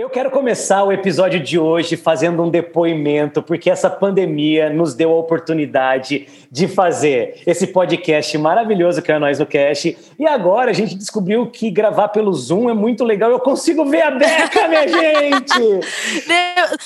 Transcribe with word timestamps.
Eu 0.00 0.08
quero 0.08 0.30
começar 0.30 0.82
o 0.82 0.90
episódio 0.90 1.38
de 1.38 1.58
hoje 1.58 1.94
fazendo 1.94 2.42
um 2.42 2.48
depoimento, 2.48 3.42
porque 3.42 3.68
essa 3.68 3.90
pandemia 3.90 4.70
nos 4.70 4.94
deu 4.94 5.12
a 5.12 5.16
oportunidade 5.16 6.26
de 6.50 6.66
fazer 6.66 7.42
esse 7.46 7.66
podcast 7.66 8.38
maravilhoso 8.38 9.02
que 9.02 9.12
é 9.12 9.18
Nós 9.18 9.38
no 9.38 9.44
Cast. 9.44 9.94
E 10.18 10.26
agora 10.26 10.70
a 10.70 10.72
gente 10.72 10.94
descobriu 10.94 11.46
que 11.48 11.70
gravar 11.70 12.08
pelo 12.08 12.32
Zoom 12.32 12.70
é 12.70 12.72
muito 12.72 13.04
legal. 13.04 13.30
Eu 13.30 13.40
consigo 13.40 13.84
ver 13.84 14.00
a 14.00 14.10
Beca, 14.10 14.68
minha 14.68 14.88
gente! 14.88 15.60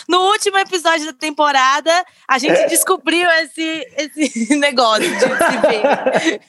No 0.08 0.18
último 0.32 0.58
episódio 0.58 1.06
da 1.06 1.12
temporada, 1.12 1.92
a 2.26 2.36
gente 2.38 2.58
é. 2.58 2.66
descobriu 2.66 3.28
esse, 3.42 3.86
esse 3.96 4.54
negócio 4.58 5.08
de 5.08 5.20
se 5.20 5.28
ver. 5.68 6.40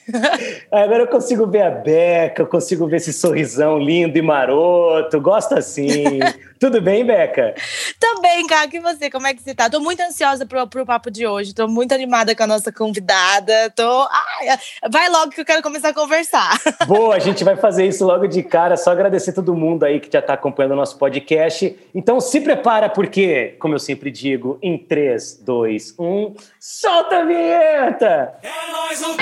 Agora 0.72 1.04
eu 1.04 1.06
consigo 1.06 1.46
ver 1.46 1.62
a 1.62 1.70
Beca, 1.70 2.42
eu 2.42 2.46
consigo 2.48 2.88
ver 2.88 2.96
esse 2.96 3.12
sorrisão 3.12 3.78
lindo 3.78 4.18
e 4.18 4.22
maroto. 4.22 5.20
Gosto 5.20 5.54
assim. 5.54 6.18
Tudo 6.58 6.80
bem, 6.80 7.04
Beca? 7.04 7.54
Tô 8.00 8.20
bem, 8.20 8.46
cara. 8.46 8.68
E 8.72 8.78
você? 8.78 9.10
Como 9.10 9.26
é 9.26 9.34
que 9.34 9.42
você 9.42 9.54
tá? 9.54 9.68
Tô 9.68 9.80
muito 9.80 10.00
ansiosa 10.00 10.46
pro, 10.46 10.66
pro 10.66 10.86
papo 10.86 11.10
de 11.10 11.26
hoje. 11.26 11.54
Tô 11.54 11.68
muito 11.68 11.92
animada 11.92 12.34
com 12.34 12.42
a 12.42 12.46
nossa 12.46 12.72
convidada. 12.72 13.70
Tô. 13.74 14.08
Ai, 14.10 14.58
vai 14.90 15.08
logo 15.08 15.30
que 15.30 15.40
eu 15.40 15.44
quero 15.44 15.62
começar 15.62 15.90
a 15.90 15.94
conversar. 15.94 16.58
Boa, 16.86 17.16
a 17.16 17.18
gente 17.18 17.44
vai 17.44 17.56
fazer 17.56 17.86
isso 17.86 18.04
logo 18.04 18.26
de 18.26 18.42
cara. 18.42 18.76
Só 18.76 18.90
agradecer 18.90 19.32
todo 19.32 19.54
mundo 19.54 19.84
aí 19.84 20.00
que 20.00 20.10
já 20.12 20.22
tá 20.22 20.34
acompanhando 20.34 20.72
o 20.72 20.76
nosso 20.76 20.98
podcast. 20.98 21.76
Então 21.94 22.20
se 22.20 22.40
prepara, 22.40 22.88
porque, 22.88 23.56
como 23.58 23.74
eu 23.74 23.78
sempre 23.78 24.10
digo, 24.10 24.58
em 24.62 24.78
3, 24.78 25.40
2, 25.42 25.94
1, 25.98 26.34
solta 26.58 27.18
a 27.18 27.24
vinheta! 27.24 28.34
É 28.42 28.72
nóis 28.72 29.00
no 29.00 29.16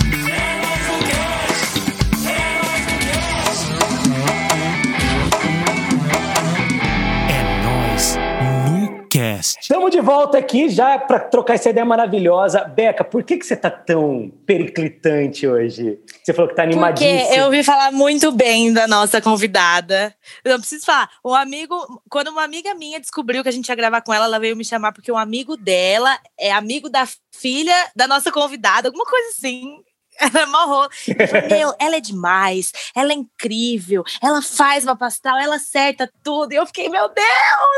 É 0.00 0.03
Podcast. 9.44 9.58
Estamos 9.60 9.90
de 9.90 10.00
volta 10.00 10.38
aqui 10.38 10.68
já 10.70 10.98
para 10.98 11.20
trocar 11.20 11.54
essa 11.54 11.68
ideia 11.68 11.84
maravilhosa. 11.84 12.64
Beca, 12.64 13.04
por 13.04 13.22
que, 13.22 13.36
que 13.36 13.44
você 13.44 13.54
está 13.54 13.70
tão 13.70 14.32
periclitante 14.46 15.46
hoje? 15.46 15.98
Você 16.22 16.32
falou 16.32 16.48
que 16.48 16.54
está 16.54 16.62
animadíssima. 16.62 17.20
Porque 17.20 17.38
eu 17.38 17.44
ouvi 17.44 17.62
falar 17.62 17.92
muito 17.92 18.32
bem 18.32 18.72
da 18.72 18.88
nossa 18.88 19.20
convidada. 19.20 20.14
Eu 20.44 20.52
não 20.52 20.60
preciso 20.60 20.86
falar. 20.86 21.10
Um 21.24 21.34
amigo, 21.34 21.76
quando 22.08 22.28
uma 22.28 22.42
amiga 22.42 22.74
minha 22.74 22.98
descobriu 22.98 23.42
que 23.42 23.48
a 23.48 23.52
gente 23.52 23.68
ia 23.68 23.74
gravar 23.74 24.00
com 24.00 24.14
ela, 24.14 24.24
ela 24.24 24.40
veio 24.40 24.56
me 24.56 24.64
chamar 24.64 24.92
porque 24.92 25.12
um 25.12 25.18
amigo 25.18 25.56
dela 25.56 26.18
é 26.38 26.50
amigo 26.50 26.88
da 26.88 27.06
filha 27.30 27.76
da 27.94 28.08
nossa 28.08 28.32
convidada, 28.32 28.88
alguma 28.88 29.04
coisa 29.04 29.28
assim. 29.28 29.82
Ela 30.20 30.42
é 30.42 30.46
mó 30.46 30.88
Meu, 31.50 31.74
ela 31.78 31.96
é 31.96 32.00
demais, 32.00 32.72
ela 32.94 33.12
é 33.12 33.14
incrível, 33.14 34.04
ela 34.22 34.40
faz 34.42 34.84
uma 34.84 34.96
pastel, 34.96 35.36
ela 35.36 35.56
acerta 35.56 36.10
tudo. 36.22 36.52
E 36.52 36.56
eu 36.56 36.66
fiquei, 36.66 36.88
meu 36.88 37.08
Deus, 37.08 37.26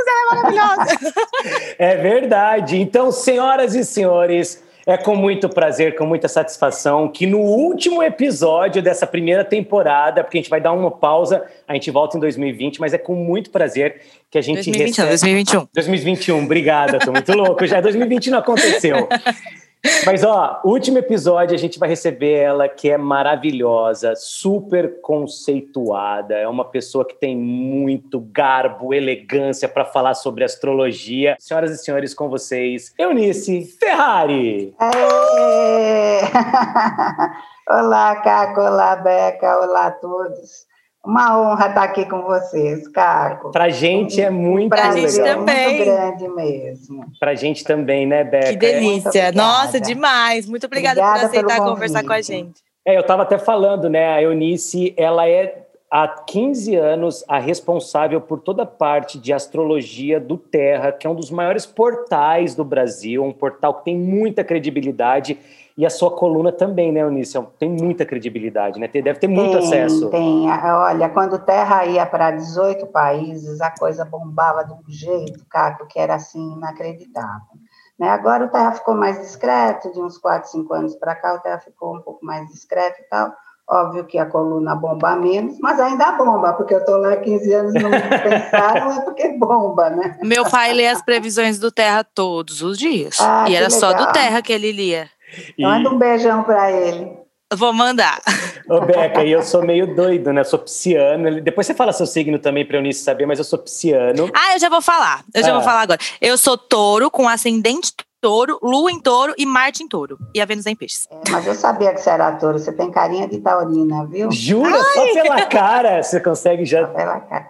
ela 0.09 0.21
é 0.21 0.35
maravilhosa. 0.35 1.15
é 1.79 1.97
verdade. 1.97 2.77
Então, 2.81 3.11
senhoras 3.11 3.75
e 3.75 3.85
senhores, 3.85 4.63
é 4.87 4.97
com 4.97 5.17
muito 5.17 5.49
prazer, 5.49 5.97
com 5.97 6.07
muita 6.07 6.29
satisfação 6.29 7.09
que 7.09 7.27
no 7.27 7.41
último 7.41 8.05
episódio 8.05 8.81
dessa 8.81 9.05
primeira 9.05 9.45
temporada, 9.45 10.23
porque 10.23 10.39
a 10.39 10.41
gente 10.41 10.51
vai 10.51 10.61
dar 10.61 10.73
uma 10.73 10.93
pausa, 10.93 11.45
a 11.67 11.75
gente 11.75 11.91
volta 11.91 12.17
em 12.17 12.21
2020, 12.21 12.79
mas 12.79 12.95
é 12.95 12.99
com 12.99 13.17
muito 13.17 13.51
prazer 13.51 14.01
que 14.31 14.39
a 14.39 14.41
gente 14.41 14.71
2021, 14.71 15.05
recebe... 15.07 15.09
2021. 15.09 15.69
2021, 15.75 16.39
obrigada, 16.45 16.99
tô 17.01 17.11
muito 17.11 17.33
louco, 17.33 17.67
já 17.67 17.81
2020 17.81 18.31
não 18.31 18.39
aconteceu. 18.39 19.09
Mas, 20.05 20.25
ó, 20.25 20.61
último 20.65 20.99
episódio 20.99 21.55
a 21.55 21.59
gente 21.59 21.79
vai 21.79 21.89
receber 21.89 22.33
ela, 22.33 22.69
que 22.69 22.91
é 22.91 22.99
maravilhosa, 22.99 24.15
super 24.17 25.01
conceituada, 25.01 26.35
é 26.35 26.49
uma 26.49 26.65
pessoa 26.65 27.07
que 27.07 27.15
tem 27.15 27.37
muito 27.37 28.19
garbo, 28.21 28.93
elegância 28.95 29.69
para 29.69 29.85
falar 29.85 30.15
sobre 30.15 30.43
astrologia. 30.45 31.37
Senhoras 31.39 31.71
e 31.71 31.79
senhores, 31.79 32.13
com 32.15 32.29
vocês, 32.29 32.93
Eunice 32.99 33.65
Ferrari! 33.79 34.75
olá, 37.69 38.17
Caco, 38.23 38.61
olá, 38.61 38.97
Beca, 38.97 39.59
olá 39.59 39.87
a 39.87 39.93
todos. 39.93 40.67
Uma 41.07 41.41
honra 41.41 41.69
estar 41.69 41.85
aqui 41.85 42.05
com 42.05 42.23
vocês, 42.23 42.89
Caco. 42.89 43.53
Pra 43.53 43.69
gente 43.69 44.21
é 44.21 44.29
muito 44.29 44.71
pra 44.71 44.91
legal. 44.91 45.09
Gente 45.09 45.23
também. 45.23 45.77
Muito 45.77 45.85
grande 45.85 46.29
mesmo. 46.29 47.05
Pra 47.21 47.35
gente 47.35 47.63
também, 47.63 48.07
né, 48.07 48.25
Beca? 48.25 48.49
Que 48.49 48.57
delícia. 48.57 49.31
Nossa, 49.33 49.81
demais. 49.81 50.49
Muito 50.49 50.67
obrigada, 50.67 51.01
obrigada 51.01 51.21
por 51.21 51.27
aceitar 51.27 51.65
conversar 51.65 52.05
com 52.05 52.13
a 52.13 52.21
gente. 52.21 52.61
É, 52.85 52.97
eu 52.97 53.01
estava 53.01 53.23
até 53.23 53.39
falando, 53.39 53.89
né, 53.89 54.15
a 54.15 54.23
Eunice, 54.23 54.95
ela 54.97 55.29
é 55.29 55.67
há 55.91 56.09
15 56.09 56.75
anos 56.75 57.25
a 57.29 57.39
responsável 57.39 58.21
por 58.21 58.41
toda 58.41 58.65
a 58.65 58.67
parte 58.67 59.19
de 59.19 59.33
astrologia 59.33 60.21
do 60.21 60.37
Terra, 60.37 60.93
que 60.93 61.07
é 61.07 61.11
um 61.11 61.15
dos 61.15 61.31
maiores 61.31 61.65
portais 61.65 62.55
do 62.55 62.65
Brasil, 62.65 63.25
um 63.25 63.33
portal 63.33 63.75
que 63.75 63.85
tem 63.87 63.97
muita 63.97 64.45
credibilidade 64.45 65.39
e 65.77 65.85
a 65.85 65.91
sua 65.91 66.11
coluna 66.11 66.51
também, 66.51 66.91
né, 66.91 67.01
Eunice? 67.01 67.39
Tem 67.59 67.69
muita 67.69 68.07
credibilidade, 68.07 68.81
né? 68.81 68.89
Deve 68.89 69.19
ter 69.19 69.29
muito 69.29 69.59
tem, 69.59 69.67
acesso. 69.67 70.09
Tem. 70.09 70.51
Olha, 70.51 71.09
quando 71.11 71.39
Terra 71.39 71.85
ia 71.85 72.07
para 72.07 72.31
18 72.31 72.87
países, 72.87 73.61
a 73.61 73.71
coisa 73.71 74.05
bombava 74.05 74.65
de 74.65 74.73
um 74.73 74.83
jeito, 74.89 75.45
Caco, 75.51 75.87
que 75.87 75.99
era 75.99 76.15
assim, 76.15 76.55
inacreditável. 76.55 77.59
Né? 77.99 78.09
Agora 78.09 78.47
o 78.47 78.49
Terra 78.49 78.73
ficou 78.73 78.95
mais 78.95 79.19
discreto, 79.19 79.93
de 79.93 80.01
uns 80.01 80.17
4, 80.17 80.51
5 80.51 80.73
anos 80.73 80.97
para 80.97 81.15
cá, 81.15 81.35
o 81.35 81.41
Terra 81.41 81.59
ficou 81.59 81.95
um 81.95 82.01
pouco 82.01 82.25
mais 82.25 82.49
discreto 82.49 83.01
e 83.01 83.05
tal. 83.11 83.33
Óbvio 83.69 84.05
que 84.05 84.17
a 84.17 84.27
coluna 84.27 84.77
bomba 84.77 85.17
menos, 85.17 85.59
mas 85.59 85.81
ainda 85.81 86.13
bomba, 86.13 86.53
porque 86.53 86.73
eu 86.73 86.79
estou 86.79 86.99
lá 86.99 87.15
há 87.15 87.17
15 87.17 87.53
anos 87.53 87.75
não 87.75 87.91
me 87.91 87.99
pensaram, 88.01 88.93
é 88.93 89.01
porque 89.01 89.37
bomba, 89.37 89.91
né? 89.91 90.17
Meu 90.23 90.49
pai 90.49 90.73
lê 90.73 90.87
as 90.87 91.03
previsões 91.03 91.59
do 91.59 91.73
Terra 91.73 92.05
todos 92.05 92.63
os 92.63 92.79
dias. 92.79 93.19
Ah, 93.21 93.45
e 93.49 93.57
era 93.57 93.67
legal. 93.67 93.81
só 93.81 93.93
do 93.93 94.13
Terra 94.13 94.41
que 94.41 94.53
ele 94.53 94.71
lia. 94.71 95.11
E... 95.57 95.63
Manda 95.63 95.91
um 95.91 95.99
beijão 95.99 96.43
para 96.43 96.71
ele. 96.71 97.27
Vou 97.55 97.73
mandar. 97.73 98.21
Ô, 98.69 98.81
Beca, 98.81 99.23
e 99.23 99.31
eu 99.31 99.43
sou 99.43 99.65
meio 99.65 99.95
doido, 99.95 100.33
né? 100.33 100.41
Eu 100.41 100.45
sou 100.45 100.59
pisciano. 100.59 101.41
Depois 101.41 101.67
você 101.67 101.75
fala 101.75 101.93
seu 101.93 102.07
signo 102.07 102.41
também 102.41 102.67
para 102.67 102.77
Eunice 102.77 103.05
saber, 103.05 103.25
mas 103.25 103.39
eu 103.39 103.45
sou 103.45 103.59
pisciano. 103.59 104.29
Ah, 104.35 104.55
eu 104.55 104.59
já 104.59 104.69
vou 104.69 104.83
falar. 104.83 105.23
Eu 105.33 105.43
já 105.45 105.51
ah. 105.51 105.55
vou 105.55 105.63
falar 105.63 105.83
agora. 105.83 106.01
Eu 106.21 106.37
sou 106.37 106.59
touro, 106.59 107.09
com 107.09 107.29
ascendente 107.29 107.93
touro, 108.21 108.59
lua 108.61 108.91
em 108.91 108.99
touro 108.99 109.33
e 109.39 109.47
Marte 109.47 109.85
em 109.85 109.89
touro. 109.89 110.19
E 110.35 110.41
a 110.41 110.45
Vênus 110.45 110.67
é 110.67 110.71
em 110.71 110.75
peixes. 110.75 111.07
É, 111.09 111.31
mas 111.31 111.47
eu 111.47 111.55
sabia 111.55 111.95
que 111.95 112.01
você 112.01 112.11
era 112.11 112.33
touro. 112.33 112.59
Você 112.59 112.73
tem 112.73 112.91
carinha 112.91 113.29
de 113.29 113.39
taurina, 113.39 114.05
viu? 114.07 114.33
Jura? 114.33 114.75
Ai. 114.75 115.13
Só 115.15 115.23
pela 115.23 115.47
cara 115.47 116.03
você 116.03 116.21
consegue 116.21 116.65
já... 116.65 116.85
Só 116.85 116.93
pela 116.93 117.21
cara. 117.21 117.49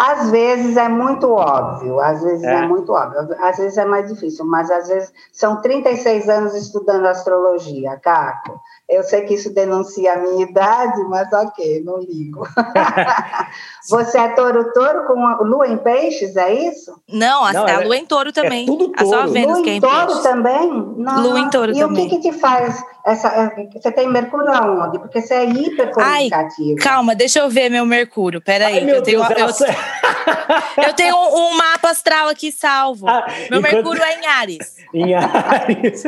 Às 0.00 0.30
vezes 0.30 0.76
é 0.76 0.88
muito 0.88 1.28
óbvio, 1.28 1.98
às 1.98 2.22
vezes 2.22 2.44
é. 2.44 2.54
é. 2.54 2.68
muito 2.68 2.92
óbvio, 2.92 3.36
às 3.40 3.56
vezes 3.56 3.76
é 3.76 3.84
mais 3.84 4.08
difícil, 4.08 4.44
mas 4.44 4.70
às 4.70 4.86
vezes 4.86 5.12
são 5.32 5.60
36 5.60 6.28
anos 6.28 6.54
estudando 6.54 7.04
astrologia, 7.04 7.96
Caco. 7.96 8.60
Eu 8.88 9.02
sei 9.02 9.22
que 9.22 9.34
isso 9.34 9.52
denuncia 9.52 10.14
a 10.14 10.16
minha 10.16 10.46
idade, 10.46 11.04
mas 11.10 11.30
ok, 11.30 11.82
não 11.84 11.98
ligo. 11.98 12.48
Você 13.90 14.18
é 14.18 14.28
touro-touro 14.28 15.04
com 15.06 15.44
lua 15.44 15.68
em 15.68 15.76
peixes, 15.76 16.36
é 16.36 16.54
isso? 16.54 16.98
Não, 17.06 17.44
a, 17.44 17.52
não, 17.52 17.66
a 17.66 17.70
é 17.70 17.84
lua 17.84 17.96
em 17.98 18.06
touro 18.06 18.32
também. 18.32 18.62
É 18.62 18.66
tudo 18.66 18.88
touro. 18.88 19.14
A 19.14 19.22
só 19.22 19.26
Vênus 19.26 19.56
lua 19.56 19.62
que 19.62 19.70
é 19.70 19.74
em 19.74 19.80
touro 19.80 20.06
peixes. 20.06 20.22
também? 20.22 20.94
Não. 20.96 21.22
Lua 21.22 21.40
em 21.40 21.50
touro 21.50 21.72
e 21.72 21.78
também. 21.78 22.04
E 22.04 22.06
o 22.06 22.10
que, 22.10 22.16
que 22.16 22.30
te 22.30 22.38
faz 22.38 22.82
essa... 23.04 23.28
É, 23.28 23.68
você 23.72 23.92
tem 23.92 24.08
Mercúrio 24.08 24.50
aonde? 24.54 24.98
Porque 24.98 25.20
você 25.20 25.34
é 25.34 25.44
hipercomunicativo. 25.44 26.76
Ai, 26.78 26.84
calma, 26.84 27.14
deixa 27.14 27.40
eu 27.40 27.50
ver 27.50 27.70
meu 27.70 27.84
Mercúrio, 27.84 28.40
peraí. 28.40 28.78
Ai, 28.78 28.90
eu, 28.90 29.02
tenho, 29.02 29.26
Deus, 29.28 29.60
eu, 29.60 29.68
eu, 30.84 30.92
tenho 30.94 31.16
um 31.16 31.56
mapa 31.56 31.90
astral 31.90 32.28
aqui 32.28 32.50
salvo. 32.50 33.06
Ah, 33.06 33.26
meu 33.50 33.60
enquanto... 33.60 33.74
Mercúrio 33.74 34.02
é 34.02 34.20
em 34.20 34.26
Ares. 34.26 34.76
em 34.94 35.14
Ares. 35.14 36.04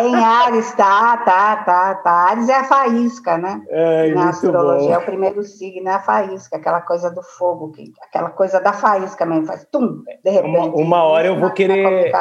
em 0.00 0.14
Ares, 0.16 0.72
tá, 0.72 0.87
tá, 1.24 1.56
tá, 1.64 1.94
tá. 1.96 2.10
Ares 2.10 2.48
é 2.48 2.56
a 2.56 2.64
faísca, 2.64 3.38
né? 3.38 3.62
Ai, 3.70 4.10
Na 4.12 4.30
astrologia 4.30 4.88
bom. 4.88 4.94
é 4.94 4.98
o 4.98 5.04
primeiro 5.04 5.42
signo, 5.42 5.88
é 5.88 5.94
a 5.94 5.98
faísca, 6.00 6.56
aquela 6.56 6.80
coisa 6.80 7.10
do 7.10 7.22
fogo, 7.22 7.72
que, 7.72 7.92
aquela 8.02 8.30
coisa 8.30 8.60
da 8.60 8.72
faísca 8.72 9.24
mesmo, 9.26 9.46
faz 9.46 9.66
tum, 9.70 10.02
de 10.24 10.30
repente. 10.30 10.56
Uma, 10.56 10.66
uma 10.74 11.02
hora 11.04 11.28
eu 11.28 11.38
vou 11.38 11.50
querer. 11.50 12.12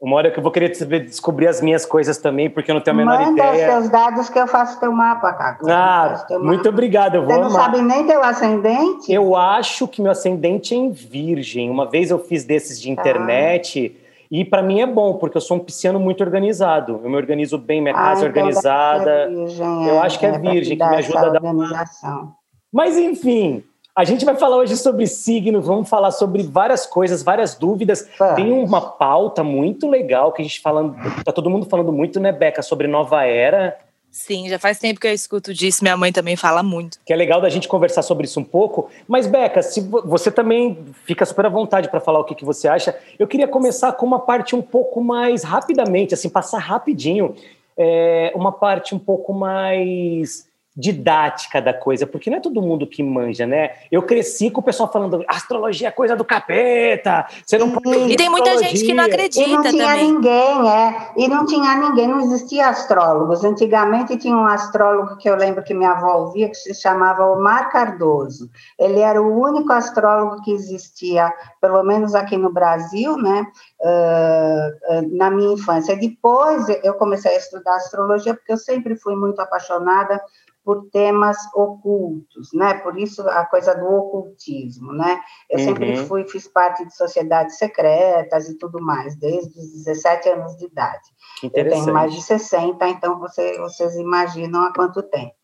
Uma 0.00 0.16
hora 0.16 0.32
que 0.32 0.38
eu 0.38 0.42
vou 0.42 0.50
querer 0.50 0.68
descobrir 1.04 1.46
as 1.46 1.60
minhas 1.60 1.86
coisas 1.86 2.18
também, 2.18 2.50
porque 2.50 2.72
eu 2.72 2.74
não 2.74 2.82
tenho 2.82 2.96
a 2.96 2.98
menor 2.98 3.20
Manda 3.20 3.30
ideia. 3.30 3.52
Manda 3.52 3.72
seus 3.72 3.88
dados 3.88 4.28
que 4.28 4.36
eu 4.36 4.48
faço 4.48 4.80
teu 4.80 4.90
mapa, 4.90 5.32
Caco. 5.32 5.70
Ah, 5.70 6.26
muito 6.40 6.68
obrigado. 6.68 7.14
Eu 7.14 7.22
vou 7.22 7.30
Você 7.30 7.40
não 7.40 7.46
amar. 7.46 7.62
sabe 7.66 7.82
nem 7.82 8.04
teu 8.04 8.20
ascendente? 8.20 9.12
Eu 9.12 9.36
acho 9.36 9.86
que 9.86 10.02
meu 10.02 10.10
ascendente 10.10 10.74
é 10.74 10.76
em 10.76 10.90
virgem. 10.90 11.70
Uma 11.70 11.88
vez 11.88 12.10
eu 12.10 12.18
fiz 12.18 12.44
desses 12.44 12.80
de 12.80 12.92
tá. 12.92 13.00
internet... 13.00 13.96
E 14.32 14.46
para 14.46 14.62
mim 14.62 14.80
é 14.80 14.86
bom, 14.86 15.18
porque 15.18 15.36
eu 15.36 15.42
sou 15.42 15.58
um 15.58 15.60
pisciano 15.60 16.00
muito 16.00 16.24
organizado. 16.24 17.02
Eu 17.04 17.10
me 17.10 17.16
organizo 17.16 17.58
bem, 17.58 17.82
minha 17.82 17.92
casa 17.92 18.06
ah, 18.22 18.26
é 18.26 18.30
então 18.30 18.42
organizada. 18.42 19.28
Virgem, 19.28 19.88
eu 19.88 19.94
é, 19.96 19.98
acho 19.98 20.18
que 20.18 20.24
é, 20.24 20.30
é 20.30 20.38
virgem, 20.38 20.78
que 20.78 20.84
me 20.88 20.96
ajuda 20.96 21.18
a 21.18 21.28
dar. 21.28 21.44
Organização. 21.44 22.32
Mas 22.72 22.96
enfim, 22.96 23.62
a 23.94 24.04
gente 24.04 24.24
vai 24.24 24.34
falar 24.34 24.56
hoje 24.56 24.74
sobre 24.78 25.06
signo, 25.06 25.60
vamos 25.60 25.86
falar 25.86 26.10
sobre 26.12 26.42
várias 26.44 26.86
coisas, 26.86 27.22
várias 27.22 27.54
dúvidas. 27.54 28.08
Vamos. 28.18 28.36
Tem 28.36 28.50
uma 28.50 28.80
pauta 28.80 29.44
muito 29.44 29.86
legal 29.86 30.32
que 30.32 30.40
a 30.40 30.44
gente 30.46 30.62
falando, 30.62 30.96
tá 31.22 31.30
todo 31.30 31.50
mundo 31.50 31.66
falando 31.66 31.92
muito, 31.92 32.18
né, 32.18 32.32
Beca, 32.32 32.62
sobre 32.62 32.88
nova 32.88 33.26
era. 33.26 33.76
Sim, 34.12 34.46
já 34.46 34.58
faz 34.58 34.78
tempo 34.78 35.00
que 35.00 35.06
eu 35.06 35.12
escuto 35.12 35.54
disso, 35.54 35.82
minha 35.82 35.96
mãe 35.96 36.12
também 36.12 36.36
fala 36.36 36.62
muito. 36.62 36.98
Que 37.02 37.14
é 37.14 37.16
legal 37.16 37.40
da 37.40 37.48
gente 37.48 37.66
conversar 37.66 38.02
sobre 38.02 38.26
isso 38.26 38.38
um 38.38 38.44
pouco. 38.44 38.90
Mas, 39.08 39.26
Beca, 39.26 39.62
se 39.62 39.80
você 39.80 40.30
também 40.30 40.84
fica 41.06 41.24
super 41.24 41.46
à 41.46 41.48
vontade 41.48 41.88
para 41.88 41.98
falar 41.98 42.20
o 42.20 42.24
que, 42.24 42.34
que 42.34 42.44
você 42.44 42.68
acha, 42.68 42.94
eu 43.18 43.26
queria 43.26 43.48
começar 43.48 43.90
com 43.92 44.04
uma 44.04 44.20
parte 44.20 44.54
um 44.54 44.60
pouco 44.60 45.02
mais 45.02 45.42
rapidamente, 45.42 46.12
assim, 46.12 46.28
passar 46.28 46.58
rapidinho, 46.58 47.34
é, 47.74 48.30
uma 48.34 48.52
parte 48.52 48.94
um 48.94 48.98
pouco 48.98 49.32
mais 49.32 50.46
didática 50.74 51.60
da 51.60 51.74
coisa, 51.74 52.06
porque 52.06 52.30
não 52.30 52.38
é 52.38 52.40
todo 52.40 52.62
mundo 52.62 52.86
que 52.86 53.02
manja, 53.02 53.46
né? 53.46 53.72
Eu 53.90 54.02
cresci 54.02 54.50
com 54.50 54.62
o 54.62 54.64
pessoal 54.64 54.90
falando 54.90 55.22
astrologia 55.28 55.88
é 55.88 55.90
coisa 55.90 56.16
do 56.16 56.24
capeta, 56.24 57.26
você 57.44 57.58
não 57.58 57.70
pode. 57.70 58.10
E 58.10 58.16
tem 58.16 58.30
muita 58.30 58.56
gente 58.58 58.82
que 58.82 58.94
não 58.94 59.04
acredita 59.04 59.46
e 59.46 59.52
não 59.52 59.62
tinha 59.62 59.86
também. 59.86 60.12
ninguém, 60.12 60.70
é. 60.70 61.12
E 61.16 61.28
não 61.28 61.44
tinha 61.44 61.76
ninguém, 61.76 62.08
não 62.08 62.20
existia 62.20 62.68
astrólogos. 62.68 63.44
Antigamente 63.44 64.16
tinha 64.16 64.34
um 64.34 64.46
astrólogo 64.46 65.18
que 65.18 65.28
eu 65.28 65.36
lembro 65.36 65.62
que 65.62 65.74
minha 65.74 65.90
avó 65.90 66.20
ouvia, 66.20 66.48
que 66.48 66.54
se 66.54 66.74
chamava 66.74 67.26
Omar 67.26 67.70
Cardoso. 67.70 68.48
Ele 68.78 69.00
era 69.00 69.20
o 69.20 69.42
único 69.42 69.70
astrólogo 69.72 70.40
que 70.42 70.52
existia, 70.52 71.30
pelo 71.60 71.82
menos 71.82 72.14
aqui 72.14 72.38
no 72.38 72.50
Brasil, 72.50 73.18
né? 73.18 73.46
Uh, 73.78 75.16
na 75.18 75.30
minha 75.30 75.52
infância. 75.52 75.94
Depois 75.96 76.66
eu 76.82 76.94
comecei 76.94 77.34
a 77.34 77.38
estudar 77.38 77.76
astrologia, 77.76 78.32
porque 78.32 78.52
eu 78.52 78.58
sempre 78.58 78.96
fui 78.96 79.14
muito 79.14 79.40
apaixonada 79.40 80.18
por 80.64 80.88
temas 80.90 81.36
ocultos, 81.54 82.50
né? 82.54 82.74
Por 82.74 82.98
isso 82.98 83.22
a 83.28 83.44
coisa 83.46 83.74
do 83.74 83.86
ocultismo, 83.86 84.92
né? 84.92 85.20
Eu 85.50 85.58
uhum. 85.58 85.64
sempre 85.64 85.96
fui, 85.96 86.28
fiz 86.28 86.46
parte 86.46 86.84
de 86.84 86.96
sociedades 86.96 87.58
secretas 87.58 88.48
e 88.48 88.56
tudo 88.56 88.80
mais, 88.80 89.16
desde 89.16 89.58
os 89.58 89.84
17 89.84 90.28
anos 90.28 90.56
de 90.56 90.66
idade. 90.66 91.08
Eu 91.42 91.68
tenho 91.68 91.92
mais 91.92 92.12
de 92.14 92.22
60, 92.22 92.86
então 92.88 93.18
você, 93.18 93.58
vocês 93.58 93.96
imaginam 93.96 94.62
há 94.62 94.72
quanto 94.72 95.02
tempo. 95.02 95.34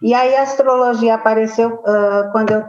E 0.00 0.14
aí 0.14 0.34
a 0.36 0.42
astrologia 0.42 1.16
apareceu 1.16 1.74
uh, 1.74 2.30
quando 2.30 2.52
eu, 2.52 2.64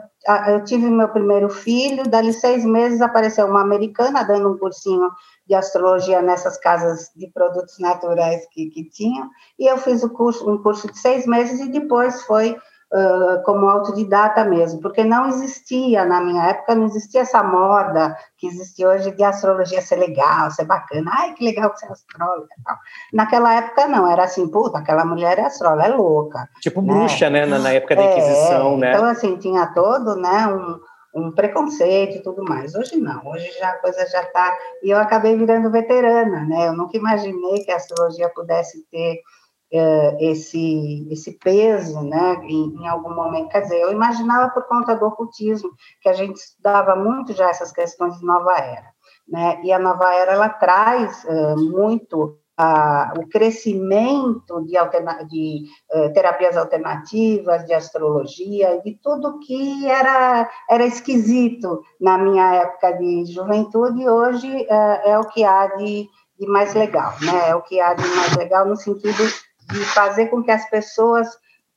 eu 0.47 0.63
tive 0.63 0.89
meu 0.89 1.07
primeiro 1.09 1.49
filho, 1.49 2.03
dali 2.03 2.33
seis 2.33 2.65
meses 2.65 3.01
apareceu 3.01 3.45
uma 3.47 3.61
americana 3.61 4.23
dando 4.23 4.51
um 4.51 4.57
cursinho 4.57 5.09
de 5.47 5.55
astrologia 5.55 6.21
nessas 6.21 6.57
casas 6.57 7.11
de 7.15 7.27
produtos 7.27 7.79
naturais 7.79 8.45
que, 8.51 8.67
que 8.67 8.83
tinham, 8.89 9.29
e 9.57 9.65
eu 9.65 9.77
fiz 9.77 10.03
o 10.03 10.09
curso, 10.09 10.49
um 10.49 10.61
curso 10.61 10.91
de 10.91 10.97
seis 10.97 11.25
meses 11.25 11.59
e 11.59 11.71
depois 11.71 12.21
foi 12.23 12.57
uh, 12.91 13.43
como 13.43 13.69
autodidata 13.69 14.43
mesmo, 14.43 14.81
porque 14.81 15.03
não 15.03 15.27
existia, 15.27 16.05
na 16.05 16.21
minha 16.21 16.43
época, 16.47 16.75
não 16.75 16.85
existia 16.85 17.21
essa 17.21 17.43
moda 17.43 18.15
que 18.37 18.47
existe 18.47 18.85
hoje 18.85 19.11
de 19.11 19.23
astrologia 19.23 19.81
ser 19.81 19.97
legal, 19.97 20.51
ser 20.51 20.65
bacana, 20.65 21.11
ai, 21.13 21.33
que 21.33 21.43
legal 21.43 21.71
que 21.71 21.79
você 21.79 21.85
é 21.85 21.91
astróloga 21.91 22.47
Naquela 23.13 23.53
época, 23.55 23.87
não, 23.87 24.09
era 24.09 24.23
assim, 24.23 24.47
puta, 24.49 24.79
aquela 24.79 25.05
mulher 25.05 25.37
é 25.39 25.45
astróloga, 25.45 25.85
é 25.85 25.89
louca. 25.89 26.49
Tipo 26.61 26.81
né? 26.81 26.93
bruxa, 26.93 27.29
né, 27.29 27.45
na, 27.45 27.59
na 27.59 27.71
época 27.71 27.95
da 27.95 28.01
é, 28.01 28.11
Inquisição, 28.11 28.73
é, 28.73 28.77
né? 28.77 28.91
Então, 28.93 29.05
assim, 29.05 29.37
tinha 29.37 29.67
todo, 29.67 30.15
né, 30.15 30.47
um 30.47 30.79
um 31.13 31.31
preconceito 31.31 32.17
e 32.17 32.21
tudo 32.21 32.43
mais. 32.43 32.75
Hoje 32.75 32.95
não, 32.95 33.25
hoje 33.27 33.51
já 33.57 33.69
a 33.69 33.77
coisa 33.79 34.05
já 34.07 34.21
está. 34.21 34.55
E 34.83 34.91
eu 34.91 34.97
acabei 34.97 35.35
virando 35.35 35.71
veterana, 35.71 36.45
né? 36.45 36.67
Eu 36.67 36.73
nunca 36.73 36.97
imaginei 36.97 37.63
que 37.63 37.71
a 37.71 37.77
astrologia 37.77 38.29
pudesse 38.29 38.85
ter 38.91 39.21
esse, 40.19 41.07
esse 41.11 41.37
peso, 41.37 42.01
né? 42.01 42.41
Em, 42.43 42.75
em, 42.75 42.87
algum 42.87 43.13
momento. 43.13 43.49
Quer 43.49 43.61
dizer, 43.61 43.79
eu 43.81 43.91
imaginava 43.91 44.49
por 44.49 44.63
conta 44.67 44.95
do 44.95 45.05
ocultismo, 45.05 45.69
que 46.01 46.09
a 46.09 46.13
gente 46.13 46.37
estudava 46.37 46.95
muito 46.95 47.33
já 47.33 47.49
essas 47.49 47.71
questões 47.71 48.17
de 48.17 48.25
nova 48.25 48.57
era. 48.57 48.91
Né? 49.27 49.61
E 49.63 49.71
a 49.71 49.77
nova 49.77 50.13
era 50.13 50.33
ela 50.33 50.49
traz 50.49 51.23
uh, 51.25 51.71
muito 51.71 52.39
o 53.17 53.25
crescimento 53.29 54.65
de, 54.65 54.75
alterna, 54.75 55.23
de 55.23 55.63
uh, 55.93 56.11
terapias 56.11 56.57
alternativas, 56.57 57.65
de 57.65 57.73
astrologia, 57.73 58.81
de 58.83 58.99
tudo 59.01 59.39
que 59.39 59.87
era, 59.87 60.49
era 60.69 60.85
esquisito 60.85 61.81
na 61.99 62.17
minha 62.17 62.55
época 62.55 62.91
de 62.93 63.25
juventude, 63.27 64.01
e 64.01 64.09
hoje 64.09 64.49
uh, 64.49 65.07
é 65.07 65.17
o 65.17 65.27
que 65.29 65.43
há 65.45 65.67
de, 65.67 66.09
de 66.37 66.47
mais 66.47 66.73
legal, 66.73 67.13
né? 67.21 67.49
É 67.49 67.55
o 67.55 67.61
que 67.61 67.79
há 67.79 67.93
de 67.93 68.05
mais 68.09 68.35
legal 68.35 68.65
no 68.65 68.75
sentido 68.75 69.23
de 69.71 69.85
fazer 69.85 70.27
com 70.27 70.43
que 70.43 70.51
as 70.51 70.69
pessoas 70.69 71.27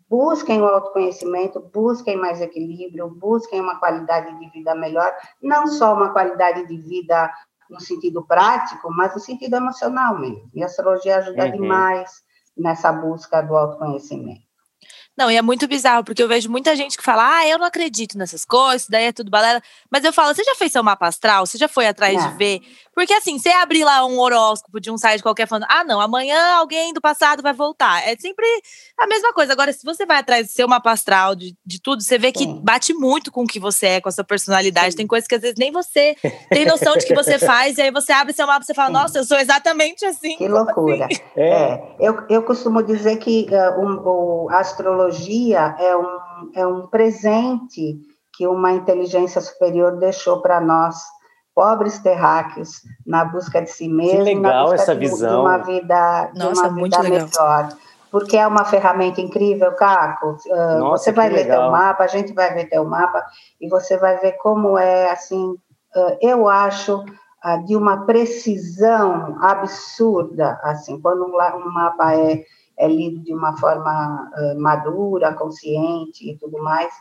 busquem 0.09 0.61
o 0.61 0.67
autoconhecimento, 0.67 1.61
busquem 1.73 2.17
mais 2.17 2.41
equilíbrio, 2.41 3.09
busquem 3.09 3.61
uma 3.61 3.79
qualidade 3.79 4.39
de 4.39 4.51
vida 4.51 4.75
melhor, 4.75 5.11
não 5.43 5.67
só 5.67 5.95
uma 5.95 6.13
qualidade 6.13 6.67
de 6.67 6.77
vida 6.77 7.33
no 7.71 7.81
sentido 7.81 8.23
prático, 8.23 8.93
mas 8.93 9.15
no 9.15 9.21
sentido 9.21 9.57
emocional 9.57 10.19
mesmo. 10.19 10.51
E 10.55 10.63
a 10.63 10.67
astrologia 10.67 11.17
ajuda 11.17 11.47
uhum. 11.47 11.53
demais 11.53 12.23
nessa 12.57 12.93
busca 12.93 13.41
do 13.41 13.57
autoconhecimento. 13.57 14.43
Não, 15.17 15.31
e 15.31 15.37
é 15.37 15.43
muito 15.43 15.69
bizarro, 15.69 16.03
porque 16.05 16.23
eu 16.23 16.29
vejo 16.29 16.51
muita 16.51 16.75
gente 16.75 16.97
que 16.97 17.03
fala, 17.03 17.39
ah, 17.39 17.47
eu 17.47 17.59
não 17.59 17.67
acredito 17.67 18.17
nessas 18.17 18.47
coisas, 18.47 18.89
daí 18.89 19.05
é 19.05 19.13
tudo 19.13 19.31
balela. 19.31 19.61
Mas 19.91 20.05
eu 20.05 20.13
falo, 20.13 20.35
você 20.35 20.43
já 20.43 20.55
fez 20.55 20.73
seu 20.73 20.83
mapa 20.83 21.07
astral? 21.07 21.45
Você 21.45 21.59
já 21.59 21.69
foi 21.69 21.87
atrás 21.87 22.23
de 22.23 22.37
ver? 22.37 22.61
Porque 22.95 23.13
assim, 23.15 23.39
você 23.39 23.49
abrir 23.49 23.85
lá 23.85 24.05
um 24.05 24.19
horóscopo 24.19 24.79
de 24.79 24.91
um 24.91 24.99
site 24.99 25.23
qualquer 25.23 25.49
falando, 25.49 25.67
ah, 25.69 25.83
não, 25.83 26.01
amanhã 26.01 26.57
alguém 26.57 26.93
do 26.93 27.01
passado 27.01 27.43
vai 27.43 27.53
voltar. 27.53 28.07
É 28.07 28.15
sempre 28.17 28.47
a 28.99 29.07
mesma 29.07 29.33
coisa. 29.33 29.53
Agora, 29.53 29.73
se 29.73 29.85
você 29.85 30.05
vai 30.05 30.19
atrás 30.19 30.49
do 30.49 30.53
seu 30.53 30.69
mapa 30.69 30.91
astral, 30.91 31.35
de, 31.35 31.57
de 31.65 31.81
tudo, 31.81 32.03
você 32.03 32.19
vê 32.19 32.31
que 32.31 32.45
Sim. 32.45 32.61
bate 32.63 32.93
muito 32.93 33.33
com 33.33 33.45
o 33.45 33.47
que 33.47 33.59
você 33.59 33.87
é, 33.87 34.01
com 34.01 34.09
a 34.09 34.13
sua 34.13 34.25
personalidade. 34.25 34.93
Sim. 34.93 34.99
Tem 34.99 35.07
coisas 35.07 35.27
que 35.27 35.35
às 35.35 35.41
vezes 35.41 35.57
nem 35.59 35.73
você 35.73 36.15
tem 36.51 36.67
noção 36.67 36.95
de 36.97 37.07
que 37.07 37.15
você 37.15 37.39
faz, 37.41 37.79
e 37.79 37.83
aí 37.83 37.91
você 37.91 38.13
abre 38.13 38.33
seu 38.33 38.47
mapa 38.47 38.63
e 38.63 38.67
você 38.67 38.75
fala, 38.75 38.89
Sim. 38.89 38.95
nossa, 38.95 39.19
eu 39.19 39.25
sou 39.25 39.39
exatamente 39.39 40.05
assim. 40.05 40.37
Que 40.37 40.49
loucura. 40.49 41.07
Assim? 41.07 41.23
É. 41.35 41.49
é. 41.49 41.97
Eu, 41.99 42.27
eu 42.29 42.43
costumo 42.43 42.83
dizer 42.83 43.17
que 43.17 43.47
uh, 43.51 43.81
um, 43.81 44.51
a 44.51 44.59
astrologia 44.59 45.75
é 45.79 45.97
um, 45.97 46.51
é 46.55 46.67
um 46.67 46.87
presente 46.87 47.99
que 48.35 48.47
uma 48.47 48.73
inteligência 48.73 49.41
superior 49.41 49.99
deixou 49.99 50.41
para 50.41 50.61
nós 50.61 50.97
pobres 51.55 51.99
terráqueos 51.99 52.83
na 53.07 53.25
busca 53.25 53.61
de 53.61 53.71
si 53.71 53.89
mesmo, 53.89 54.25
que 54.25 54.35
legal 54.35 54.73
essa 54.73 54.95
visão. 54.95 55.29
de 55.29 55.37
uma 55.37 55.59
vida, 55.59 56.31
de 56.33 56.39
Nossa, 56.39 56.69
uma 56.69 56.83
vida 56.83 57.03
melhor. 57.03 57.69
Porque 58.11 58.37
é 58.37 58.47
uma 58.47 58.65
ferramenta 58.65 59.21
incrível, 59.21 59.73
Caco. 59.73 60.37
Uh, 60.47 60.79
Nossa, 60.79 61.05
você 61.05 61.13
vai 61.13 61.31
ler 61.31 61.45
legal. 61.45 61.63
teu 61.63 61.71
mapa, 61.71 62.05
a 62.05 62.09
gente 62.09 62.33
vai 62.35 62.53
ver 62.53 62.69
teu 62.69 62.85
mapa 62.85 63.25
e 63.61 63.69
você 63.69 63.97
vai 63.97 64.19
ver 64.19 64.33
como 64.33 64.77
é 64.77 65.11
assim. 65.11 65.53
Uh, 65.97 66.17
eu 66.21 66.47
acho 66.47 66.99
uh, 66.99 67.65
de 67.65 67.75
uma 67.75 68.05
precisão 68.05 69.39
absurda, 69.43 70.61
assim, 70.63 71.01
quando 71.01 71.25
um, 71.25 71.35
um 71.35 71.73
mapa 71.73 72.15
é, 72.15 72.45
é 72.79 72.87
lido 72.87 73.23
de 73.25 73.35
uma 73.35 73.57
forma 73.57 74.31
madura, 74.59 75.33
consciente 75.33 76.31
e 76.31 76.37
tudo 76.37 76.63
mais, 76.63 76.93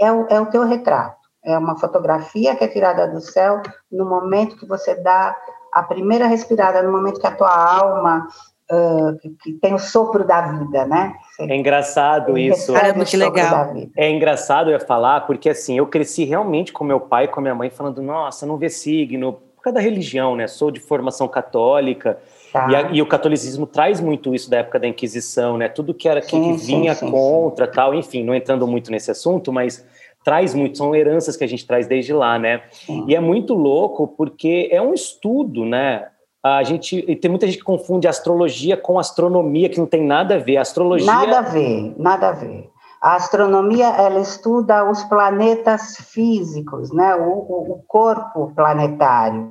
é, 0.00 0.12
o, 0.12 0.26
é 0.28 0.40
o 0.40 0.46
teu 0.46 0.64
retrato. 0.64 1.19
É 1.44 1.56
uma 1.56 1.78
fotografia 1.78 2.54
que 2.54 2.64
é 2.64 2.68
tirada 2.68 3.08
do 3.08 3.20
céu 3.20 3.62
no 3.90 4.04
momento 4.04 4.56
que 4.56 4.66
você 4.66 4.94
dá 4.94 5.36
a 5.72 5.82
primeira 5.82 6.26
respirada, 6.26 6.82
no 6.82 6.92
momento 6.92 7.20
que 7.20 7.26
a 7.26 7.34
tua 7.34 7.54
alma 7.54 8.26
Uh, 8.72 9.18
que, 9.18 9.30
que, 9.30 9.52
tem 9.54 9.74
o 9.74 9.80
sopro 9.80 10.24
da 10.24 10.42
vida, 10.42 10.86
né? 10.86 11.16
Você 11.32 11.42
é 11.42 11.56
engraçado 11.56 12.38
isso. 12.38 12.72
Caramba, 12.72 13.04
que 13.04 13.16
legal. 13.16 13.74
É 13.96 14.08
engraçado 14.08 14.70
eu 14.70 14.78
falar, 14.78 15.22
porque 15.22 15.48
assim, 15.48 15.76
eu 15.76 15.88
cresci 15.88 16.22
realmente 16.22 16.72
com 16.72 16.84
meu 16.84 17.00
pai 17.00 17.24
e 17.24 17.28
com 17.28 17.40
minha 17.40 17.52
mãe 17.52 17.68
falando, 17.68 18.00
nossa, 18.00 18.46
não 18.46 18.56
vê 18.56 18.70
signo, 18.70 19.40
por 19.60 19.64
causa 19.64 19.74
da 19.74 19.80
religião, 19.80 20.36
né? 20.36 20.46
Sou 20.46 20.70
de 20.70 20.78
formação 20.78 21.26
católica. 21.26 22.18
Tá. 22.52 22.70
E, 22.70 22.76
a, 22.76 22.82
e, 22.92 23.02
o 23.02 23.06
catolicismo 23.06 23.66
traz 23.66 24.00
muito 24.00 24.34
isso 24.34 24.48
da 24.48 24.58
época 24.58 24.78
da 24.78 24.88
Inquisição, 24.88 25.58
né? 25.58 25.68
Tudo 25.68 25.92
que 25.92 26.08
era 26.08 26.22
sim, 26.22 26.56
que, 26.56 26.64
vinha 26.64 26.94
sim, 26.94 27.10
contra, 27.10 27.66
sim. 27.66 27.72
tal, 27.72 27.92
enfim, 27.92 28.24
não 28.24 28.34
entrando 28.34 28.66
muito 28.66 28.90
nesse 28.90 29.10
assunto, 29.10 29.52
mas 29.52 29.84
traz 30.24 30.54
muito, 30.54 30.78
são 30.78 30.94
heranças 30.94 31.36
que 31.36 31.44
a 31.44 31.46
gente 31.46 31.66
traz 31.66 31.86
desde 31.86 32.12
lá, 32.12 32.38
né? 32.38 32.62
E 33.06 33.14
é 33.14 33.20
muito 33.20 33.54
louco 33.54 34.06
porque 34.06 34.68
é 34.70 34.80
um 34.80 34.92
estudo, 34.92 35.64
né? 35.64 36.08
A 36.42 36.62
gente 36.62 37.04
e 37.06 37.16
tem 37.16 37.30
muita 37.30 37.46
gente 37.46 37.58
que 37.58 37.64
confunde 37.64 38.08
astrologia 38.08 38.76
com 38.76 38.98
astronomia, 38.98 39.68
que 39.68 39.78
não 39.78 39.86
tem 39.86 40.04
nada 40.04 40.36
a 40.36 40.38
ver. 40.38 40.56
A 40.56 40.62
astrologia 40.62 41.06
nada 41.06 41.38
a 41.38 41.42
ver, 41.42 41.94
nada 41.98 42.28
a 42.28 42.32
ver. 42.32 42.70
A 43.02 43.14
astronomia 43.14 43.86
ela 43.86 44.20
estuda 44.20 44.88
os 44.90 45.02
planetas 45.04 45.96
físicos, 45.96 46.92
né? 46.92 47.14
O, 47.14 47.30
o, 47.30 47.72
o 47.72 47.82
corpo 47.86 48.52
planetário. 48.54 49.50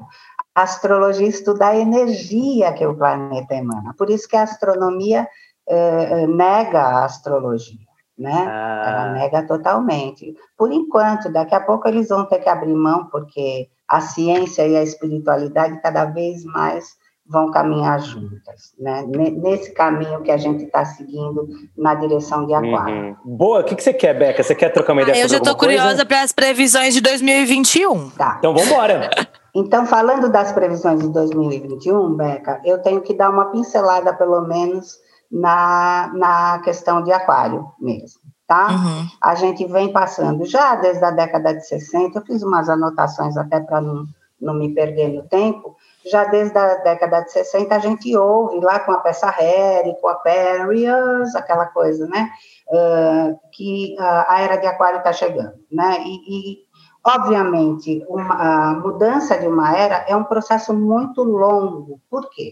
A 0.54 0.64
astrologia 0.64 1.28
estuda 1.28 1.68
a 1.68 1.76
energia 1.78 2.74
que 2.74 2.86
o 2.86 2.96
planeta 2.96 3.56
emana. 3.56 3.94
Por 3.98 4.10
isso 4.10 4.28
que 4.28 4.36
a 4.36 4.44
astronomia 4.44 5.28
eh, 5.68 6.28
nega 6.28 6.82
a 6.82 7.06
astrologia 7.06 7.89
né? 8.20 8.46
Ah. 8.48 8.84
Ela 8.86 9.14
nega 9.14 9.48
totalmente. 9.48 10.36
Por 10.58 10.72
enquanto, 10.72 11.32
daqui 11.32 11.56
a 11.56 11.62
pouco 11.62 11.88
eles 11.88 12.10
vão 12.10 12.26
ter 12.26 12.40
que 12.40 12.50
abrir 12.50 12.76
mão, 12.76 13.06
porque 13.06 13.70
a 13.88 14.02
ciência 14.02 14.68
e 14.68 14.76
a 14.76 14.84
espiritualidade 14.84 15.82
cada 15.82 16.06
vez 16.06 16.44
mais 16.44 17.00
vão 17.30 17.52
caminhar 17.52 18.00
juntas, 18.00 18.74
né? 18.80 19.06
Nesse 19.08 19.72
caminho 19.72 20.22
que 20.24 20.32
a 20.32 20.38
gente 20.38 20.64
está 20.64 20.84
seguindo 20.84 21.48
na 21.78 21.94
direção 21.94 22.48
de 22.48 22.54
Aquário. 22.56 23.18
Uhum. 23.24 23.38
Boa, 23.38 23.60
o 23.60 23.64
que, 23.64 23.76
que 23.76 23.84
você 23.84 23.94
quer, 23.94 24.18
Beca? 24.18 24.42
Você 24.42 24.56
quer 24.56 24.70
trocar 24.70 24.94
uma 24.94 25.04
ideia 25.04 25.16
ah, 25.16 25.26
Eu 25.26 25.30
já 25.30 25.38
estou 25.38 25.56
curiosa 25.56 26.04
para 26.06 26.24
as 26.24 26.32
previsões 26.32 26.96
de 26.96 27.02
2021. 27.02 28.10
Tá. 28.12 28.38
Então 28.40 28.54
vamos 28.54 28.70
embora. 28.70 29.10
Então, 29.56 29.84
falando 29.84 30.30
das 30.30 30.52
previsões 30.52 31.02
de 31.02 31.10
2021, 31.10 32.16
Beca, 32.16 32.62
eu 32.64 32.78
tenho 32.84 33.02
que 33.02 33.16
dar 33.16 33.32
uma 33.32 33.46
pincelada, 33.46 34.14
pelo 34.14 34.42
menos, 34.42 35.00
na, 35.32 36.12
na 36.14 36.60
questão 36.60 37.04
de 37.04 37.12
aquário 37.12 37.72
mesmo, 37.80 38.22
tá? 38.48 38.70
Uhum. 38.70 39.08
A 39.22 39.36
gente 39.36 39.66
vem 39.66 39.92
passando 39.92 40.46
já 40.46 40.76
desde 40.76 41.04
a 41.04 41.12
década 41.12 41.54
de 41.54 41.66
60, 41.68 42.18
eu 42.18 42.26
fiz 42.26 42.42
umas 42.42 42.70
anotações 42.70 43.38
até 43.38 43.60
para 43.60 43.80
não, 43.80 44.06
não 44.42 44.54
me 44.54 44.74
perder 44.74 45.10
no 45.10 45.24
tempo, 45.24 45.76
já 46.10 46.26
desde 46.26 46.58
a 46.58 46.76
década 46.76 47.22
de 47.22 47.32
60 47.32 47.76
a 47.76 47.80
gente 47.80 48.16
ouve 48.18 48.60
lá 48.60 48.80
com 48.80 48.92
a 48.92 49.00
peça 49.00 49.30
Harry, 49.30 49.96
com 50.02 50.08
a 50.08 50.14
Aquarius, 50.14 51.36
aquela 51.36 51.68
coisa, 51.68 52.08
né? 52.08 52.30
Uh, 52.72 53.40
que 53.52 53.96
a 54.00 54.42
era 54.42 54.56
de 54.58 54.68
aquário 54.68 55.00
está 55.00 55.12
chegando, 55.12 55.56
né? 55.72 56.04
E, 56.06 56.54
e 56.54 56.58
obviamente, 57.04 58.06
uma, 58.08 58.36
a 58.70 58.74
mudança 58.76 59.38
de 59.38 59.48
uma 59.48 59.76
era 59.76 60.06
é 60.08 60.16
um 60.16 60.24
processo 60.24 60.74
muito 60.74 61.24
longo. 61.24 62.00
Por 62.10 62.30
quê? 62.30 62.52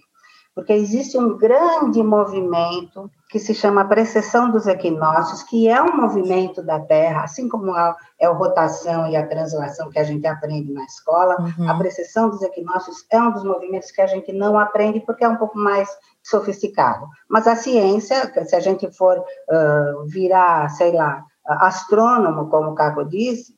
Porque 0.58 0.74
existe 0.74 1.16
um 1.20 1.38
grande 1.38 2.02
movimento 2.02 3.12
que 3.30 3.38
se 3.38 3.54
chama 3.54 3.88
precessão 3.88 4.50
dos 4.50 4.66
equinócios, 4.66 5.44
que 5.44 5.70
é 5.70 5.80
um 5.80 5.96
movimento 5.96 6.64
da 6.64 6.80
Terra, 6.80 7.26
assim 7.26 7.48
como 7.48 7.72
a, 7.76 7.96
é 8.20 8.26
a 8.26 8.32
rotação 8.32 9.08
e 9.08 9.16
a 9.16 9.28
translação 9.28 9.92
que 9.92 10.00
a 10.00 10.04
gente 10.04 10.26
aprende 10.26 10.74
na 10.74 10.84
escola, 10.84 11.36
uhum. 11.40 11.70
a 11.70 11.78
precessão 11.78 12.32
dos 12.32 12.42
equinócios 12.42 13.06
é 13.12 13.22
um 13.22 13.32
dos 13.32 13.44
movimentos 13.44 13.92
que 13.92 14.02
a 14.02 14.08
gente 14.08 14.34
não 14.34 14.58
aprende 14.58 15.00
porque 15.02 15.24
é 15.24 15.30
um 15.30 15.38
pouco 15.38 15.60
mais 15.60 15.88
sofisticado. 16.24 17.06
Mas 17.30 17.46
a 17.46 17.56
ciência, 17.56 18.34
se 18.44 18.56
a 18.56 18.60
gente 18.60 18.92
for 18.92 19.20
uh, 19.20 20.08
virar, 20.08 20.70
sei 20.70 20.92
lá, 20.92 21.24
astrônomo, 21.46 22.50
como 22.50 22.72
o 22.72 22.76
Caco 22.76 23.06
disse, 23.06 23.54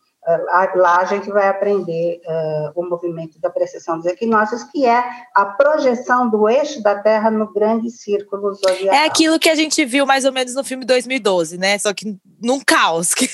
lá 0.76 0.98
a 0.98 1.06
gente 1.06 1.30
vai 1.30 1.48
aprender 1.48 2.22
uh, 2.26 2.72
o 2.80 2.88
movimento 2.88 3.40
da 3.40 3.50
precessão 3.50 3.98
dos 3.98 4.06
equinócios, 4.06 4.64
que 4.64 4.86
é 4.86 5.04
a 5.36 5.46
projeção 5.46 6.30
do 6.30 6.48
eixo 6.48 6.82
da 6.82 6.96
Terra 6.96 7.32
no 7.32 7.52
grande 7.52 7.90
círculo 7.90 8.54
zodiacal. 8.54 8.94
É 8.94 9.06
aquilo 9.06 9.40
que 9.40 9.50
a 9.50 9.56
gente 9.56 9.84
viu 9.86 10.06
mais 10.06 10.26
ou 10.26 10.32
menos 10.32 10.54
no 10.54 10.64
filme 10.64 10.86
2012, 10.86 11.58
né? 11.58 11.78
Só 11.78 11.94
que 11.94 12.18
num 12.42 12.60
caos, 12.60 13.14
que, 13.16 13.28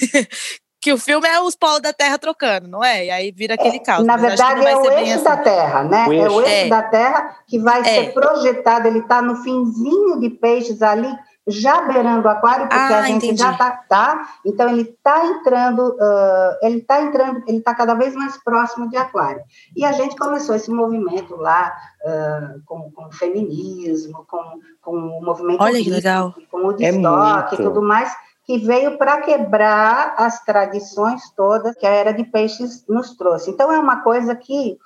que 0.82 0.94
o 0.94 0.98
filme 0.98 1.28
é 1.28 1.40
os 1.42 1.56
polos 1.56 1.82
da 1.82 1.92
Terra 1.92 2.18
trocando, 2.18 2.68
não 2.68 2.84
é? 2.84 3.06
E 3.06 3.10
aí 3.10 3.32
vira 3.32 3.56
aquele 3.56 3.78
é, 3.78 3.80
caos. 3.80 4.06
Na 4.06 4.18
verdade, 4.18 4.66
é 4.66 4.78
o 4.78 4.92
eixo 4.92 5.16
assim. 5.16 5.24
da 5.24 5.38
Terra, 5.38 5.84
né? 5.84 6.06
O 6.08 6.14
é 6.14 6.30
o 6.30 6.42
eixo 6.42 6.66
é. 6.66 6.70
da 6.70 6.84
Terra 6.84 7.38
que 7.48 7.60
vai 7.60 7.82
é. 7.82 7.84
ser 7.84 8.14
projetado, 8.14 8.88
ele 8.88 9.00
está 9.00 9.22
no 9.22 9.38
finzinho 9.38 10.20
de 10.20 10.30
peixes 10.30 10.82
ali, 10.82 11.12
já 11.48 11.82
beirando 11.82 12.28
o 12.28 12.32
aquário, 12.32 12.68
porque 12.68 12.94
ah, 12.94 13.00
a 13.00 13.02
gente 13.04 13.26
entendi. 13.26 13.42
já 13.42 13.52
está, 13.52 13.72
tá? 13.72 14.30
Então 14.44 14.68
ele 14.68 14.82
está 14.82 15.26
entrando, 15.28 15.90
uh, 15.90 16.58
ele 16.62 16.78
está 16.78 17.02
entrando, 17.02 17.44
ele 17.48 17.58
está 17.60 17.76
cada 17.76 17.94
vez 17.94 18.16
mais 18.16 18.36
próximo 18.44 18.90
de 18.90 18.98
aquário. 18.98 19.44
E 19.76 19.86
a 19.86 19.92
gente 19.92 20.16
começou 20.16 20.56
esse 20.56 20.72
movimento 20.72 21.36
lá 21.36 21.76
uh, 22.04 22.62
com, 22.66 22.92
com, 22.92 23.06
o 23.06 23.12
feminismo, 23.12 24.26
com, 24.28 24.60
com 24.82 24.92
o 24.92 25.24
movimento 25.24 25.62
Olha 25.62 25.82
que 25.82 25.90
legal. 25.90 26.34
com 26.50 26.66
o 26.66 26.74
destoque 26.74 27.56
é 27.56 27.60
e 27.60 27.64
tudo 27.64 27.82
mais, 27.82 28.12
que 28.44 28.58
veio 28.58 28.98
para 28.98 29.22
quebrar 29.22 30.16
as 30.18 30.44
tradições 30.44 31.30
todas 31.36 31.76
que 31.76 31.86
a 31.86 31.92
era 31.92 32.12
de 32.12 32.24
peixes 32.24 32.86
nos 32.88 33.16
trouxe. 33.16 33.52
Então 33.52 33.72
é 33.72 33.78
uma 33.78 34.02
coisa 34.02 34.36
que 34.36 34.80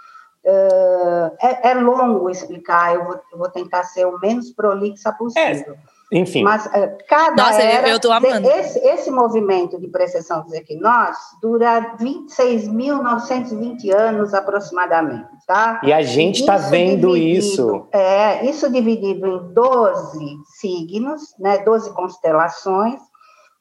uh, 0.43 1.35
é, 1.41 1.71
é, 1.71 1.73
longo 1.73 2.29
explicar. 2.29 2.95
Eu 2.95 3.05
vou, 3.05 3.19
eu 3.31 3.37
vou, 3.37 3.49
tentar 3.49 3.83
ser 3.83 4.05
o 4.05 4.19
menos 4.19 4.51
prolixa 4.51 5.11
possível. 5.13 5.73
É. 5.73 5.98
Enfim. 6.11 6.43
Mas 6.43 6.65
uh, 6.65 6.97
cada 7.07 7.43
Nossa, 7.43 7.61
era, 7.61 7.87
eu 7.87 7.99
tô 7.99 8.11
amando. 8.11 8.49
Esse, 8.49 8.79
esse 8.79 9.11
movimento 9.11 9.79
de 9.79 9.87
precessão 9.87 10.43
dos 10.43 10.53
equinócios 10.53 11.39
dura 11.39 11.95
26.920 11.99 13.93
anos 13.95 14.33
aproximadamente, 14.33 15.29
tá? 15.45 15.79
E 15.83 15.93
a 15.93 16.01
gente 16.01 16.39
está 16.39 16.57
vendo 16.57 17.15
isso. 17.15 17.87
É, 17.91 18.43
isso 18.49 18.71
dividido 18.71 19.27
em 19.27 19.53
12 19.53 20.37
signos, 20.59 21.21
né, 21.39 21.59
12 21.59 21.93
constelações, 21.93 22.99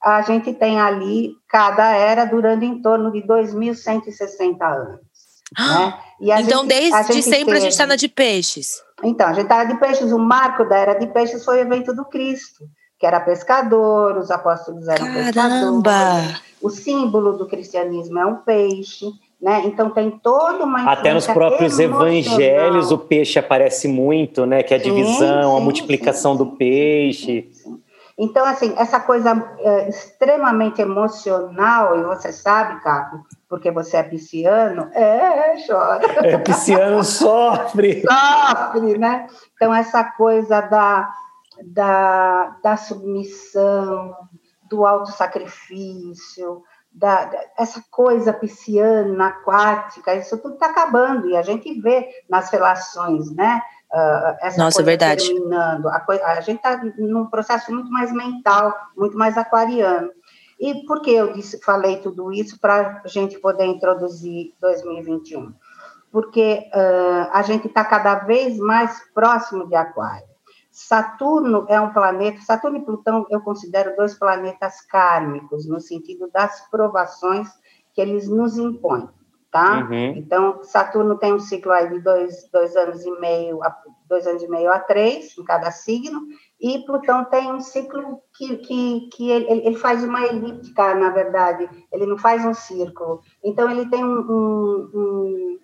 a 0.03 0.23
gente 0.23 0.55
tem 0.55 0.81
ali 0.81 1.35
cada 1.49 1.95
era 1.95 2.25
durando 2.25 2.65
em 2.65 2.81
torno 2.81 3.13
de 3.13 3.21
2.160 3.23 4.63
anos. 4.63 5.01
Né? 5.59 5.99
então, 6.21 6.63
gente, 6.63 6.69
desde 6.69 6.95
a 6.95 7.03
sempre 7.03 7.45
teve... 7.45 7.57
a 7.57 7.61
gente 7.61 7.73
está 7.73 7.87
na 7.87 7.97
de 7.97 8.09
peixes. 8.09 8.88
Então, 9.03 9.29
a 9.29 9.33
gente 9.33 9.45
estava 9.45 9.67
de 9.67 9.79
peixes, 9.79 10.13
o 10.13 10.19
marco 10.19 10.65
da 10.65 10.77
era 10.77 10.95
de 10.95 11.07
peixes 11.07 11.45
foi 11.45 11.59
o 11.59 11.61
evento 11.61 11.95
do 11.95 12.05
Cristo, 12.05 12.65
que 12.99 13.07
era 13.07 13.21
pescador, 13.21 14.17
os 14.17 14.31
apóstolos 14.31 14.89
eram 14.89 15.07
Caramba. 15.07 15.25
pescadores. 15.25 16.43
O 16.61 16.71
símbolo 16.71 17.37
do 17.37 17.47
cristianismo 17.47 18.19
é 18.19 18.27
um 18.27 18.37
peixe, 18.37 19.07
né? 19.41 19.63
Então 19.65 19.91
tem 19.91 20.11
toda 20.11 20.65
uma 20.65 20.91
Até 20.91 21.15
nos 21.15 21.27
próprios 21.27 21.79
emocional. 21.79 22.09
evangelhos 22.09 22.91
o 22.91 22.99
peixe 22.99 23.39
aparece 23.39 23.87
muito, 23.87 24.45
né? 24.45 24.65
Que 24.65 24.75
é 24.75 24.77
a 24.77 24.81
divisão, 24.81 25.43
sim, 25.43 25.51
sim, 25.51 25.57
a 25.57 25.61
multiplicação 25.61 26.33
sim, 26.33 26.39
do 26.39 26.47
peixe. 26.57 27.49
Então, 28.19 28.45
assim, 28.45 28.75
essa 28.77 28.99
coisa 28.99 29.31
é, 29.61 29.89
extremamente 29.89 30.83
emocional, 30.83 31.97
e 31.97 32.03
você 32.03 32.33
sabe, 32.33 32.83
Caco, 32.83 33.25
porque 33.49 33.71
você 33.71 33.99
é 33.99 34.03
pisciano, 34.03 34.91
é, 34.93 35.55
chora. 35.65 36.27
É, 36.27 36.37
pisciano 36.39 37.05
sofre. 37.05 38.03
sofre, 38.03 38.99
né? 38.99 39.29
Então, 39.55 39.73
essa 39.73 40.03
coisa 40.03 40.61
da, 40.63 41.09
da, 41.65 42.57
da 42.61 42.77
submissão, 42.77 44.17
do 44.69 44.85
autossacrifício, 44.85 46.65
da, 46.93 47.25
da, 47.25 47.39
essa 47.57 47.81
coisa 47.89 48.33
pisciana, 48.33 49.29
aquática, 49.29 50.17
isso 50.17 50.37
tudo 50.39 50.55
está 50.55 50.67
acabando, 50.67 51.29
e 51.31 51.37
a 51.37 51.43
gente 51.43 51.81
vê 51.81 52.09
nas 52.29 52.51
relações, 52.51 53.31
né? 53.33 53.63
Uh, 53.93 54.37
essa 54.41 54.59
Nossa, 54.59 54.77
coisa 54.77 54.83
verdade. 54.83 55.27
terminando. 55.27 55.89
A, 55.89 56.05
a 56.27 56.41
gente 56.41 56.57
está 56.57 56.83
num 56.99 57.27
processo 57.27 57.73
muito 57.73 57.91
mais 57.91 58.13
mental, 58.13 58.75
muito 58.97 59.17
mais 59.17 59.39
aquariano. 59.39 60.11
E 60.61 60.85
por 60.87 61.01
que 61.01 61.13
eu 61.13 61.33
disse, 61.33 61.61
falei 61.61 61.99
tudo 61.99 62.33
isso 62.33 62.59
para 62.61 63.01
a 63.05 63.09
gente 63.09 63.39
poder 63.39 63.65
introduzir 63.65 64.55
2021? 64.61 65.55
Porque 66.11 66.69
uh, 66.75 67.31
a 67.33 67.43
gente 67.43 67.69
está 67.69 67.85
cada 67.85 68.17
vez 68.17 68.59
mais 68.59 69.01
próximo 69.15 69.67
de 69.69 69.77
Aquário. 69.77 70.27
Saturno 70.71 71.67
é 71.69 71.81
um 71.81 71.93
planeta, 71.93 72.41
Saturno 72.41 72.79
e 72.79 72.85
Plutão 72.85 73.27
eu 73.31 73.41
considero 73.41 73.97
dois 73.97 74.15
planetas 74.15 74.81
kármicos, 74.83 75.67
no 75.67 75.81
sentido 75.81 76.31
das 76.33 76.69
provações 76.71 77.49
que 77.93 78.01
eles 78.01 78.29
nos 78.29 78.57
impõem, 78.57 79.09
tá? 79.51 79.81
Uhum. 79.81 80.15
Então, 80.17 80.63
Saturno 80.63 81.17
tem 81.17 81.33
um 81.33 81.39
ciclo 81.39 81.73
aí 81.73 81.89
de 81.89 82.01
dois, 82.01 82.49
dois 82.53 82.77
anos 82.77 83.05
e 83.05 83.11
meio, 83.19 83.63
a, 83.63 83.75
dois 84.09 84.27
anos 84.27 84.43
e 84.43 84.49
meio 84.49 84.71
a 84.71 84.79
três, 84.79 85.37
em 85.39 85.45
cada 85.45 85.71
signo, 85.71 86.21
e 86.61 86.81
Plutão 86.81 87.25
tem 87.25 87.51
um 87.51 87.61
ciclo 87.61 88.21
que, 88.37 88.57
que, 88.59 89.09
que 89.13 89.31
ele, 89.31 89.67
ele 89.67 89.77
faz 89.77 90.05
uma 90.05 90.25
elíptica, 90.27 90.95
na 90.95 91.11
verdade, 91.11 91.69
ele 91.93 92.07
não 92.07 92.19
faz 92.19 92.45
um 92.45 92.53
círculo. 92.53 93.21
Então, 93.43 93.71
ele 93.71 93.89
tem 93.89 94.05
um, 94.05 94.19
um, 94.19 95.59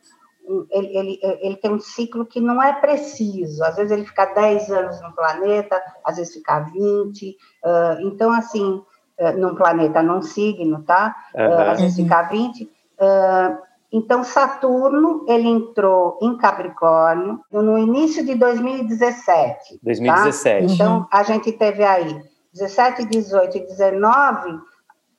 um, 0.48 0.66
ele, 0.70 0.96
ele, 0.96 1.20
ele, 1.22 1.56
tem 1.56 1.70
um 1.70 1.80
ciclo 1.80 2.24
que 2.24 2.40
não 2.40 2.62
é 2.62 2.72
preciso. 2.72 3.62
Às 3.64 3.76
vezes 3.76 3.92
ele 3.92 4.06
fica 4.06 4.24
10 4.26 4.70
anos 4.70 5.00
no 5.02 5.12
planeta, 5.12 5.80
às 6.02 6.16
vezes 6.16 6.32
fica 6.32 6.60
20. 6.60 7.30
Uh, 7.30 8.00
então, 8.02 8.32
assim, 8.32 8.82
uh, 9.18 9.32
num 9.36 9.54
planeta, 9.54 10.02
num 10.02 10.22
signo, 10.22 10.82
tá? 10.84 11.14
Uh, 11.34 11.70
às 11.70 11.80
vezes 11.80 11.96
fica 11.96 12.22
20. 12.22 12.64
Uh, 12.64 13.73
então, 13.96 14.24
Saturno, 14.24 15.24
ele 15.28 15.46
entrou 15.46 16.18
em 16.20 16.36
Capricórnio 16.36 17.38
no 17.52 17.78
início 17.78 18.26
de 18.26 18.34
2017. 18.34 19.78
2017. 19.80 20.66
Tá? 20.66 20.74
Então, 20.74 21.06
a 21.12 21.22
gente 21.22 21.52
teve 21.52 21.84
aí 21.84 22.20
17, 22.52 23.04
18 23.04 23.56
e 23.56 23.60
19. 23.60 24.58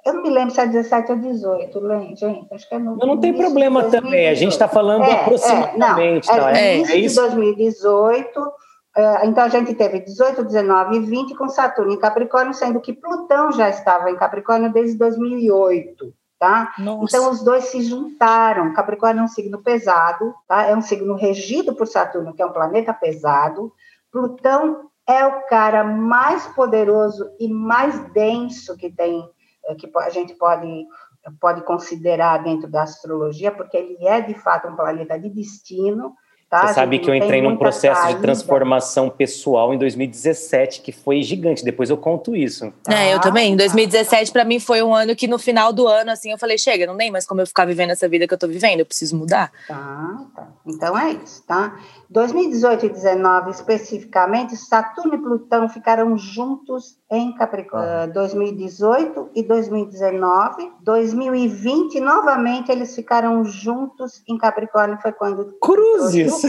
Eu 0.05 0.15
não 0.15 0.23
me 0.23 0.29
lembro 0.29 0.53
se 0.53 0.59
é 0.59 0.67
17 0.67 1.09
ou 1.09 1.17
18, 1.17 1.81
gente. 2.17 2.53
Acho 2.53 2.67
que 2.67 2.75
é 2.75 2.79
no. 2.79 2.97
Não, 2.97 3.07
não 3.07 3.17
tem 3.17 3.33
problema 3.33 3.85
também. 3.85 4.27
A 4.27 4.33
gente 4.33 4.51
está 4.51 4.67
falando 4.67 5.05
é, 5.05 5.21
aproximadamente. 5.21 6.29
É, 6.29 6.37
não, 6.37 6.49
é, 6.49 6.67
é, 6.67 6.75
início 6.75 6.95
é 6.95 6.97
isso? 6.97 7.15
de 7.15 7.29
2018. 7.29 8.51
É, 8.97 9.25
então, 9.25 9.45
a 9.45 9.49
gente 9.49 9.73
teve 9.73 10.01
18, 10.01 10.43
19 10.43 10.97
e 10.97 10.99
20 10.99 11.33
com 11.35 11.47
Saturno 11.47 11.93
em 11.93 11.97
Capricórnio, 11.97 12.53
sendo 12.53 12.81
que 12.81 12.91
Plutão 12.91 13.53
já 13.53 13.69
estava 13.69 14.11
em 14.11 14.17
Capricórnio 14.17 14.73
desde 14.73 14.97
2008 14.97 16.13
tá? 16.45 16.75
Então 16.77 17.31
os 17.31 17.43
dois 17.43 17.65
se 17.65 17.81
juntaram. 17.81 18.71
Capricórnio 18.73 19.21
é 19.21 19.23
um 19.23 19.27
signo 19.27 19.63
pesado, 19.63 20.35
tá? 20.47 20.63
É 20.65 20.75
um 20.75 20.81
signo 20.81 21.15
regido 21.15 21.73
por 21.73 21.87
Saturno, 21.87 22.35
que 22.35 22.41
é 22.41 22.45
um 22.45 22.53
planeta 22.53 22.93
pesado. 22.93 23.73
Plutão 24.11 24.91
é 25.07 25.25
o 25.25 25.41
cara 25.47 25.83
mais 25.83 26.45
poderoso 26.49 27.27
e 27.39 27.47
mais 27.47 27.97
denso 28.11 28.77
que 28.77 28.91
tem, 28.91 29.27
eh, 29.65 29.73
que 29.73 29.89
a 29.97 30.09
gente 30.11 30.35
pode 30.35 30.85
pode 31.41 31.63
considerar 31.63 32.43
dentro 32.43 32.69
da 32.69 32.83
astrologia, 32.83 33.51
porque 33.51 33.75
ele 33.75 33.97
é 34.05 34.21
de 34.21 34.35
fato 34.35 34.67
um 34.67 34.75
planeta 34.75 35.19
de 35.19 35.27
destino, 35.27 36.13
Tá? 36.55 36.67
Você 36.67 36.73
sabe 36.73 36.99
que 36.99 37.09
eu 37.09 37.13
entrei 37.13 37.41
num 37.41 37.57
processo 37.57 38.01
saída. 38.01 38.15
de 38.15 38.21
transformação 38.21 39.09
pessoal 39.09 39.73
em 39.73 39.77
2017, 39.77 40.79
que 40.79 40.93
foi 40.93 41.21
gigante. 41.21 41.65
Depois 41.65 41.89
eu 41.89 41.97
conto 41.97 42.33
isso. 42.33 42.71
É, 42.87 43.13
eu 43.13 43.19
também. 43.19 43.51
Em 43.51 43.57
2017, 43.57 44.31
para 44.31 44.45
mim, 44.45 44.57
foi 44.57 44.81
um 44.81 44.95
ano 44.95 45.15
que 45.17 45.27
no 45.27 45.37
final 45.37 45.73
do 45.73 45.85
ano, 45.85 46.11
assim, 46.11 46.31
eu 46.31 46.37
falei: 46.37 46.57
chega, 46.57 46.87
não 46.87 46.95
tem 46.95 47.11
mais 47.11 47.25
como 47.25 47.41
eu 47.41 47.47
ficar 47.47 47.65
vivendo 47.65 47.89
essa 47.89 48.07
vida 48.07 48.25
que 48.25 48.33
eu 48.33 48.37
tô 48.37 48.47
vivendo, 48.47 48.79
eu 48.79 48.85
preciso 48.85 49.17
mudar. 49.17 49.51
Tá, 49.67 50.25
tá. 50.33 50.47
Então 50.65 50.97
é 50.97 51.11
isso, 51.11 51.43
tá? 51.45 51.77
2018 52.09 52.85
e 52.85 52.89
2019, 52.89 53.51
especificamente, 53.51 54.55
Saturno 54.55 55.15
e 55.15 55.17
Plutão 55.17 55.67
ficaram 55.67 56.17
juntos 56.17 56.97
em 57.11 57.33
Capricórnio. 57.33 58.09
Uh, 58.09 58.13
2018 58.13 59.29
e 59.35 59.43
2019. 59.43 60.71
2020, 60.81 61.99
novamente, 61.99 62.71
eles 62.71 62.95
ficaram 62.95 63.43
juntos 63.43 64.23
em 64.27 64.37
Capricórnio. 64.37 64.97
Foi 65.01 65.11
quando. 65.11 65.57
Cruzes! 65.59 66.44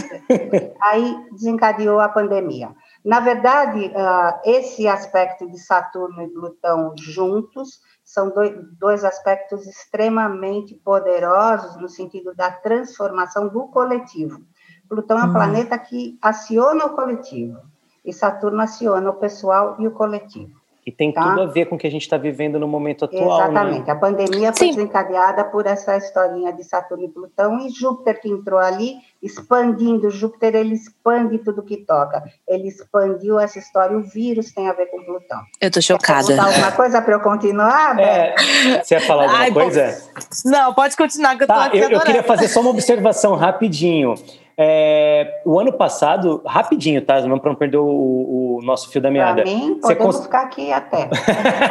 Aí 0.81 1.25
desencadeou 1.31 1.99
a 1.99 2.09
pandemia. 2.09 2.75
Na 3.03 3.19
verdade, 3.19 3.87
uh, 3.87 4.39
esse 4.43 4.87
aspecto 4.87 5.49
de 5.49 5.57
Saturno 5.57 6.21
e 6.21 6.27
Plutão 6.27 6.93
juntos 6.97 7.79
são 8.03 8.29
dois, 8.29 8.55
dois 8.79 9.03
aspectos 9.03 9.65
extremamente 9.67 10.75
poderosos 10.75 11.75
no 11.77 11.89
sentido 11.89 12.33
da 12.35 12.51
transformação 12.51 13.47
do 13.47 13.67
coletivo. 13.67 14.41
Plutão 14.87 15.19
é 15.19 15.23
um 15.23 15.29
hum. 15.29 15.33
planeta 15.33 15.77
que 15.77 16.17
aciona 16.21 16.85
o 16.85 16.95
coletivo 16.95 17.59
e 18.07 18.13
Saturno 18.13 18.61
aciona 18.61 19.09
o 19.09 19.15
pessoal 19.15 19.75
e 19.79 19.87
o 19.87 19.91
coletivo. 19.91 20.56
E 20.87 20.91
tem 20.91 21.11
tá? 21.11 21.21
tudo 21.21 21.41
a 21.41 21.45
ver 21.47 21.65
com 21.65 21.75
o 21.75 21.77
que 21.77 21.85
a 21.85 21.91
gente 21.91 22.03
está 22.03 22.15
vivendo 22.15 22.57
no 22.57 22.65
momento 22.65 23.03
atual. 23.03 23.39
Né? 23.39 23.43
Exatamente. 23.43 23.85
Né? 23.87 23.91
A 23.91 23.95
pandemia 23.97 24.53
foi 24.53 24.67
Sim. 24.67 24.75
desencadeada 24.75 25.43
por 25.43 25.65
essa 25.67 25.97
historinha 25.97 26.53
de 26.53 26.63
Saturno 26.63 27.03
e 27.03 27.09
Plutão 27.09 27.59
e 27.59 27.69
Júpiter 27.69 28.21
que 28.21 28.29
entrou 28.29 28.57
ali, 28.57 28.95
expandindo. 29.21 30.09
Júpiter 30.09 30.55
ele 30.55 30.75
expande 30.75 31.39
tudo 31.39 31.61
que 31.61 31.75
toca. 31.75 32.23
Ele 32.47 32.69
expandiu 32.69 33.37
essa 33.37 33.59
história. 33.59 33.97
O 33.97 34.01
vírus 34.01 34.53
tem 34.53 34.69
a 34.69 34.71
ver 34.71 34.85
com 34.85 35.03
Plutão. 35.03 35.41
Eu 35.59 35.69
tô 35.69 35.81
chocada. 35.81 36.25
Quer 36.25 36.39
alguma 36.39 36.71
coisa 36.71 37.01
para 37.01 37.15
eu 37.15 37.19
continuar? 37.19 37.99
É, 37.99 38.33
você 38.81 38.95
ia 38.95 39.01
falar 39.01 39.23
alguma 39.23 39.39
Ai, 39.39 39.51
coisa? 39.51 40.01
Não, 40.45 40.73
pode 40.73 40.95
continuar 40.95 41.35
que 41.35 41.43
eu 41.43 41.47
tá, 41.47 41.69
eu, 41.73 41.89
eu 41.89 41.99
queria 41.99 42.23
fazer 42.23 42.47
só 42.47 42.61
uma 42.61 42.69
observação 42.69 43.35
rapidinho. 43.35 44.15
É, 44.59 45.39
o 45.45 45.59
ano 45.59 45.71
passado, 45.71 46.41
rapidinho, 46.43 46.99
tá? 47.05 47.21
Para 47.21 47.27
não 47.27 47.55
perder 47.55 47.77
o, 47.77 47.85
o, 47.85 48.59
nosso 48.63 48.89
fio 48.89 48.99
da 48.99 49.11
meada. 49.11 49.43
Para 49.43 49.51
mim, 49.51 49.79
podemos 49.79 50.15
cons... 50.15 50.25
ficar 50.25 50.41
aqui 50.41 50.73
até. 50.73 51.07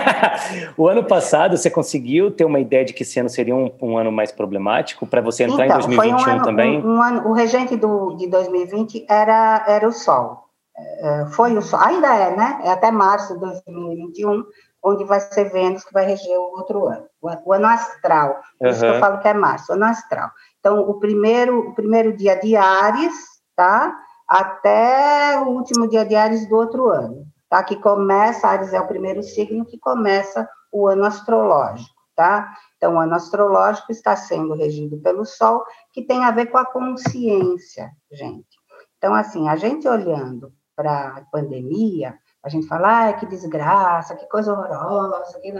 o 0.78 0.86
ano 0.86 1.02
passado, 1.02 1.56
você 1.56 1.68
conseguiu 1.68 2.30
ter 2.30 2.44
uma 2.44 2.60
ideia 2.60 2.84
de 2.84 2.92
que 2.92 3.02
esse 3.02 3.18
ano 3.18 3.28
seria 3.28 3.56
um, 3.56 3.72
um 3.82 3.98
ano 3.98 4.12
mais 4.12 4.30
problemático 4.30 5.04
para 5.04 5.20
você 5.20 5.42
entrar 5.42 5.66
então, 5.66 5.80
em 5.80 5.82
2021 5.82 6.18
foi 6.18 6.32
um 6.32 6.34
ano, 6.36 6.44
também? 6.44 6.78
Um, 6.78 6.94
um 6.94 7.02
ano, 7.02 7.28
o 7.28 7.32
regente 7.32 7.76
do, 7.76 8.14
de 8.14 8.28
2020 8.28 9.04
era, 9.10 9.64
era 9.66 9.88
o 9.88 9.92
Sol. 9.92 10.44
É, 10.78 11.26
foi 11.32 11.56
o 11.56 11.62
Sol, 11.62 11.80
ainda 11.80 12.14
é, 12.14 12.36
né? 12.36 12.60
É 12.62 12.70
até 12.70 12.92
março 12.92 13.34
de 13.34 13.40
2021, 13.40 14.44
onde 14.84 15.04
vai 15.04 15.18
ser 15.18 15.50
Vênus 15.50 15.82
que 15.82 15.92
vai 15.92 16.06
reger 16.06 16.38
o 16.38 16.56
outro 16.56 16.86
ano. 16.86 17.04
O, 17.20 17.52
ano 17.52 17.66
astral. 17.66 18.36
Por 18.58 18.66
uhum. 18.66 18.72
isso 18.72 18.80
que 18.80 18.86
eu 18.86 19.00
falo 19.00 19.18
que 19.18 19.26
é 19.26 19.34
março, 19.34 19.72
o 19.72 19.74
ano 19.74 19.86
astral. 19.86 20.30
Então, 20.66 20.80
o 20.80 20.98
primeiro, 20.98 21.60
o 21.60 21.74
primeiro 21.76 22.16
dia 22.16 22.34
de 22.34 22.56
Ares, 22.56 23.14
tá? 23.54 23.96
Até 24.28 25.38
o 25.38 25.50
último 25.50 25.86
dia 25.86 26.04
de 26.04 26.16
Ares 26.16 26.48
do 26.48 26.56
outro 26.56 26.90
ano, 26.90 27.24
tá? 27.48 27.62
Que 27.62 27.76
começa, 27.76 28.48
Ares 28.48 28.72
é 28.72 28.80
o 28.80 28.88
primeiro 28.88 29.22
signo 29.22 29.64
que 29.64 29.78
começa 29.78 30.48
o 30.72 30.88
ano 30.88 31.04
astrológico, 31.04 31.94
tá? 32.16 32.52
Então, 32.76 32.96
o 32.96 32.98
ano 32.98 33.14
astrológico 33.14 33.92
está 33.92 34.16
sendo 34.16 34.54
regido 34.54 34.98
pelo 34.98 35.24
Sol, 35.24 35.62
que 35.92 36.02
tem 36.02 36.24
a 36.24 36.32
ver 36.32 36.46
com 36.46 36.58
a 36.58 36.66
consciência, 36.66 37.88
gente. 38.10 38.58
Então, 38.98 39.14
assim, 39.14 39.48
a 39.48 39.54
gente 39.54 39.86
olhando 39.86 40.52
para 40.74 41.18
a 41.18 41.20
pandemia, 41.30 42.18
a 42.46 42.48
gente 42.48 42.68
fala, 42.68 43.08
ah, 43.08 43.12
que 43.12 43.26
desgraça, 43.26 44.14
que 44.14 44.24
coisa 44.28 44.52
horrorosa. 44.52 45.40
Que... 45.40 45.52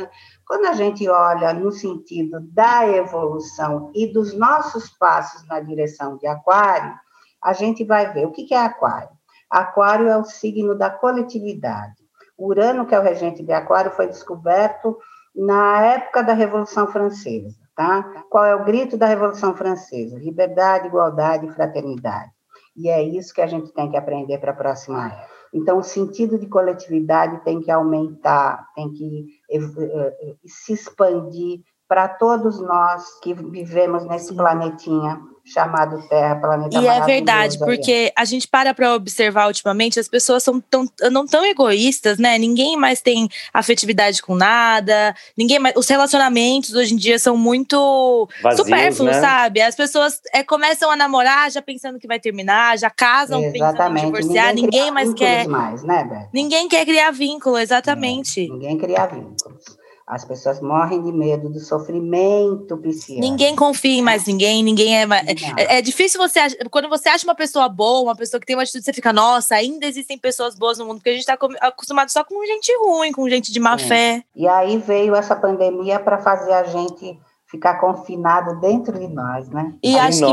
Quando 0.46 0.66
a 0.66 0.72
gente 0.72 1.08
olha 1.08 1.52
no 1.52 1.72
sentido 1.72 2.38
da 2.52 2.86
evolução 2.86 3.90
e 3.92 4.06
dos 4.12 4.32
nossos 4.38 4.88
passos 4.90 5.44
na 5.48 5.58
direção 5.58 6.16
de 6.16 6.28
Aquário, 6.28 6.94
a 7.42 7.52
gente 7.52 7.82
vai 7.82 8.12
ver 8.12 8.24
o 8.24 8.30
que 8.30 8.54
é 8.54 8.58
Aquário. 8.58 9.08
Aquário 9.50 10.06
é 10.06 10.16
o 10.16 10.22
signo 10.22 10.76
da 10.76 10.88
coletividade. 10.88 11.96
Urano, 12.38 12.86
que 12.86 12.94
é 12.94 13.00
o 13.00 13.02
regente 13.02 13.42
de 13.42 13.52
Aquário, 13.52 13.90
foi 13.90 14.06
descoberto 14.06 14.96
na 15.34 15.84
época 15.86 16.22
da 16.22 16.34
Revolução 16.34 16.86
Francesa. 16.86 17.56
Tá? 17.74 18.22
Qual 18.30 18.44
é 18.44 18.54
o 18.54 18.64
grito 18.64 18.96
da 18.96 19.06
Revolução 19.06 19.56
Francesa? 19.56 20.20
Liberdade, 20.20 20.86
igualdade 20.86 21.46
e 21.46 21.52
fraternidade. 21.52 22.30
E 22.76 22.88
é 22.88 23.02
isso 23.02 23.34
que 23.34 23.40
a 23.40 23.46
gente 23.48 23.72
tem 23.72 23.90
que 23.90 23.96
aprender 23.96 24.38
para 24.38 24.52
a 24.52 24.56
próxima 24.56 25.06
era. 25.06 25.35
Então, 25.56 25.78
o 25.78 25.82
sentido 25.82 26.38
de 26.38 26.47
coletividade 26.47 27.42
tem 27.42 27.62
que 27.62 27.71
aumentar, 27.71 28.71
tem 28.75 28.92
que 28.92 29.26
eh, 29.50 29.58
eh, 29.58 30.36
se 30.45 30.75
expandir 30.75 31.62
para 31.88 32.08
todos 32.08 32.60
nós 32.60 33.04
que 33.20 33.32
vivemos 33.34 34.04
nesse 34.06 34.34
planetinha 34.34 35.20
chamado 35.46 36.02
Terra, 36.08 36.34
planeta 36.36 36.76
E 36.76 36.86
é 36.86 37.00
verdade, 37.02 37.56
porque 37.58 38.12
a 38.16 38.25
gente 38.25 38.49
para 38.49 38.75
para 38.75 38.94
observar 38.94 39.46
ultimamente, 39.46 40.00
as 40.00 40.08
pessoas 40.08 40.42
são 40.42 40.60
tão, 40.60 40.88
não 41.12 41.25
tão 41.25 41.44
egoístas, 41.44 42.18
né? 42.18 42.36
Ninguém 42.36 42.76
mais 42.76 43.00
tem 43.00 43.28
afetividade 43.54 44.20
com 44.20 44.34
nada, 44.34 45.14
ninguém 45.38 45.60
mais, 45.60 45.76
os 45.76 45.86
relacionamentos 45.86 46.75
hoje 46.75 46.94
em 46.94 46.96
dia 46.96 47.18
são 47.18 47.36
muito 47.36 48.28
Vazios, 48.42 48.66
supérfluos, 48.66 49.12
né? 49.12 49.20
sabe? 49.20 49.60
As 49.60 49.76
pessoas 49.76 50.20
é, 50.34 50.42
começam 50.42 50.90
a 50.90 50.96
namorar 50.96 51.49
já 51.50 51.62
pensando 51.62 52.00
que 52.00 52.08
vai 52.08 52.18
terminar, 52.18 52.76
já 52.76 52.90
casam 52.90 53.40
exatamente. 53.44 53.60
pensando 53.60 53.99
em 53.99 54.04
divorciar, 54.04 54.54
ninguém, 54.54 54.64
ninguém 54.64 54.90
mais 54.90 55.14
quer 55.14 55.46
mais, 55.46 55.84
né? 55.84 56.28
Ninguém 56.34 56.68
quer 56.68 56.84
criar 56.84 57.12
vínculo, 57.12 57.56
exatamente. 57.56 58.49
ninguém 58.49 58.76
cria 58.76 59.06
vínculos. 59.06 59.85
As 60.06 60.25
pessoas 60.25 60.60
morrem 60.60 61.02
de 61.02 61.10
medo 61.10 61.49
do 61.49 61.58
sofrimento 61.58 62.76
psíquico. 62.76 63.21
Ninguém 63.21 63.56
confia 63.56 63.99
em 63.99 64.02
mais 64.02 64.25
ninguém, 64.25 64.62
ninguém 64.62 64.97
é, 64.97 65.02
é. 65.02 65.78
É, 65.78 65.82
difícil 65.82 66.21
você. 66.21 66.38
Quando 66.71 66.88
você 66.88 67.08
acha 67.08 67.26
uma 67.26 67.34
pessoa 67.34 67.69
boa, 67.69 68.02
uma 68.02 68.14
pessoa 68.14 68.40
que 68.40 68.47
tem 68.47 68.54
uma 68.54 68.62
atitude, 68.62 68.84
você 68.84 68.92
fica, 68.92 69.12
nossa, 69.12 69.56
ainda 69.56 69.84
existem 69.84 70.16
pessoas 70.16 70.54
boas 70.54 70.78
no 70.78 70.86
mundo, 70.86 70.99
porque 70.99 71.10
a 71.10 71.12
gente 71.12 71.28
está 71.28 71.36
acostumado 71.60 72.08
só 72.10 72.23
com 72.23 72.47
gente 72.47 72.73
ruim, 72.78 73.10
com 73.10 73.28
gente 73.28 73.50
de 73.50 73.58
má 73.58 73.75
é. 73.75 73.78
fé. 73.78 74.25
E 74.36 74.47
aí 74.47 74.78
veio 74.78 75.16
essa 75.16 75.34
pandemia 75.34 75.99
para 75.99 76.19
fazer 76.19 76.52
a 76.52 76.62
gente 76.62 77.19
ficar 77.56 77.75
confinado 77.80 78.60
dentro 78.60 78.99
de 78.99 79.08
nós, 79.08 79.49
né? 79.49 79.73
E 79.82 79.99
acho 79.99 80.19
que 80.19 80.32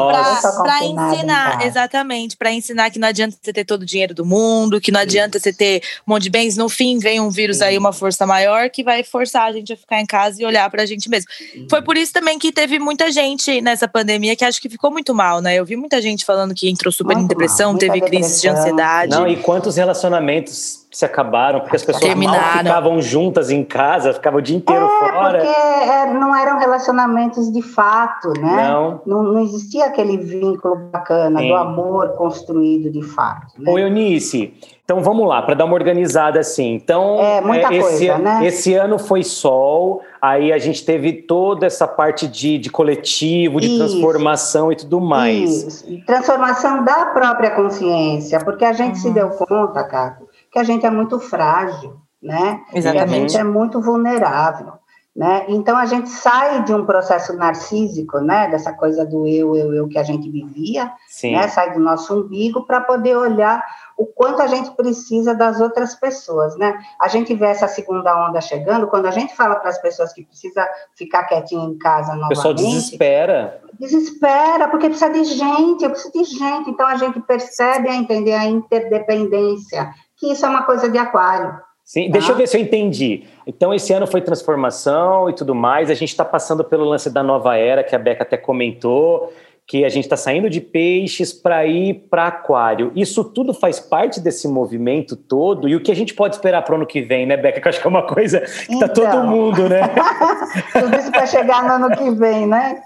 para 0.62 0.86
ensinar, 0.86 1.66
exatamente, 1.66 2.38
para 2.38 2.52
ensinar 2.52 2.90
que 2.92 3.00
não 3.00 3.08
adianta 3.08 3.36
você 3.42 3.52
ter 3.52 3.66
todo 3.66 3.82
o 3.82 3.86
dinheiro 3.86 4.14
do 4.14 4.26
mundo, 4.26 4.80
que 4.80 4.92
não 4.92 5.00
Isso. 5.00 5.10
adianta 5.10 5.40
você 5.40 5.52
ter 5.52 5.82
um 6.08 6.14
monte 6.14 6.24
de 6.24 6.30
bens, 6.30 6.56
no 6.56 6.70
fim 6.70 7.00
vem 7.00 7.20
um 7.20 7.30
vírus 7.30 7.62
aí, 7.62 7.78
uma 7.78 7.92
força 7.92 8.28
maior 8.28 8.70
que 8.70 8.84
vai 8.84 9.04
forçar 9.04 9.50
a 9.50 9.52
gente 9.52 9.74
a 9.74 9.78
ficar 9.78 10.00
em 10.00 10.06
casa 10.06 10.42
e 10.42 10.46
olhar 10.46 10.70
para 10.70 10.84
a 10.84 10.86
gente 10.86 11.10
mesmo. 11.10 11.30
Foi 11.70 11.82
por 11.82 11.98
isso 11.98 12.14
também 12.14 12.38
que 12.38 12.52
teve 12.52 12.78
muita 12.78 13.12
gente 13.12 13.62
nessa 13.62 13.88
pandemia 13.88 14.36
que 14.36 14.46
acho 14.46 14.62
que 14.62 14.70
ficou 14.70 14.92
muito 14.92 15.14
mal, 15.14 15.42
né? 15.42 15.56
Eu 15.56 15.66
vi 15.66 15.76
muita 15.76 16.02
gente 16.02 16.26
falando 16.26 16.54
que 16.54 16.70
entrou 16.70 16.92
super 16.92 17.16
muito 17.16 17.26
em 17.26 17.28
depressão, 17.28 17.72
mal, 17.72 17.80
teve 17.80 18.02
crise 18.02 18.42
de 18.42 18.50
ansiedade. 18.50 19.12
Não, 19.12 19.28
e 19.28 19.38
quantos 19.38 19.78
relacionamentos 19.78 20.83
se 20.94 21.06
acabaram, 21.06 21.60
porque 21.62 21.76
as 21.76 21.84
pessoas 21.84 22.14
mal 22.14 22.36
ficavam 22.60 23.02
juntas 23.02 23.50
em 23.50 23.64
casa, 23.64 24.14
ficavam 24.14 24.40
o 24.40 24.42
dia 24.42 24.56
inteiro 24.56 24.86
é, 24.86 25.12
fora. 25.12 25.40
Porque 25.40 25.60
é, 25.60 26.14
não 26.14 26.36
eram 26.36 26.60
relacionamentos 26.60 27.52
de 27.52 27.64
fato, 27.64 28.32
né? 28.40 28.70
Não. 28.70 29.02
Não, 29.04 29.24
não 29.24 29.42
existia 29.42 29.86
aquele 29.86 30.18
vínculo 30.18 30.76
bacana 30.92 31.40
Sim. 31.40 31.48
do 31.48 31.56
amor 31.56 32.10
construído 32.10 32.92
de 32.92 33.02
fato. 33.02 33.54
Né? 33.58 33.72
Ô, 33.72 33.80
Eunice, 33.80 34.54
então 34.86 35.02
vamos 35.02 35.28
lá, 35.28 35.42
para 35.42 35.56
dar 35.56 35.66
uma 35.66 35.74
organizada 35.74 36.40
assim. 36.40 36.76
Então, 36.76 37.20
é, 37.20 37.42
muita 37.42 37.74
é, 37.74 37.78
esse, 37.78 37.90
coisa, 37.90 38.18
né? 38.20 38.46
esse 38.46 38.74
ano 38.76 39.00
foi 39.00 39.24
sol, 39.24 40.02
aí 40.22 40.54
a 40.54 40.60
gente 40.60 40.86
teve 40.86 41.14
toda 41.24 41.66
essa 41.66 41.88
parte 41.88 42.28
de, 42.28 42.60
de 42.60 42.70
coletivo, 42.70 43.60
de 43.60 43.68
Isso. 43.68 43.78
transformação 43.78 44.72
e 44.72 44.76
tudo 44.76 45.02
mais. 45.02 45.64
Isso. 45.64 46.06
Transformação 46.06 46.84
da 46.84 47.08
própria 47.08 47.50
consciência, 47.52 48.40
porque 48.44 48.64
a 48.64 48.74
gente 48.74 48.96
uhum. 48.98 49.02
se 49.02 49.12
deu 49.12 49.30
conta, 49.30 49.84
Caco, 49.86 50.28
que 50.54 50.60
a 50.60 50.64
gente 50.64 50.86
é 50.86 50.92
muito 50.92 51.20
frágil, 51.20 51.98
né? 52.22 52.62
Exatamente. 52.72 53.12
E 53.12 53.16
a 53.16 53.20
gente 53.20 53.38
é 53.38 53.44
muito 53.44 53.82
vulnerável. 53.82 54.74
Né? 55.16 55.46
Então 55.48 55.78
a 55.78 55.86
gente 55.86 56.10
sai 56.10 56.64
de 56.64 56.74
um 56.74 56.88
processo 56.88 57.34
narcísico, 57.34 58.20
né? 58.20 58.50
Dessa 58.50 58.74
coisa 58.74 59.06
do 59.06 59.28
eu, 59.28 59.56
eu, 59.56 59.72
eu 59.72 59.88
que 59.88 60.00
a 60.00 60.04
gente 60.04 60.28
vivia, 60.28 60.92
Sim. 61.08 61.34
né? 61.34 61.48
Sai 61.50 61.72
do 61.72 61.80
nosso 61.80 62.20
umbigo 62.20 62.66
para 62.66 62.82
poder 62.82 63.16
olhar 63.16 63.64
o 63.96 64.08
quanto 64.08 64.42
a 64.42 64.48
gente 64.48 64.72
precisa 64.72 65.36
das 65.36 65.62
outras 65.62 65.94
pessoas, 65.94 66.58
né? 66.58 66.80
A 67.00 67.08
gente 67.08 67.36
vê 67.36 67.46
essa 67.46 67.68
segunda 67.68 68.28
onda 68.28 68.42
chegando, 68.42 68.88
quando 68.88 69.06
a 69.06 69.12
gente 69.12 69.36
fala 69.36 69.56
para 69.58 69.70
as 69.70 69.80
pessoas 69.80 70.12
que 70.12 70.26
precisa 70.26 70.68
ficar 70.96 71.26
quietinho 71.26 71.70
em 71.70 71.78
casa 71.78 72.16
novamente. 72.16 72.26
O 72.26 72.30
pessoal 72.30 72.54
desespera. 72.56 73.62
Desespera, 73.80 74.68
porque 74.68 74.88
precisa 74.88 75.12
de 75.12 75.24
gente, 75.26 75.84
eu 75.84 75.92
preciso 75.92 76.12
de 76.12 76.24
gente. 76.24 76.72
Então 76.72 76.88
a 76.88 76.96
gente 76.96 77.20
percebe 77.22 77.88
a 77.88 77.96
entender 77.96 78.34
a 78.34 78.46
interdependência, 78.46 79.94
que 80.24 80.32
isso 80.32 80.46
é 80.46 80.50
uma 80.50 80.64
coisa 80.64 80.90
de 80.90 80.98
aquário. 80.98 81.54
Sim, 81.84 82.06
tá? 82.06 82.14
deixa 82.14 82.32
eu 82.32 82.36
ver 82.38 82.48
se 82.48 82.56
eu 82.56 82.62
entendi. 82.62 83.26
Então, 83.46 83.74
esse 83.74 83.92
ano 83.92 84.08
foi 84.08 84.22
transformação 84.22 85.30
e 85.30 85.34
tudo 85.34 85.54
mais. 85.54 85.90
A 85.90 85.94
gente 85.94 86.10
está 86.10 86.24
passando 86.24 86.64
pelo 86.64 86.86
lance 86.86 87.10
da 87.10 87.22
nova 87.22 87.58
era, 87.58 87.84
que 87.84 87.94
a 87.94 88.00
Beca 88.00 88.24
até 88.24 88.38
comentou, 88.38 89.34
que 89.66 89.86
a 89.86 89.90
gente 89.90 90.04
está 90.04 90.18
saindo 90.18 90.50
de 90.50 90.60
peixes 90.60 91.32
para 91.32 91.66
ir 91.66 92.06
para 92.10 92.28
aquário. 92.28 92.92
Isso 92.96 93.24
tudo 93.24 93.54
faz 93.54 93.80
parte 93.80 94.20
desse 94.20 94.48
movimento 94.48 95.16
todo 95.16 95.70
e 95.70 95.76
o 95.76 95.82
que 95.82 95.92
a 95.92 95.96
gente 95.96 96.14
pode 96.14 96.36
esperar 96.36 96.62
para 96.64 96.74
o 96.74 96.76
ano 96.76 96.86
que 96.86 97.02
vem, 97.02 97.26
né, 97.26 97.38
Beca? 97.38 97.62
Que 97.62 97.68
eu 97.68 97.70
acho 97.70 97.80
que 97.82 97.88
é 97.88 97.90
uma 97.90 98.06
coisa 98.06 98.42
que 98.42 98.74
está 98.74 98.90
todo 98.90 99.08
Então. 99.08 99.26
mundo, 99.28 99.70
né? 99.70 99.82
Tudo 100.74 100.96
isso 100.98 101.12
para 101.12 101.26
chegar 101.26 101.64
no 101.64 101.86
ano 101.86 101.96
que 101.98 102.12
vem, 102.12 102.46
né? 102.46 102.82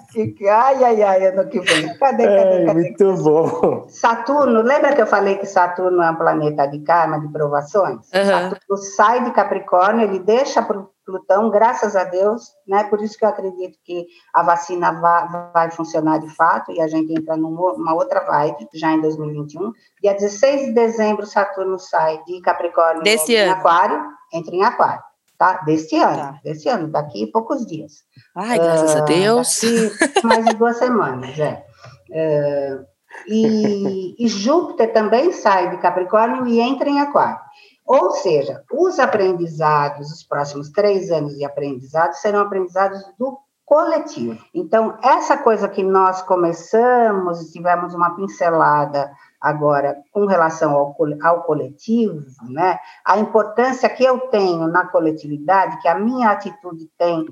Ai, 0.49 0.83
ai, 0.83 1.01
ai, 1.03 1.25
ano 1.27 1.49
que 1.49 1.59
vem. 1.59 1.97
Cadê, 1.97 2.23
cadê, 2.23 2.57
Ai, 2.59 2.65
cadê? 2.65 2.73
muito 2.73 3.13
bom. 3.23 3.85
Saturno, 3.89 4.61
lembra 4.61 4.93
que 4.95 5.01
eu 5.01 5.07
falei 5.07 5.35
que 5.37 5.45
Saturno 5.45 6.01
é 6.01 6.11
um 6.11 6.15
planeta 6.15 6.65
de 6.67 6.79
karma, 6.79 7.19
de 7.19 7.27
provações? 7.29 7.99
Aham. 8.13 8.49
Saturno 8.51 8.77
sai 8.95 9.23
de 9.23 9.31
Capricórnio, 9.31 10.03
ele 10.07 10.19
deixa 10.19 10.61
para 10.61 10.83
Plutão, 11.07 11.49
graças 11.49 11.95
a 11.95 12.03
Deus, 12.03 12.51
né? 12.67 12.83
Por 12.83 13.01
isso 13.01 13.17
que 13.17 13.23
eu 13.23 13.29
acredito 13.29 13.79
que 13.85 14.05
a 14.33 14.43
vacina 14.43 14.91
vai, 14.91 15.51
vai 15.53 15.71
funcionar 15.71 16.17
de 16.19 16.29
fato 16.35 16.69
e 16.73 16.81
a 16.81 16.87
gente 16.89 17.13
entra 17.13 17.37
numa 17.37 17.71
uma 17.71 17.95
outra 17.95 18.19
vibe 18.25 18.67
já 18.73 18.91
em 18.91 18.99
2021. 18.99 19.71
Dia 20.03 20.13
16 20.15 20.65
de 20.65 20.71
dezembro, 20.73 21.25
Saturno 21.25 21.79
sai 21.79 22.21
de 22.25 22.41
Capricórnio 22.41 23.03
Desse 23.03 23.31
entra 23.33 23.45
em 23.45 23.49
ano. 23.49 23.59
Aquário, 23.59 24.03
entra 24.33 24.53
em 24.55 24.63
Aquário, 24.63 25.03
tá? 25.37 25.53
Deste 25.65 25.95
ano, 25.95 26.17
Tá. 26.17 26.39
deste 26.43 26.67
ano, 26.67 26.89
daqui 26.89 27.23
a 27.23 27.31
poucos 27.31 27.65
dias. 27.65 28.03
Ai, 28.35 28.59
graças 28.59 28.93
a 28.97 28.99
Ah, 28.99 29.05
Deus. 29.05 29.61
mais 30.25 30.43
de 30.45 30.55
duas 30.55 30.75
semanas, 30.77 31.39
é. 31.39 31.63
É, 32.11 32.79
e, 33.27 34.15
e 34.19 34.27
Júpiter 34.27 34.91
também 34.93 35.31
sai 35.31 35.69
de 35.69 35.77
Capricórnio 35.77 36.45
e 36.47 36.59
entra 36.59 36.89
em 36.89 36.99
Aquário. 36.99 37.39
Ou 37.87 38.11
seja, 38.11 38.63
os 38.71 38.99
aprendizados, 38.99 40.11
os 40.11 40.21
próximos 40.21 40.69
três 40.69 41.09
anos 41.09 41.37
de 41.37 41.45
aprendizado, 41.45 42.13
serão 42.13 42.41
aprendizados 42.41 43.01
do 43.17 43.39
coletivo. 43.67 44.41
Então, 44.53 44.97
essa 45.03 45.37
coisa 45.37 45.67
que 45.67 45.83
nós 45.83 46.21
começamos, 46.21 47.51
tivemos 47.51 47.93
uma 47.93 48.15
pincelada 48.15 49.11
agora 49.41 49.97
com 50.11 50.25
relação 50.25 50.73
ao, 50.73 50.95
ao 51.21 51.43
coletivo, 51.43 52.25
né? 52.49 52.79
a 53.05 53.17
importância 53.19 53.89
que 53.89 54.03
eu 54.03 54.19
tenho 54.29 54.67
na 54.67 54.87
coletividade, 54.87 55.81
que 55.81 55.87
a 55.87 55.99
minha 55.99 56.29
atitude 56.29 56.89
tem 56.97 57.25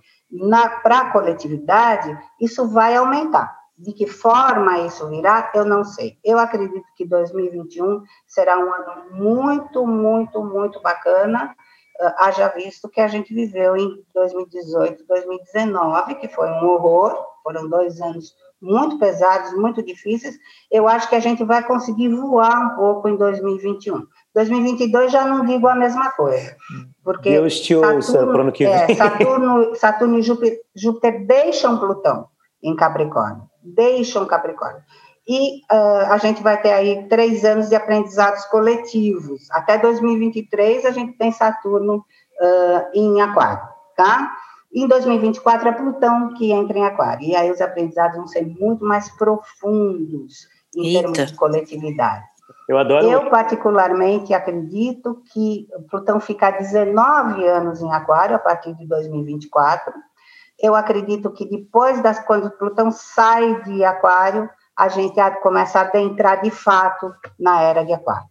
para 0.84 1.00
a 1.00 1.12
coletividade, 1.12 2.18
isso 2.40 2.68
vai 2.68 2.96
aumentar. 2.96 3.65
De 3.78 3.94
que 3.94 4.08
forma 4.08 4.80
isso 4.80 5.08
virá, 5.10 5.52
eu 5.54 5.66
não 5.66 5.84
sei. 5.84 6.18
Eu 6.24 6.40
acredito 6.40 6.86
que 6.96 7.06
2021 7.06 8.04
será 8.26 8.58
um 8.58 8.74
ano 8.74 9.12
muito, 9.12 9.86
muito, 9.86 10.44
muito 10.44 10.82
bacana, 10.82 11.54
ah, 12.00 12.28
haja 12.28 12.48
visto 12.50 12.90
que 12.90 13.00
a 13.00 13.08
gente 13.08 13.34
viveu 13.34 13.76
em 13.76 14.04
2018, 14.14 15.06
2019, 15.08 16.16
que 16.16 16.28
foi 16.28 16.50
um 16.50 16.66
horror, 16.66 17.18
foram 17.44 17.70
dois 17.70 18.02
anos 18.02 18.34
muito 18.62 18.98
pesados, 18.98 19.54
muito 19.54 19.84
difíceis. 19.84 20.36
Eu 20.72 20.88
acho 20.88 21.08
que 21.08 21.16
a 21.16 21.20
gente 21.20 21.44
vai 21.44 21.64
conseguir 21.64 22.10
voar 22.10 22.74
um 22.74 22.76
pouco 22.76 23.08
em 23.08 23.16
2021. 23.16 24.04
2022 24.34 25.12
já 25.12 25.26
não 25.26 25.46
digo 25.46 25.68
a 25.68 25.76
mesma 25.76 26.12
coisa, 26.12 26.56
porque 27.04 27.30
Deus 27.30 27.60
te 27.60 27.76
ouça 27.76 28.26
para 28.26 28.38
o 28.38 28.42
ano 28.42 28.52
que 28.52 28.66
é, 28.66 28.88
vem. 28.88 28.96
Saturno, 28.96 29.76
Saturno 29.76 30.20
e 30.20 30.22
Júpiter, 30.22 30.60
Júpiter 30.76 31.26
deixam 31.26 31.78
Plutão 31.78 32.28
em 32.62 32.76
Capricórnio, 32.76 33.44
deixam 33.66 34.26
Capricórnio. 34.26 34.82
E 35.28 35.62
ah, 35.70 36.10
a 36.12 36.18
gente 36.18 36.44
vai 36.44 36.62
ter 36.62 36.72
aí 36.72 37.08
três 37.08 37.44
anos 37.44 37.70
de 37.70 37.76
aprendizados 37.76 38.46
coletivos. 38.46 39.50
Até 39.52 39.78
2023 39.78 40.86
a 40.86 40.92
gente 40.92 41.18
tem 41.18 41.32
Saturno 41.32 42.06
ah, 42.40 42.90
em 42.94 43.22
Aquário, 43.22 43.68
tá? 43.98 44.32
Em 44.74 44.88
2024 44.88 45.70
é 45.70 45.72
Plutão 45.72 46.34
que 46.34 46.52
entra 46.52 46.78
em 46.78 46.86
Aquário. 46.86 47.26
E 47.26 47.36
aí 47.36 47.50
os 47.50 47.62
aprendizados 47.62 48.18
vão 48.18 48.28
ser 48.28 48.46
muito 48.46 48.84
mais 48.84 49.10
profundos 49.18 50.48
em 50.76 50.88
Eita. 50.88 51.00
termos 51.00 51.32
de 51.32 51.38
coletividade. 51.38 52.26
Eu 52.68 52.78
adoro. 52.78 53.06
Eu, 53.06 53.30
particularmente, 53.30 54.34
acredito 54.34 55.22
que 55.32 55.68
Plutão 55.90 56.20
fica 56.20 56.52
19 56.52 57.46
anos 57.46 57.82
em 57.82 57.92
Aquário, 57.92 58.36
a 58.36 58.40
partir 58.40 58.74
de 58.76 58.88
2024. 58.88 59.94
Eu 60.60 60.76
acredito 60.76 61.32
que 61.32 61.46
depois 61.46 62.02
das 62.02 62.20
quando 62.26 62.50
Plutão 62.52 62.92
sai 62.92 63.62
de 63.64 63.84
Aquário, 63.84 64.50
a 64.76 64.88
gente 64.90 65.20
começa 65.42 65.80
a 65.80 65.84
adentrar 65.84 66.42
de 66.42 66.52
fato 66.52 67.14
na 67.40 67.62
era 67.62 67.84
de 67.84 67.94
Aquário. 67.94 68.28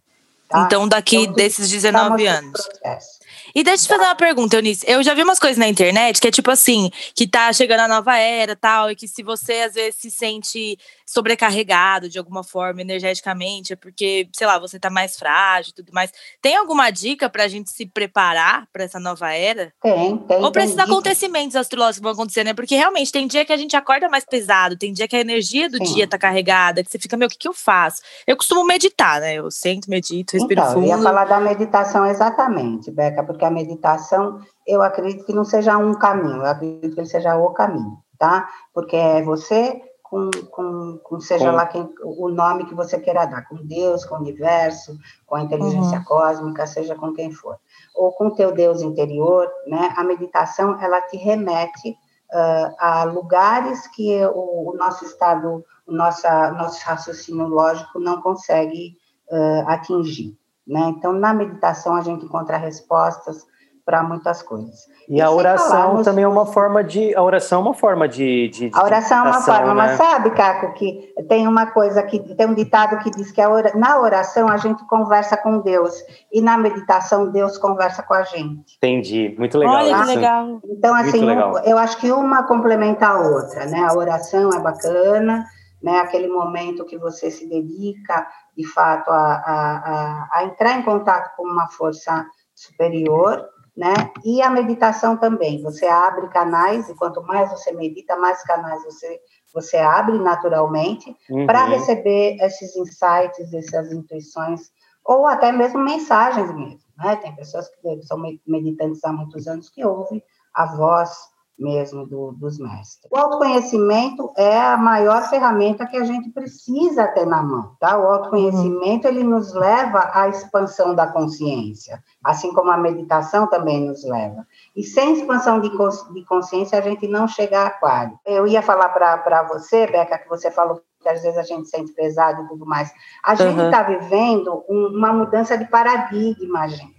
tá? 0.49 0.61
Então, 0.61 0.87
daqui 0.87 1.17
Então, 1.17 1.33
desses 1.33 1.71
Estamos 1.71 1.83
19 1.83 2.23
nesse 2.23 2.27
anos. 2.27 2.51
processo. 2.67 3.19
E 3.53 3.63
deixa 3.63 3.83
eu 3.83 3.87
te 3.87 3.89
fazer 3.89 4.09
uma 4.09 4.15
pergunta, 4.15 4.55
Eunice. 4.55 4.85
Eu 4.87 5.03
já 5.03 5.13
vi 5.13 5.23
umas 5.23 5.39
coisas 5.39 5.57
na 5.57 5.67
internet 5.67 6.19
que 6.19 6.27
é 6.27 6.31
tipo 6.31 6.51
assim, 6.51 6.89
que 7.15 7.27
tá 7.27 7.51
chegando 7.53 7.81
a 7.81 7.87
nova 7.87 8.17
era 8.17 8.55
tal, 8.55 8.91
e 8.91 8.95
que 8.95 9.07
se 9.07 9.23
você 9.23 9.53
às 9.61 9.73
vezes 9.73 9.95
se 9.99 10.11
sente 10.11 10.77
sobrecarregado 11.05 12.09
de 12.09 12.17
alguma 12.17 12.43
forma 12.43 12.81
energeticamente, 12.81 13.73
é 13.73 13.75
porque, 13.75 14.27
sei 14.35 14.47
lá, 14.47 14.57
você 14.57 14.79
tá 14.79 14.89
mais 14.89 15.15
frágil 15.17 15.71
e 15.71 15.75
tudo 15.75 15.91
mais. 15.93 16.11
Tem 16.41 16.55
alguma 16.55 16.89
dica 16.89 17.29
pra 17.29 17.47
gente 17.47 17.69
se 17.69 17.85
preparar 17.85 18.67
pra 18.73 18.83
essa 18.83 18.99
nova 18.99 19.31
era? 19.31 19.71
Tem, 19.81 20.17
tem. 20.17 20.43
Ou 20.43 20.51
pra 20.51 20.63
esses 20.63 20.77
acontecimentos 20.77 21.55
astrológicos 21.55 21.97
que 21.97 22.03
vão 22.03 22.13
acontecer, 22.13 22.43
né? 22.43 22.53
Porque 22.53 22.75
realmente 22.75 23.11
tem 23.11 23.27
dia 23.27 23.45
que 23.45 23.53
a 23.53 23.57
gente 23.57 23.75
acorda 23.75 24.09
mais 24.09 24.25
pesado, 24.25 24.77
tem 24.77 24.93
dia 24.93 25.07
que 25.07 25.15
a 25.15 25.19
energia 25.19 25.69
do 25.69 25.77
Sim. 25.77 25.93
dia 25.93 26.07
tá 26.07 26.17
carregada, 26.17 26.83
que 26.83 26.89
você 26.89 26.97
fica, 26.97 27.15
meu, 27.15 27.27
o 27.27 27.31
que, 27.31 27.37
que 27.37 27.47
eu 27.47 27.53
faço? 27.53 28.01
Eu 28.25 28.35
costumo 28.35 28.65
meditar, 28.65 29.21
né? 29.21 29.35
Eu 29.35 29.51
sento, 29.51 29.89
medito, 29.89 30.33
respiro 30.33 30.61
então, 30.61 30.81
eu 30.81 30.87
ia 30.87 30.95
fundo. 30.95 31.03
falar 31.03 31.25
da 31.25 31.39
meditação 31.39 32.05
exatamente, 32.05 32.91
Beca, 32.91 33.23
porque 33.25 33.45
a 33.45 33.51
meditação, 33.51 34.39
eu 34.65 34.81
acredito 34.81 35.25
que 35.25 35.33
não 35.33 35.43
seja 35.43 35.77
um 35.77 35.93
caminho, 35.93 36.37
eu 36.37 36.45
acredito 36.45 36.93
que 36.93 36.99
ele 36.99 37.07
seja 37.07 37.35
o 37.35 37.51
caminho, 37.51 37.97
tá? 38.17 38.47
Porque 38.73 38.95
é 38.95 39.21
você 39.21 39.81
com, 40.03 40.29
com, 40.51 40.99
com 41.03 41.19
seja 41.19 41.49
Com- 41.49 41.55
lá 41.55 41.65
quem, 41.65 41.89
o 42.03 42.29
nome 42.29 42.65
que 42.65 42.75
você 42.75 42.99
queira 42.99 43.25
dar, 43.25 43.47
com 43.49 43.55
Deus, 43.55 44.05
com 44.05 44.15
o 44.15 44.19
universo, 44.19 44.97
com 45.25 45.35
a 45.35 45.41
inteligência 45.41 46.03
cósmica, 46.05 46.67
seja 46.67 46.95
com 46.95 47.11
quem 47.11 47.31
for, 47.31 47.57
ou 47.95 48.11
com 48.13 48.27
o 48.27 48.35
teu 48.35 48.53
Deus 48.53 48.81
interior, 48.81 49.49
né? 49.67 49.93
A 49.97 50.03
meditação, 50.03 50.79
ela 50.79 51.01
te 51.01 51.17
remete 51.17 51.97
ah, 52.31 52.73
a 52.77 53.03
lugares 53.03 53.87
que 53.87 54.23
o, 54.27 54.71
o 54.71 54.77
nosso 54.77 55.05
estado, 55.05 55.65
o 55.87 55.91
nossa, 55.91 56.51
nosso 56.51 56.85
raciocínio 56.85 57.47
lógico 57.47 57.99
não 57.99 58.21
consegue 58.21 58.97
ah, 59.31 59.65
atingir. 59.67 60.37
Né? 60.67 60.93
Então, 60.97 61.13
na 61.13 61.33
meditação, 61.33 61.95
a 61.95 62.01
gente 62.01 62.25
encontra 62.25 62.57
respostas 62.57 63.45
para 63.85 64.01
muitas 64.01 64.41
coisas. 64.41 64.73
E 65.07 65.21
a 65.21 65.27
sem 65.27 65.35
oração 65.37 65.69
falar 65.69 65.93
nos- 65.93 66.03
também 66.05 66.23
é 66.23 66.27
uma 66.27 66.47
forma 66.47 66.83
de. 66.83 67.15
A 67.15 67.21
oração 67.21 67.59
é 67.59 67.61
uma 67.65 67.73
forma 67.75 68.07
de. 68.07 68.49
de- 68.49 68.69
de 68.71 68.75
A 68.75 68.83
oração 68.83 69.19
é 69.19 69.29
uma 69.29 69.41
forma, 69.41 69.67
né? 69.67 69.73
mas 69.75 69.91
sabe, 69.97 70.31
Caco, 70.31 70.73
que 70.73 71.13
tem 71.29 71.47
uma 71.47 71.67
coisa 71.67 72.01
que 72.01 72.19
tem 72.35 72.47
um 72.47 72.55
ditado 72.55 72.97
que 73.03 73.11
diz 73.11 73.29
que 73.31 73.39
a 73.39 73.47
ora- 73.47 73.73
na 73.75 73.99
oração 73.99 74.47
a 74.49 74.57
gente 74.57 74.83
conversa 74.87 75.37
com 75.37 75.59
Deus 75.59 75.93
e 76.33 76.41
na 76.41 76.57
meditação 76.57 77.29
Deus 77.31 77.59
conversa 77.59 78.01
com 78.01 78.15
a 78.15 78.23
gente. 78.23 78.75
Entendi. 78.77 79.35
Muito 79.37 79.55
legal. 79.59 79.75
Olha 79.75 79.93
que 79.93 80.01
isso. 80.01 80.15
legal. 80.15 80.59
Então, 80.67 80.95
assim, 80.95 81.23
legal. 81.23 81.51
um- 81.53 81.57
eu 81.59 81.77
acho 81.77 81.97
que 81.97 82.11
uma 82.11 82.41
complementa 82.41 83.05
a 83.05 83.19
outra, 83.19 83.67
né? 83.67 83.85
A 83.87 83.93
oração 83.95 84.49
é 84.51 84.59
bacana, 84.59 85.45
né? 85.85 85.99
Aquele 85.99 86.27
momento 86.27 86.83
que 86.83 86.97
você 86.97 87.29
se 87.29 87.47
dedica, 87.47 88.27
de 88.57 88.65
fato, 88.65 89.11
a, 89.11 89.35
a, 89.35 90.29
a, 90.31 90.43
entrar 90.45 90.79
em 90.79 90.81
contato 90.81 91.35
com 91.37 91.43
uma 91.43 91.67
força 91.69 92.25
superior, 92.55 93.47
né? 93.77 93.93
E 94.23 94.41
a 94.41 94.49
meditação 94.49 95.15
também. 95.15 95.61
Você 95.61 95.85
abre 95.85 96.27
canais, 96.29 96.89
e 96.89 96.95
quanto 96.95 97.21
mais 97.21 97.51
você 97.51 97.71
medita, 97.71 98.15
mais 98.15 98.41
canais 98.41 98.83
você, 98.83 99.19
você 99.53 99.77
abre 99.77 100.17
naturalmente 100.17 101.15
Uhum. 101.29 101.45
para 101.45 101.65
receber 101.65 102.35
esses 102.41 102.75
insights, 102.75 103.53
essas 103.53 103.91
intuições, 103.91 104.71
ou 105.05 105.27
até 105.27 105.51
mesmo 105.51 105.79
mensagens 105.83 106.51
mesmo, 106.51 106.79
né? 106.97 107.15
Tem 107.17 107.35
pessoas 107.35 107.69
que 107.69 108.01
são 108.07 108.17
me- 108.17 108.41
meditantes 108.47 109.03
há 109.03 109.13
muitos 109.13 109.47
anos 109.47 109.69
que 109.69 109.85
ouvem 109.85 110.23
a 110.51 110.65
voz 110.65 111.11
mesmo 111.57 112.05
do- 112.05 112.33
dos 112.33 112.59
mestres. 112.59 113.09
O 113.11 113.17
autoconhecimento 113.17 114.31
é 114.37 114.59
a 114.59 114.77
maior 114.77 115.23
ferramenta 115.29 115.85
que 115.85 115.95
a 115.97 116.03
gente 116.03 116.29
precisa 116.31 117.07
ter 117.07 117.25
na 117.25 117.41
mão, 117.41 117.75
tá? 117.79 117.97
O 117.97 118.05
autoconhecimento, 118.07 119.07
ele 119.07 119.23
nos 119.23 119.53
leva 119.53 120.11
à 120.13 120.27
expansão 120.27 120.93
da 120.93 121.07
consciência, 121.07 122.03
assim 122.23 122.53
como 122.53 122.71
a 122.71 122.77
meditação 122.77 123.47
também 123.47 123.87
nos 123.87 124.03
leva. 124.03 124.45
E 124.75 124.83
sem 124.83 125.13
expansão 125.13 125.59
de, 125.61 125.69
de 125.69 126.25
consciência, 126.25 126.77
a 126.77 126.81
gente 126.81 127.07
não 127.07 127.27
chega 127.27 127.59
a 127.61 127.67
aquário. 127.67 128.19
Eu 128.25 128.45
ia 128.45 128.61
falar 128.61 128.89
para 128.89 129.43
você, 129.43 129.87
Beca, 129.87 130.17
que 130.17 130.27
você 130.29 130.51
falou 130.51 130.81
que 130.99 131.09
às 131.09 131.21
vezes 131.21 131.37
a 131.37 131.43
gente 131.43 131.69
sente 131.69 131.91
pesado 131.93 132.41
e 132.43 132.47
tudo 132.47 132.65
mais. 132.65 132.91
A 133.23 133.35
gente 133.35 133.59
está 133.65 133.83
vivendo 133.83 134.63
um- 134.67 134.87
uma 134.97 135.13
mudança 135.13 135.57
de 135.57 135.65
paradigma, 135.65 136.67
gente. 136.67 136.95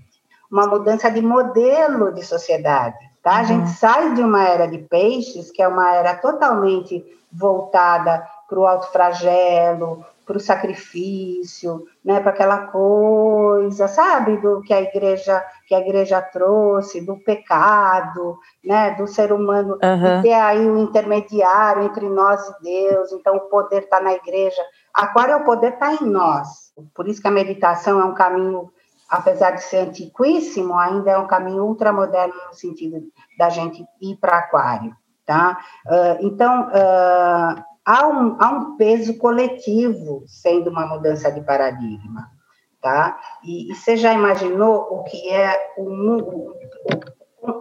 Uma 0.51 0.67
mudança 0.69 1.11
de 1.11 1.21
modelo 1.21 2.13
de 2.15 2.23
sociedade. 2.25 2.97
Tá? 3.27 3.39
A 3.39 3.43
gente 3.43 3.71
sai 3.71 4.15
de 4.15 4.23
uma 4.23 4.47
era 4.47 4.69
de 4.69 4.79
peixes, 4.79 5.51
que 5.51 5.61
é 5.61 5.67
uma 5.67 5.93
era 5.93 6.15
totalmente 6.15 7.05
voltada 7.33 8.25
para 8.49 8.57
o 8.57 8.65
alto 8.65 8.87
flagelo, 8.93 10.07
para 10.25 10.37
o 10.37 10.41
sacrifício, 10.41 11.89
né, 12.05 12.21
para 12.21 12.31
aquela 12.31 12.69
coisa, 12.69 13.89
sabe, 13.89 14.37
do 14.37 14.61
que 14.63 14.73
a 14.73 14.81
igreja 14.81 15.45
que 15.67 15.75
a 15.75 15.81
igreja 15.81 16.23
trouxe, 16.23 17.01
do 17.01 17.17
pecado, 17.17 18.39
né, 18.65 18.93
do 18.93 19.09
ser 19.09 19.33
humano 19.33 19.73
uhum. 19.73 20.23
ter 20.23 20.33
aí 20.33 20.65
o 20.65 20.79
intermediário 20.79 21.83
entre 21.83 22.09
nós 22.09 22.41
e 22.49 22.63
Deus. 22.63 23.11
Então 23.11 23.35
o 23.35 23.49
poder 23.49 23.83
está 23.83 24.01
na 24.01 24.13
igreja. 24.13 24.63
Aquário 24.95 25.33
é 25.33 25.37
o 25.37 25.45
poder 25.45 25.73
está 25.73 25.93
em 25.95 26.05
nós. 26.07 26.73
Por 26.95 27.09
isso 27.09 27.21
que 27.21 27.27
a 27.27 27.33
meditação 27.33 28.01
é 28.01 28.05
um 28.05 28.15
caminho, 28.15 28.71
apesar 29.09 29.53
de 29.53 29.63
ser 29.63 29.89
antiquíssimo, 29.89 30.79
ainda 30.79 31.11
é 31.11 31.19
um 31.19 31.27
caminho 31.27 31.65
ultramoderno 31.65 32.35
no 32.49 32.55
sentido 32.55 33.03
da 33.39 33.49
gente 33.49 33.85
ir 34.01 34.17
para 34.17 34.39
Aquário, 34.39 34.95
tá? 35.25 35.59
Uh, 35.87 36.27
então 36.27 36.69
uh, 36.69 37.65
há 37.85 38.07
um, 38.07 38.37
há 38.41 38.51
um 38.51 38.77
peso 38.77 39.17
coletivo 39.19 40.25
sendo 40.27 40.71
uma 40.71 40.87
mudança 40.87 41.31
de 41.31 41.41
paradigma, 41.41 42.31
tá? 42.81 43.19
E, 43.45 43.71
e 43.71 43.75
você 43.75 43.97
já 43.97 44.13
imaginou 44.13 44.89
o 44.91 45.05
que 45.05 45.31
é 45.31 45.75
o, 45.79 45.85
o, 45.85 46.55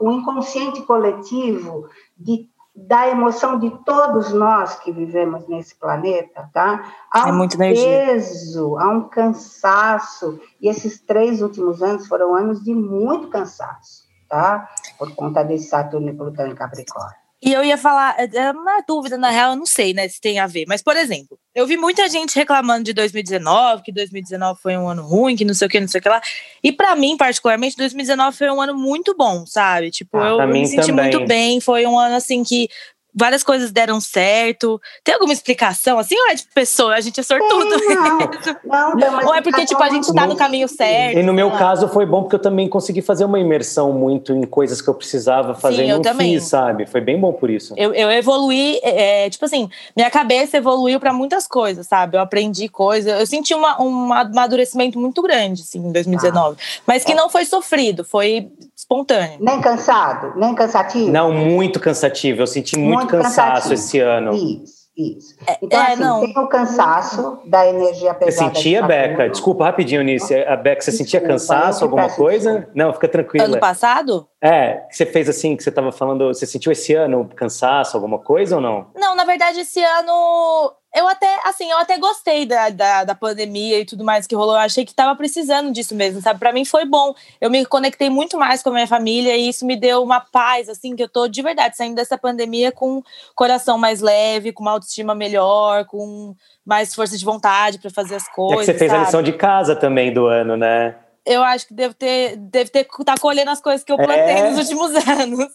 o 0.02 0.12
inconsciente 0.12 0.82
coletivo 0.82 1.88
de 2.18 2.50
da 2.76 3.08
emoção 3.08 3.58
de 3.58 3.70
todos 3.86 4.34
nós 4.34 4.76
que 4.80 4.92
vivemos 4.92 5.48
nesse 5.48 5.76
planeta, 5.76 6.50
tá? 6.52 6.92
Há 7.12 7.30
é 7.30 7.32
um 7.32 7.48
peso, 7.48 8.78
há 8.78 8.90
um 8.90 9.08
cansaço, 9.08 10.40
e 10.60 10.68
esses 10.68 11.00
três 11.00 11.42
últimos 11.42 11.82
anos 11.82 12.06
foram 12.08 12.36
anos 12.36 12.62
de 12.64 12.74
muito 12.74 13.30
cansaço, 13.30 14.04
tá? 14.28 14.70
Por 15.00 15.16
conta 15.16 15.44
desse 15.44 15.70
Saturno 15.70 16.10
e 16.10 16.14
Plutão 16.14 16.48
em 16.48 16.56
Capricórnio. 16.56 17.25
E 17.46 17.54
eu 17.54 17.64
ia 17.64 17.78
falar, 17.78 18.16
é, 18.18 18.28
é 18.38 18.52
uma 18.52 18.82
dúvida, 18.82 19.20
na 19.20 19.30
real, 19.30 19.52
eu 19.52 19.56
não 19.56 19.68
sei, 19.68 19.94
né, 19.94 20.08
se 20.08 20.20
tem 20.20 20.40
a 20.40 20.48
ver. 20.48 20.66
Mas, 20.68 20.82
por 20.82 20.98
exemplo, 20.98 21.38
eu 21.54 21.68
vi 21.68 21.78
muita 21.78 22.10
gente 22.10 22.36
reclamando 22.36 22.84
de 22.84 22.92
2019, 22.92 23.84
que 23.84 23.92
2019 23.92 24.60
foi 24.60 24.76
um 24.76 24.90
ano 24.90 25.04
ruim, 25.04 25.36
que 25.36 25.46
não 25.46 25.54
sei 25.54 25.68
o 25.68 25.70
que, 25.70 25.80
não 25.80 25.88
sei 25.88 26.00
o 26.00 26.02
que 26.02 26.10
lá. 26.10 26.20
E 26.64 26.72
para 26.72 26.96
mim, 26.96 27.16
particularmente, 27.16 27.78
2019 27.78 28.36
foi 28.36 28.50
um 28.50 28.60
ano 28.60 28.74
muito 28.74 29.16
bom, 29.16 29.46
sabe? 29.46 29.92
Tipo, 29.92 30.18
ah, 30.18 30.28
eu, 30.28 30.42
eu 30.42 30.48
me 30.48 30.66
senti 30.66 30.88
também. 30.88 31.12
muito 31.12 31.28
bem. 31.28 31.62
Foi 31.62 31.86
um 31.86 32.00
ano, 32.00 32.16
assim, 32.16 32.44
que 32.44 32.68
várias 33.16 33.44
coisas 33.44 33.72
deram 33.72 34.00
certo. 34.02 34.80
Tem 35.04 35.14
alguma 35.14 35.34
explicação 35.34 35.98
assim? 35.98 36.16
Ou 36.18 36.30
é 36.30 36.36
de 36.36 36.44
pessoa? 36.54 36.96
A 36.96 37.02
gente 37.02 37.20
é 37.20 37.24
sortudo 37.24 37.66
não. 37.66 38.20
não, 38.96 38.96
não 38.96 39.28
ou 39.28 39.36
é 39.36 39.42
porque 39.42 39.66
tipo, 39.66 39.82
a 39.82 39.90
gente 39.90 40.04
está 40.04 40.28
no 40.28 40.36
caminho 40.36 40.68
certo? 40.68 41.18
E 41.18 41.24
no 41.24 41.34
meu 41.34 41.52
caso 41.52 41.88
foi 41.88 42.06
bom 42.06 42.24
porque 42.24 42.36
eu 42.36 42.42
também 42.42 42.68
consegui 42.68 43.02
fazer 43.02 43.26
uma 43.26 43.40
imersão 43.40 43.94
muito 43.94 44.34
em 44.34 44.44
coisas 44.44 44.82
que 44.82 44.90
eu 44.90 44.94
precisava 44.94 45.54
fazer 45.56 45.84
Sim, 45.84 45.90
e 45.90 45.94
não 45.94 46.02
também. 46.02 46.34
fiz, 46.34 46.46
sabe? 46.46 46.86
Foi 46.86 47.02
bem 47.02 47.20
bom 47.20 47.32
por 47.32 47.50
isso. 47.50 47.74
Eu, 47.78 47.94
eu 47.94 48.12
evoluí, 48.12 48.80
é, 48.84 49.26
é 49.26 49.30
tipo 49.30 49.46
assim, 49.46 49.70
minha 49.96 50.10
cabeça 50.10 50.58
evoluiu 50.58 51.00
para 51.00 51.14
muitas 51.14 51.48
coisas, 51.48 51.88
sabe? 51.88 52.18
Eu 52.18 52.22
aprendi 52.22 52.68
coisas. 52.68 53.20
Eu 53.20 53.26
senti 53.26 53.54
uma, 53.54 53.82
um 53.82 54.12
amadurecimento 54.14 55.00
muito 55.00 55.22
grande, 55.22 55.62
assim, 55.62 55.80
em 55.80 55.92
2019. 55.92 56.58
Ah. 56.60 56.82
Mas 56.86 57.04
que 57.04 57.14
não 57.14 57.30
foi 57.30 57.46
sofrido, 57.46 58.04
foi 58.04 58.50
espontâneo. 58.86 59.38
Nem 59.40 59.60
cansado? 59.60 60.34
Nem 60.38 60.54
cansativo? 60.54 61.12
Não, 61.12 61.32
muito 61.32 61.80
cansativo. 61.80 62.42
Eu 62.42 62.48
senti 62.48 62.78
muito, 62.78 62.98
muito 62.98 63.12
cansaço 63.12 63.70
cansativo. 63.70 63.74
esse 63.74 64.00
ano. 64.00 64.34
Isso. 64.34 64.86
Isso. 64.98 65.36
É, 65.46 65.58
então, 65.62 65.78
é, 65.78 65.92
assim, 65.92 66.02
não. 66.02 66.22
tem 66.22 66.40
o 66.40 66.48
cansaço 66.48 67.40
da 67.46 67.68
energia 67.68 68.14
pesada. 68.14 68.50
Você 68.50 68.56
sentia, 68.56 68.82
Beca? 68.82 69.30
Desculpa, 69.30 69.66
rapidinho, 69.66 70.02
Nice. 70.02 70.34
A 70.34 70.56
Beca, 70.56 70.82
você 70.82 70.92
Desculpa, 70.92 71.12
sentia 71.12 71.22
cansaço, 71.22 71.84
alguma 71.84 72.10
coisa? 72.10 72.52
Desculpa. 72.52 72.72
Não, 72.74 72.94
fica 72.94 73.08
tranquila. 73.10 73.44
Ano 73.44 73.60
passado? 73.60 74.26
É, 74.42 74.86
que 74.90 74.96
você 74.96 75.06
fez 75.06 75.28
assim, 75.28 75.58
que 75.58 75.64
você 75.64 75.70
estava 75.70 75.92
falando, 75.92 76.28
você 76.28 76.46
sentiu 76.46 76.72
esse 76.72 76.94
ano 76.94 77.28
cansaço, 77.36 77.98
alguma 77.98 78.20
coisa 78.20 78.56
ou 78.56 78.62
não? 78.62 78.88
Não, 78.96 79.14
na 79.16 79.26
verdade, 79.26 79.60
esse 79.60 79.84
ano 79.84 80.72
eu 80.96 81.10
até, 81.10 81.42
assim, 81.44 81.70
eu 81.70 81.78
até 81.78 81.98
gostei 81.98 82.46
da, 82.46 82.70
da, 82.70 83.04
da, 83.04 83.14
pandemia 83.14 83.82
e 83.82 83.86
tudo 83.86 84.06
mais 84.06 84.26
que 84.26 84.34
rolou. 84.34 84.56
Eu 84.56 84.62
achei 84.62 84.86
que 84.86 84.96
tava 84.96 85.14
precisando 85.14 85.70
disso 85.70 85.94
mesmo, 85.94 86.22
sabe? 86.22 86.40
Para 86.40 86.54
mim 86.54 86.64
foi 86.64 86.86
bom. 86.86 87.14
Eu 87.42 87.50
me 87.52 87.66
conectei 87.66 88.10
muito 88.10 88.38
mais 88.38 88.64
com 88.64 88.70
a 88.70 88.72
minha 88.72 88.88
família 88.88 89.36
e 89.36 89.50
isso 89.50 89.66
me 89.66 89.76
deu 89.76 90.02
uma 90.02 90.22
paz, 90.22 90.70
assim, 90.70 90.96
que 90.96 91.04
eu 91.04 91.10
tô 91.10 91.28
de 91.28 91.42
verdade 91.42 91.76
saindo 91.76 91.96
dessa 91.96 92.18
pandemia 92.18 92.72
com 92.72 93.00
o 93.00 93.04
coração 93.36 93.78
mais 93.78 94.00
leve, 94.00 94.54
com 94.54 94.64
uma 94.64 94.72
autoestima 94.72 95.14
melhor, 95.14 95.84
com 95.84 96.34
mais 96.66 96.96
força 96.96 97.18
de 97.18 97.26
vontade 97.26 97.78
para 97.78 97.90
fazer 97.92 98.16
as 98.16 98.30
coisas. 98.30 98.70
É 98.70 98.72
que 98.72 98.78
você 98.78 98.80
fez 98.80 98.92
sabe? 98.92 99.04
a 99.04 99.06
lição 99.06 99.22
de 99.22 99.34
casa 99.34 99.76
também 99.76 100.14
do 100.14 100.28
ano, 100.28 100.56
né? 100.56 100.96
Eu 101.26 101.44
acho 101.44 101.68
que 101.68 101.74
devo 101.74 101.94
ter, 101.94 102.38
deve 102.38 102.70
ter 102.70 102.88
tá 103.04 103.16
colhendo 103.20 103.52
as 103.52 103.60
coisas 103.60 103.84
que 103.84 103.92
eu 103.92 103.98
plantei 103.98 104.38
é. 104.38 104.50
nos 104.50 104.60
últimos 104.60 104.92
anos. 105.10 105.52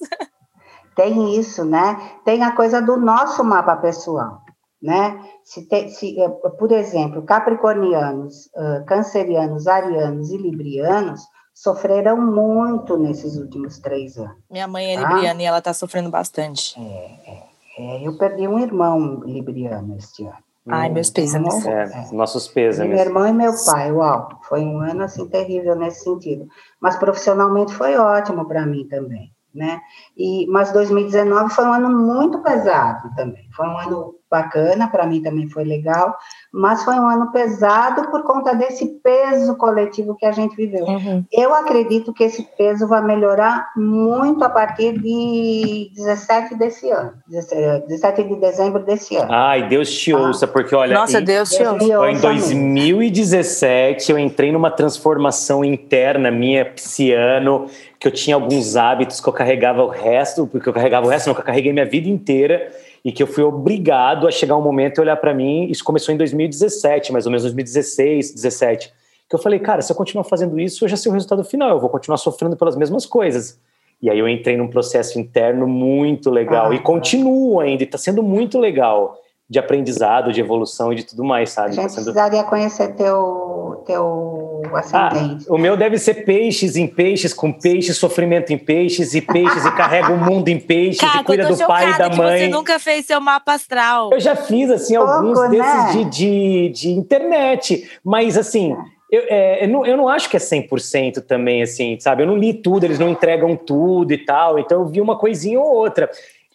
Tem 0.95 1.39
isso, 1.39 1.65
né? 1.65 1.97
Tem 2.27 2.43
a 2.43 2.53
coisa 2.53 2.83
do 2.83 2.99
nosso 2.99 3.43
mapa 3.43 3.75
pessoal 3.77 4.43
né? 4.83 5.21
Se, 5.45 5.67
te, 5.69 5.91
se 5.91 6.21
eh, 6.21 6.29
por 6.29 6.73
exemplo, 6.73 7.23
capricornianos, 7.23 8.47
uh, 8.57 8.85
cancerianos, 8.87 9.67
arianos 9.67 10.31
e 10.31 10.37
librianos 10.39 11.21
sofreram 11.53 12.17
muito 12.17 12.97
nesses 12.97 13.37
últimos 13.37 13.79
três 13.79 14.17
anos. 14.17 14.37
Minha 14.51 14.67
mãe 14.67 14.97
é 14.97 15.01
tá? 15.01 15.09
libriana 15.09 15.43
e 15.43 15.45
ela 15.45 15.59
está 15.59 15.75
sofrendo 15.75 16.11
bastante. 16.11 16.75
É, 16.81 17.31
é, 17.31 17.43
é, 17.79 18.07
eu 18.07 18.17
perdi 18.17 18.49
um 18.49 18.59
irmão 18.59 19.21
libriano 19.25 19.97
este 19.97 20.25
ano. 20.25 20.39
Ai, 20.69 20.89
meus 20.89 21.11
pêsames. 21.11 21.67
É, 21.67 21.83
é. 21.83 22.13
Nossos 22.13 22.49
pêsames. 22.49 22.91
Meu 22.91 23.01
irmão 23.01 23.27
e 23.27 23.33
meu 23.33 23.53
pai, 23.67 23.91
uau, 23.91 24.29
foi 24.49 24.61
um 24.61 24.81
ano 24.81 25.03
assim 25.03 25.27
terrível 25.29 25.75
nesse 25.75 26.05
sentido. 26.05 26.47
Mas 26.81 26.97
profissionalmente 26.97 27.75
foi 27.75 27.97
ótimo 27.97 28.47
para 28.47 28.65
mim 28.65 28.87
também, 28.89 29.33
né? 29.55 29.81
E, 30.17 30.47
mas 30.49 30.73
2019 30.73 31.51
foi 31.53 31.65
um 31.65 31.73
ano 31.73 31.91
muito 31.91 32.43
pesado 32.43 33.11
também. 33.17 33.49
Foi 33.53 33.67
um 33.67 33.79
ano 33.79 34.15
bacana, 34.31 34.87
para 34.89 35.07
mim 35.07 35.21
também 35.21 35.49
foi 35.49 35.65
legal, 35.65 36.17
mas 36.53 36.85
foi 36.85 36.95
um 36.95 37.09
ano 37.09 37.33
pesado 37.33 38.11
por 38.11 38.23
conta 38.23 38.55
desse 38.55 38.87
peso 39.03 39.57
coletivo 39.57 40.17
que 40.17 40.25
a 40.25 40.31
gente 40.31 40.55
viveu. 40.55 40.85
Uhum. 40.85 41.25
Eu 41.33 41.53
acredito 41.53 42.13
que 42.13 42.23
esse 42.23 42.43
peso 42.57 42.87
vai 42.87 43.03
melhorar 43.03 43.71
muito 43.77 44.45
a 44.45 44.49
partir 44.49 44.99
de 44.99 45.91
17 45.95 46.55
desse 46.55 46.89
ano, 46.91 47.13
17 47.27 48.23
de 48.23 48.37
dezembro 48.37 48.85
desse 48.85 49.17
ano. 49.17 49.33
Ai, 49.33 49.69
Deus 49.69 49.91
te 49.91 50.13
ah. 50.13 50.19
ouça, 50.19 50.47
porque 50.47 50.75
olha. 50.75 50.95
Nossa, 50.95 51.21
Deus 51.21 51.51
te 51.51 51.63
ouça. 51.63 52.11
Em 52.11 52.21
2017 52.21 54.13
eu 54.13 54.19
entrei 54.19 54.53
numa 54.53 54.71
transformação 54.71 55.65
interna 55.65 56.31
minha, 56.31 56.65
pisciano, 56.65 57.67
que 57.99 58.07
eu 58.07 58.13
tinha 58.13 58.37
alguns 58.37 58.77
hábitos 58.77 59.21
que 59.21 59.29
eu 59.29 59.33
carregava 59.33 59.83
o 59.83 59.89
resto, 59.89 60.47
porque 60.47 60.69
eu 60.69 60.73
carregava 60.73 61.07
o 61.07 61.11
resto, 61.11 61.27
não, 61.27 61.35
que 61.35 61.41
eu 61.41 61.45
carreguei 61.45 61.73
minha 61.73 61.85
vida 61.85 62.09
inteira 62.09 62.71
e 63.05 63.11
que 63.13 63.23
eu 63.23 63.27
fui 63.27 63.43
obrigado 63.43 64.27
a 64.27 64.31
chegar 64.31 64.57
um 64.57 64.63
momento 64.63 64.99
e 64.99 65.01
olhar 65.01 65.17
para 65.17 65.33
mim. 65.33 65.67
Isso 65.71 65.83
começou 65.83 66.15
em 66.15 66.19
2017, 66.19 67.13
mais 67.13 67.27
ou 67.27 67.31
menos 67.31 67.43
2016, 67.43 68.35
17. 68.35 68.93
Que 69.29 69.35
eu 69.35 69.39
falei, 69.39 69.59
cara, 69.59 69.81
se 69.81 69.93
eu 69.93 69.97
continuar 69.97 70.25
fazendo 70.25 70.59
isso, 70.61 70.85
eu 70.85 70.89
já 70.89 70.97
sei 70.97 71.11
o 71.11 71.13
resultado 71.13 71.45
final, 71.45 71.71
eu 71.71 71.81
vou 71.81 71.89
continuar 71.89 72.19
sofrendo 72.19 72.57
pelas 72.57 72.77
mesmas 72.77 73.07
coisas. 73.07 73.59
E 74.03 74.09
aí 74.09 74.19
eu 74.19 74.29
entrei 74.29 74.57
num 74.57 74.69
processo 74.69 75.19
interno 75.19 75.67
muito 75.67 76.31
legal 76.31 76.71
ah, 76.71 76.75
e 76.75 76.79
continuo 76.79 77.61
ainda, 77.61 77.83
e 77.83 77.87
está 77.87 77.99
sendo 77.99 78.23
muito 78.23 78.59
legal 78.59 79.19
de 79.51 79.59
aprendizado, 79.59 80.33
de 80.33 80.41
evolução 80.41 80.93
e 80.93 80.95
de 80.95 81.03
tudo 81.03 81.25
mais, 81.25 81.51
sabe? 81.51 81.71
A 81.71 81.73
gente 81.73 81.83
tá 81.83 81.89
sendo... 81.89 82.05
precisaria 82.05 82.45
conhecer 82.45 82.95
teu, 82.95 83.83
teu 83.85 84.63
ascendente. 84.73 85.45
Ah, 85.49 85.53
o 85.53 85.59
meu 85.59 85.77
deve 85.77 85.99
ser 85.99 86.25
peixes 86.25 86.77
em 86.77 86.87
peixes, 86.87 87.35
com 87.35 87.53
peixes, 87.53 87.97
sofrimento 87.97 88.53
em 88.53 88.59
peixes, 88.59 89.13
e 89.13 89.21
peixes, 89.21 89.67
e 89.67 89.73
carrega 89.73 90.13
o 90.13 90.17
mundo 90.17 90.49
em 90.49 90.61
peixes, 90.61 91.01
Caco, 91.01 91.19
e 91.19 91.25
cuida 91.25 91.49
do 91.49 91.67
pai 91.67 91.91
e 91.91 91.99
da 91.99 92.09
mãe. 92.09 92.43
Você 92.43 92.49
nunca 92.49 92.79
fez 92.79 93.07
seu 93.07 93.21
mapa 93.21 93.55
astral. 93.55 94.11
Eu 94.13 94.21
já 94.21 94.37
fiz, 94.37 94.71
assim, 94.71 94.95
Pouco, 94.95 95.11
alguns 95.11 95.41
né? 95.41 95.49
desses 95.49 95.93
de, 95.93 96.05
de, 96.05 96.69
de 96.69 96.91
internet, 96.91 97.91
mas 98.05 98.39
assim... 98.39 98.77
Eu, 99.13 99.25
é, 99.29 99.65
eu, 99.65 99.69
não, 99.69 99.85
eu 99.85 99.97
não 99.97 100.09
acho 100.09 100.31
que 100.31 100.37
é 100.37 100.39
100% 100.39 101.23
também, 101.23 101.63
assim, 101.63 101.99
sabe? 101.99 102.23
Eu 102.23 102.29
não 102.29 102.37
li 102.37 102.55
tudo, 102.55 102.85
eles 102.85 102.97
não 102.97 103.09
entregam 103.09 103.57
tudo 103.57 104.13
e 104.13 104.19
tal, 104.19 104.57
então 104.57 104.83
eu 104.83 104.87
vi 104.87 105.01
uma 105.01 105.19
coisinha 105.19 105.59
ou 105.59 105.67
outra. 105.67 106.09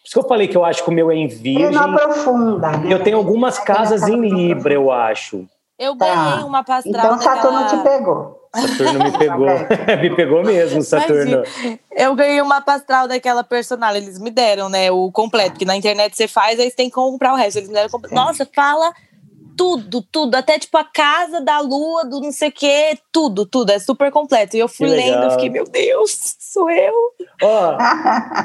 Por 0.06 0.10
isso 0.10 0.12
que 0.12 0.18
eu 0.24 0.28
falei 0.28 0.46
que 0.46 0.56
eu 0.56 0.64
acho 0.64 0.84
que 0.84 0.88
o 0.88 0.92
meu 0.92 1.10
é 1.10 1.16
em 1.16 1.26
virgem. 1.26 1.76
Aprofunda. 1.76 2.70
Né? 2.78 2.92
Eu 2.92 3.02
tenho 3.02 3.16
algumas 3.16 3.58
casas 3.58 4.04
em 4.04 4.20
Libra, 4.20 4.72
eu 4.72 4.92
acho. 4.92 5.44
Eu 5.76 5.96
ganhei 5.96 6.14
tá. 6.14 6.44
uma 6.46 6.62
pastral 6.62 7.06
Então 7.06 7.18
Saturno 7.20 7.58
daquela... 7.58 7.82
te 7.82 7.88
pegou. 7.88 8.48
Saturno 8.54 9.04
me 9.04 9.10
pegou. 9.18 9.46
me 10.00 10.16
pegou 10.16 10.44
mesmo, 10.44 10.80
Saturno. 10.82 11.42
Mas, 11.42 11.78
eu 11.90 12.14
ganhei 12.14 12.40
uma 12.40 12.60
pastral 12.60 13.08
daquela 13.08 13.42
personal. 13.42 13.96
Eles 13.96 14.20
me 14.20 14.30
deram, 14.30 14.68
né? 14.68 14.92
O 14.92 15.10
completo. 15.10 15.58
Que 15.58 15.64
na 15.64 15.76
internet 15.76 16.16
você 16.16 16.28
faz, 16.28 16.60
aí 16.60 16.70
você 16.70 16.76
tem 16.76 16.88
que 16.88 16.94
comprar 16.94 17.32
o 17.32 17.36
resto. 17.36 17.56
Eles 17.56 17.68
me 17.68 17.74
deram 17.74 17.90
completo. 17.90 18.14
Nossa, 18.14 18.48
fala 18.54 18.92
tudo, 19.56 20.02
tudo, 20.02 20.34
até 20.34 20.58
tipo 20.58 20.76
a 20.76 20.84
casa 20.84 21.40
da 21.40 21.60
lua, 21.60 22.04
do 22.04 22.20
não 22.20 22.30
sei 22.30 22.50
o 22.50 22.52
quê, 22.52 22.98
tudo, 23.10 23.46
tudo, 23.46 23.70
é 23.70 23.78
super 23.78 24.10
completo. 24.10 24.56
E 24.56 24.60
eu 24.60 24.68
fui 24.68 24.88
lendo, 24.88 25.24
eu 25.24 25.30
fiquei, 25.30 25.48
meu 25.48 25.64
Deus, 25.64 26.36
sou 26.38 26.70
eu. 26.70 26.94
Ó, 27.42 27.76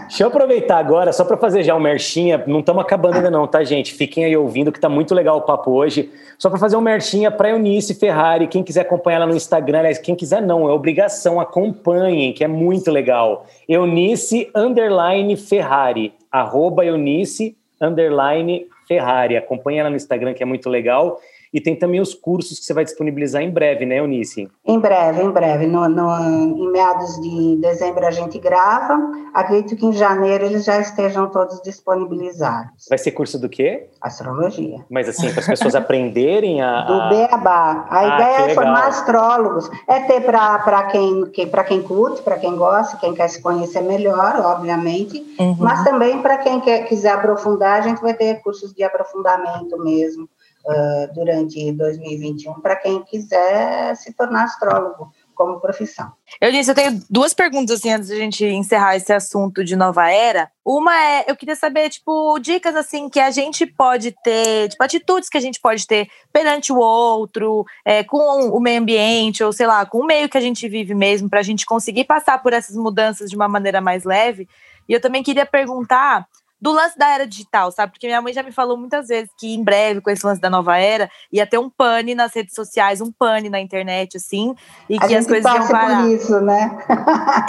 deixa 0.08 0.24
eu 0.24 0.28
aproveitar 0.28 0.78
agora, 0.78 1.12
só 1.12 1.26
para 1.26 1.38
fazer 1.38 1.64
já 1.64 1.76
um 1.76 1.80
merchinha, 1.80 2.44
não 2.48 2.62
estamos 2.62 2.82
acabando 2.82 3.18
ainda 3.18 3.30
não, 3.30 3.46
tá, 3.48 3.64
gente? 3.64 3.94
Fiquem 3.94 4.26
aí 4.26 4.36
ouvindo 4.36 4.72
que 4.72 4.80
tá 4.80 4.90
muito 4.90 5.14
legal 5.14 5.38
o 5.38 5.42
papo 5.42 5.72
hoje. 5.72 6.12
Só 6.38 6.50
para 6.50 6.58
fazer 6.58 6.76
um 6.76 6.82
merchinha 6.82 7.30
para 7.30 7.50
Eunice 7.50 7.94
Ferrari, 7.94 8.48
quem 8.48 8.64
quiser 8.64 8.82
acompanhar 8.82 9.18
ela 9.18 9.28
no 9.28 9.36
Instagram, 9.36 9.80
aliás, 9.80 10.00
quem 10.00 10.16
quiser 10.16 10.42
não, 10.42 10.68
é 10.68 10.72
obrigação, 10.72 11.40
acompanhem, 11.40 12.34
que 12.34 12.44
é 12.44 12.48
muito 12.48 12.90
legal. 12.90 13.46
Eunice 13.68 14.50
underline 14.56 15.38
Ferrari, 15.38 16.14
arroba 16.32 16.86
Eunice 16.86 17.56
underline 17.80 18.66
Ferrari. 18.88 19.38
Acompanha 19.38 19.82
ela 19.82 19.90
no 19.90 19.96
Instagram, 19.96 20.34
que 20.34 20.44
é 20.44 20.46
muito 20.46 20.70
legal. 20.70 21.20
E 21.54 21.60
tem 21.60 21.76
também 21.76 22.00
os 22.00 22.14
cursos 22.14 22.60
que 22.60 22.66
você 22.66 22.74
vai 22.74 22.86
disponibilizar 22.86 23.42
em 23.42 23.52
breve, 23.52 23.86
né, 23.86 24.00
Eunice? 24.00 24.50
Em 24.66 24.80
breve, 24.80 25.22
em 25.22 25.30
breve. 25.30 25.68
No, 25.68 25.88
no, 25.90 26.10
em 26.20 26.72
meados 26.72 27.20
de 27.22 27.58
dezembro 27.58 28.06
a 28.06 28.12
gente 28.12 28.40
grava. 28.40 28.98
Acredito 29.34 29.76
que 29.76 29.86
em 29.86 29.92
janeiro 29.92 30.46
eles 30.46 30.64
já 30.64 30.80
estejam 30.80 31.30
todos 31.30 31.62
disponibilizados. 31.62 32.86
Vai 32.90 32.98
ser 32.98 33.12
curso 33.12 33.38
do 33.38 33.50
quê? 33.50 33.90
Astrologia. 34.00 34.86
Mas 34.90 35.10
assim, 35.10 35.30
para 35.32 35.42
as 35.42 35.48
pessoas 35.48 35.76
aprenderem 35.76 36.62
a. 36.62 36.84
Do 36.84 37.10
Beabá. 37.10 37.86
A 37.90 38.00
ah, 38.00 38.16
ideia 38.16 38.52
é 38.52 38.56
formar 38.56 38.88
astrólogos. 38.88 39.70
É 39.88 40.00
ter 40.02 40.22
para 40.22 40.84
quem, 40.84 41.26
que, 41.32 41.46
quem 41.46 41.82
curte, 41.82 42.22
para 42.22 42.38
quem 42.38 42.56
gosta, 42.56 42.98
quem 42.98 43.14
quer 43.14 43.28
se 43.28 43.42
conhecer 43.42 43.82
melhor, 43.82 44.40
obviamente. 44.40 45.22
Uhum. 45.38 45.58
Mas 45.60 45.84
também 45.84 46.22
para 46.22 46.38
quem 46.38 46.62
quer, 46.62 46.86
quiser 46.88 47.12
aprofundar, 47.12 47.80
a 47.80 47.82
gente 47.82 48.02
vai 48.02 48.14
ter 48.14 48.42
cursos 48.42 48.74
de 48.74 48.84
aprofundamento 48.84 49.78
mesmo 49.84 50.30
uh, 50.66 51.14
durante 51.14 51.72
2021 51.72 52.60
para 52.62 52.76
quem 52.76 53.04
quiser 53.04 53.96
se 53.96 54.14
tornar 54.14 54.44
astrólogo 54.44 55.12
como 55.42 55.60
profissão. 55.60 56.12
Eu 56.40 56.52
disse, 56.52 56.70
eu 56.70 56.76
tenho 56.76 57.02
duas 57.10 57.34
perguntas 57.34 57.80
assim 57.80 57.92
antes 57.92 58.10
de 58.10 58.14
a 58.14 58.18
gente 58.18 58.46
encerrar 58.46 58.96
esse 58.96 59.12
assunto 59.12 59.64
de 59.64 59.76
nova 59.76 60.10
era. 60.12 60.52
Uma 60.64 60.96
é, 60.96 61.26
eu 61.28 61.36
queria 61.36 61.56
saber, 61.56 61.90
tipo, 61.90 62.38
dicas 62.38 62.76
assim 62.76 63.10
que 63.10 63.20
a 63.20 63.32
gente 63.32 63.66
pode 63.66 64.16
ter, 64.24 64.70
tipo, 64.70 64.84
atitudes 64.84 65.30
que 65.30 65.38
a 65.38 65.42
gente 65.42 65.60
pode 65.60 65.88
ter 65.88 66.08
perante 66.32 66.72
o 66.72 66.78
outro, 66.78 67.66
é, 67.84 68.04
com 68.04 68.50
o 68.50 68.60
meio 68.60 68.82
ambiente, 68.82 69.44
ou 69.44 69.52
sei 69.52 69.66
lá, 69.66 69.84
com 69.84 70.00
o 70.00 70.06
meio 70.06 70.30
que 70.30 70.38
a 70.38 70.42
gente 70.42 70.68
vive 70.70 70.94
mesmo, 70.94 71.28
para 71.28 71.40
a 71.40 71.44
gente 71.44 71.66
conseguir 71.66 72.04
passar 72.04 72.38
por 72.44 72.54
essas 72.54 72.76
mudanças 72.76 73.30
de 73.30 73.36
uma 73.36 73.48
maneira 73.48 73.82
mais 73.82 74.04
leve. 74.04 74.48
E 74.88 74.94
eu 74.94 75.02
também 75.02 75.24
queria 75.24 75.46
perguntar 75.46 76.28
do 76.62 76.72
lance 76.72 76.98
da 76.98 77.10
era 77.10 77.26
digital, 77.26 77.72
sabe? 77.72 77.94
Porque 77.94 78.06
minha 78.06 78.22
mãe 78.22 78.32
já 78.32 78.44
me 78.44 78.52
falou 78.52 78.78
muitas 78.78 79.08
vezes 79.08 79.32
que 79.36 79.56
em 79.56 79.64
breve, 79.64 80.00
com 80.00 80.12
esse 80.12 80.24
lance 80.24 80.40
da 80.40 80.50
nova 80.50 80.78
era, 80.78 81.10
ia 81.32 81.48
ter 81.48 81.58
um 81.58 81.70
pane 81.70 82.14
nas 82.14 82.34
redes 82.36 82.54
sociais, 82.54 83.02
um 83.02 83.12
pane 83.12 83.50
na 83.50 83.60
internet, 83.60 84.18
assim, 84.18 84.54
e 84.88 84.98
a 84.98 85.08
que 85.08 85.16
as 85.16 85.26
coisas 85.26 85.52
iam 85.52 85.68
parar. 85.68 86.04
por 86.04 86.10
isso, 86.12 86.40
né? 86.42 86.78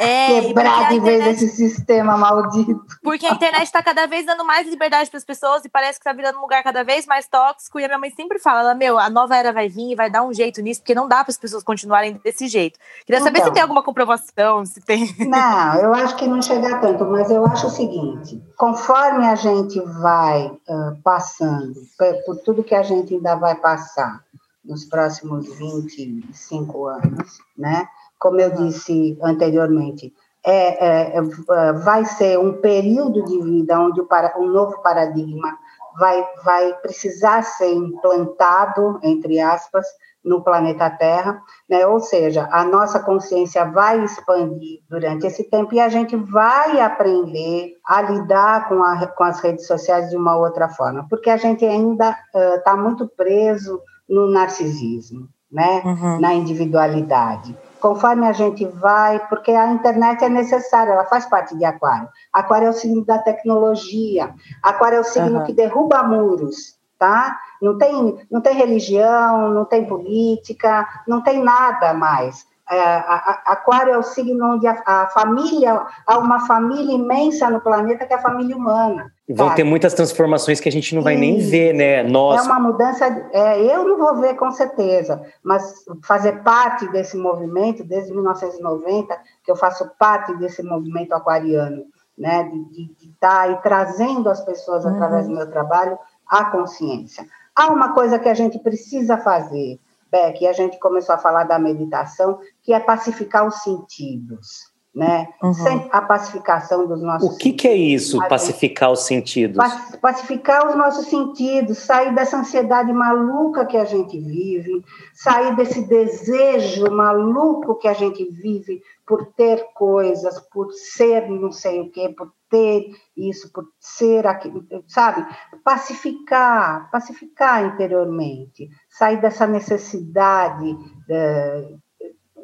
É, 0.00 0.40
Quebrar 0.48 0.88
de 0.88 1.00
vez 1.00 1.26
esse 1.26 1.48
sistema 1.48 2.16
maldito. 2.16 2.80
Porque 3.02 3.26
a 3.26 3.32
internet 3.32 3.64
está 3.64 3.82
cada 3.82 4.06
vez 4.06 4.24
dando 4.24 4.44
mais 4.44 4.66
liberdade 4.66 5.10
para 5.10 5.18
as 5.18 5.24
pessoas 5.24 5.62
e 5.64 5.68
parece 5.68 5.98
que 5.98 6.08
está 6.08 6.12
virando 6.14 6.38
um 6.38 6.42
lugar 6.42 6.62
cada 6.62 6.82
vez 6.82 7.04
mais 7.04 7.28
tóxico. 7.28 7.78
E 7.78 7.84
a 7.84 7.88
minha 7.88 7.98
mãe 7.98 8.10
sempre 8.10 8.38
fala, 8.38 8.60
ela, 8.60 8.74
meu, 8.74 8.98
a 8.98 9.10
nova 9.10 9.36
era 9.36 9.52
vai 9.52 9.68
vir 9.68 9.92
e 9.92 9.94
vai 9.94 10.10
dar 10.10 10.22
um 10.22 10.32
jeito 10.32 10.62
nisso, 10.62 10.80
porque 10.80 10.94
não 10.94 11.06
dá 11.06 11.22
para 11.22 11.32
as 11.32 11.38
pessoas 11.38 11.62
continuarem 11.62 12.18
desse 12.24 12.48
jeito. 12.48 12.78
Queria 13.04 13.20
saber 13.20 13.38
então, 13.38 13.48
se 13.48 13.54
tem 13.54 13.62
alguma 13.62 13.82
comprovação, 13.82 14.64
se 14.64 14.80
tem. 14.80 15.14
Não, 15.18 15.74
eu 15.76 15.92
acho 15.92 16.16
que 16.16 16.26
não 16.26 16.40
chega 16.40 16.78
tanto, 16.78 17.04
mas 17.04 17.30
eu 17.30 17.44
acho 17.46 17.66
o 17.66 17.70
seguinte: 17.70 18.42
conforme 18.56 19.01
conforme 19.02 19.26
a 19.26 19.34
gente 19.34 19.80
vai 19.80 20.46
uh, 20.46 20.96
passando, 21.02 21.74
por, 21.98 22.14
por, 22.24 22.36
tudo 22.42 22.62
que 22.62 22.74
a 22.74 22.84
gente 22.84 23.14
ainda 23.14 23.34
vai 23.34 23.56
passar 23.56 24.22
nos 24.64 24.84
próximos 24.84 25.52
25 25.58 26.86
anos, 26.86 27.38
né? 27.58 27.88
Como 28.16 28.40
eu 28.40 28.50
disse 28.50 29.18
anteriormente, 29.20 30.14
é, 30.46 30.86
é, 30.86 31.16
é, 31.16 31.72
vai 31.72 32.04
ser 32.04 32.38
um 32.38 32.60
período 32.60 33.24
de 33.24 33.42
vida 33.42 33.80
onde 33.80 34.00
o 34.00 34.06
para, 34.06 34.38
um 34.38 34.46
novo 34.46 34.80
paradigma 34.82 35.58
vai, 35.98 36.24
vai 36.44 36.74
precisar 36.74 37.42
ser 37.42 37.72
implantado, 37.72 39.00
entre 39.02 39.40
aspas, 39.40 39.84
no 40.24 40.42
planeta 40.42 40.88
Terra, 40.90 41.40
né? 41.68 41.86
ou 41.86 41.98
seja, 42.00 42.48
a 42.52 42.64
nossa 42.64 43.00
consciência 43.00 43.64
vai 43.64 44.04
expandir 44.04 44.80
durante 44.88 45.26
esse 45.26 45.44
tempo 45.50 45.74
e 45.74 45.80
a 45.80 45.88
gente 45.88 46.14
vai 46.16 46.80
aprender 46.80 47.72
a 47.86 48.02
lidar 48.02 48.68
com, 48.68 48.82
a, 48.82 49.06
com 49.06 49.24
as 49.24 49.40
redes 49.40 49.66
sociais 49.66 50.10
de 50.10 50.16
uma 50.16 50.36
outra 50.36 50.68
forma, 50.68 51.06
porque 51.10 51.28
a 51.28 51.36
gente 51.36 51.64
ainda 51.64 52.16
está 52.56 52.74
uh, 52.74 52.78
muito 52.78 53.08
preso 53.08 53.80
no 54.08 54.30
narcisismo, 54.30 55.28
né? 55.50 55.82
Uhum. 55.84 56.20
na 56.20 56.34
individualidade. 56.34 57.56
Conforme 57.80 58.26
a 58.26 58.32
gente 58.32 58.64
vai, 58.64 59.18
porque 59.28 59.50
a 59.50 59.72
internet 59.72 60.24
é 60.24 60.28
necessária, 60.28 60.92
ela 60.92 61.04
faz 61.04 61.26
parte 61.26 61.56
de 61.56 61.64
Aquário. 61.64 62.08
Aquário 62.32 62.68
é 62.68 62.70
o 62.70 62.74
signo 62.74 63.04
da 63.04 63.18
tecnologia, 63.18 64.32
Aquário 64.62 64.98
é 64.98 65.00
o 65.00 65.04
signo 65.04 65.40
uhum. 65.40 65.44
que 65.44 65.52
derruba 65.52 66.02
muros, 66.04 66.78
tá? 67.02 67.36
Não 67.60 67.76
tem, 67.76 68.16
não 68.30 68.40
tem 68.40 68.54
religião, 68.54 69.50
não 69.50 69.64
tem 69.64 69.84
política, 69.84 70.86
não 71.04 71.20
tem 71.20 71.42
nada 71.42 71.92
mais. 71.92 72.46
É, 72.70 72.80
a, 72.80 73.42
a, 73.46 73.52
aquário 73.52 73.92
é 73.92 73.98
o 73.98 74.04
signo 74.04 74.54
onde 74.54 74.68
a, 74.68 74.80
a, 74.86 75.08
família, 75.08 75.84
há 76.06 76.18
uma 76.18 76.46
família 76.46 76.94
imensa 76.94 77.50
no 77.50 77.60
planeta 77.60 78.06
que 78.06 78.12
é 78.12 78.16
a 78.16 78.22
família 78.22 78.56
humana. 78.56 79.12
E 79.28 79.34
vão 79.34 79.52
ter 79.52 79.64
muitas 79.64 79.94
transformações 79.94 80.60
que 80.60 80.68
a 80.68 80.72
gente 80.72 80.94
não 80.94 81.02
vai 81.02 81.16
nem 81.16 81.40
ver, 81.40 81.74
né? 81.74 82.04
Nós... 82.04 82.40
É 82.40 82.44
uma 82.44 82.60
mudança, 82.60 83.04
é, 83.32 83.60
eu 83.60 83.84
não 83.84 83.98
vou 83.98 84.20
ver 84.20 84.36
com 84.36 84.52
certeza, 84.52 85.20
mas 85.42 85.84
fazer 86.04 86.40
parte 86.44 86.86
desse 86.92 87.16
movimento, 87.16 87.82
desde 87.82 88.12
1990, 88.12 89.18
que 89.44 89.50
eu 89.50 89.56
faço 89.56 89.90
parte 89.98 90.36
desse 90.36 90.62
movimento 90.62 91.12
aquariano, 91.14 91.82
né? 92.16 92.48
De 92.70 92.90
estar 93.10 93.28
tá 93.28 93.40
aí 93.40 93.56
trazendo 93.60 94.30
as 94.30 94.40
pessoas, 94.40 94.84
uhum. 94.84 94.94
através 94.94 95.26
do 95.26 95.34
meu 95.34 95.50
trabalho, 95.50 95.98
a 96.32 96.46
consciência. 96.46 97.26
Há 97.54 97.70
uma 97.70 97.92
coisa 97.92 98.18
que 98.18 98.28
a 98.28 98.32
gente 98.32 98.58
precisa 98.58 99.18
fazer, 99.18 99.78
Beck, 100.10 100.42
e 100.42 100.46
a 100.46 100.52
gente 100.54 100.78
começou 100.78 101.14
a 101.14 101.18
falar 101.18 101.44
da 101.44 101.58
meditação, 101.58 102.40
que 102.62 102.72
é 102.72 102.80
pacificar 102.80 103.46
os 103.46 103.62
sentidos. 103.62 104.72
Né? 104.94 105.28
Uhum. 105.42 105.54
Sem 105.54 105.88
a 105.90 106.02
pacificação 106.02 106.86
dos 106.86 107.00
nossos 107.00 107.34
O 107.34 107.38
que, 107.38 107.52
que 107.52 107.66
é 107.66 107.74
isso, 107.74 108.18
pacificar 108.28 108.92
os 108.92 109.06
sentidos? 109.06 109.56
Pacificar 110.02 110.68
os 110.68 110.76
nossos 110.76 111.06
sentidos, 111.06 111.78
sair 111.78 112.14
dessa 112.14 112.36
ansiedade 112.36 112.92
maluca 112.92 113.64
que 113.64 113.78
a 113.78 113.86
gente 113.86 114.18
vive, 114.20 114.84
sair 115.14 115.56
desse 115.56 115.86
desejo 115.86 116.90
maluco 116.90 117.76
que 117.76 117.88
a 117.88 117.94
gente 117.94 118.22
vive 118.24 118.82
por 119.06 119.24
ter 119.34 119.64
coisas, 119.72 120.38
por 120.52 120.70
ser 120.72 121.26
não 121.26 121.52
sei 121.52 121.80
o 121.80 121.90
quê, 121.90 122.10
por 122.10 122.30
ter 122.52 122.90
isso, 123.16 123.50
por 123.50 123.64
ser 123.80 124.26
aquilo, 124.26 124.62
sabe? 124.86 125.26
Pacificar, 125.64 126.90
pacificar 126.90 127.64
interiormente, 127.64 128.68
sair 128.90 129.18
dessa 129.22 129.46
necessidade 129.46 130.76
é, 131.08 131.74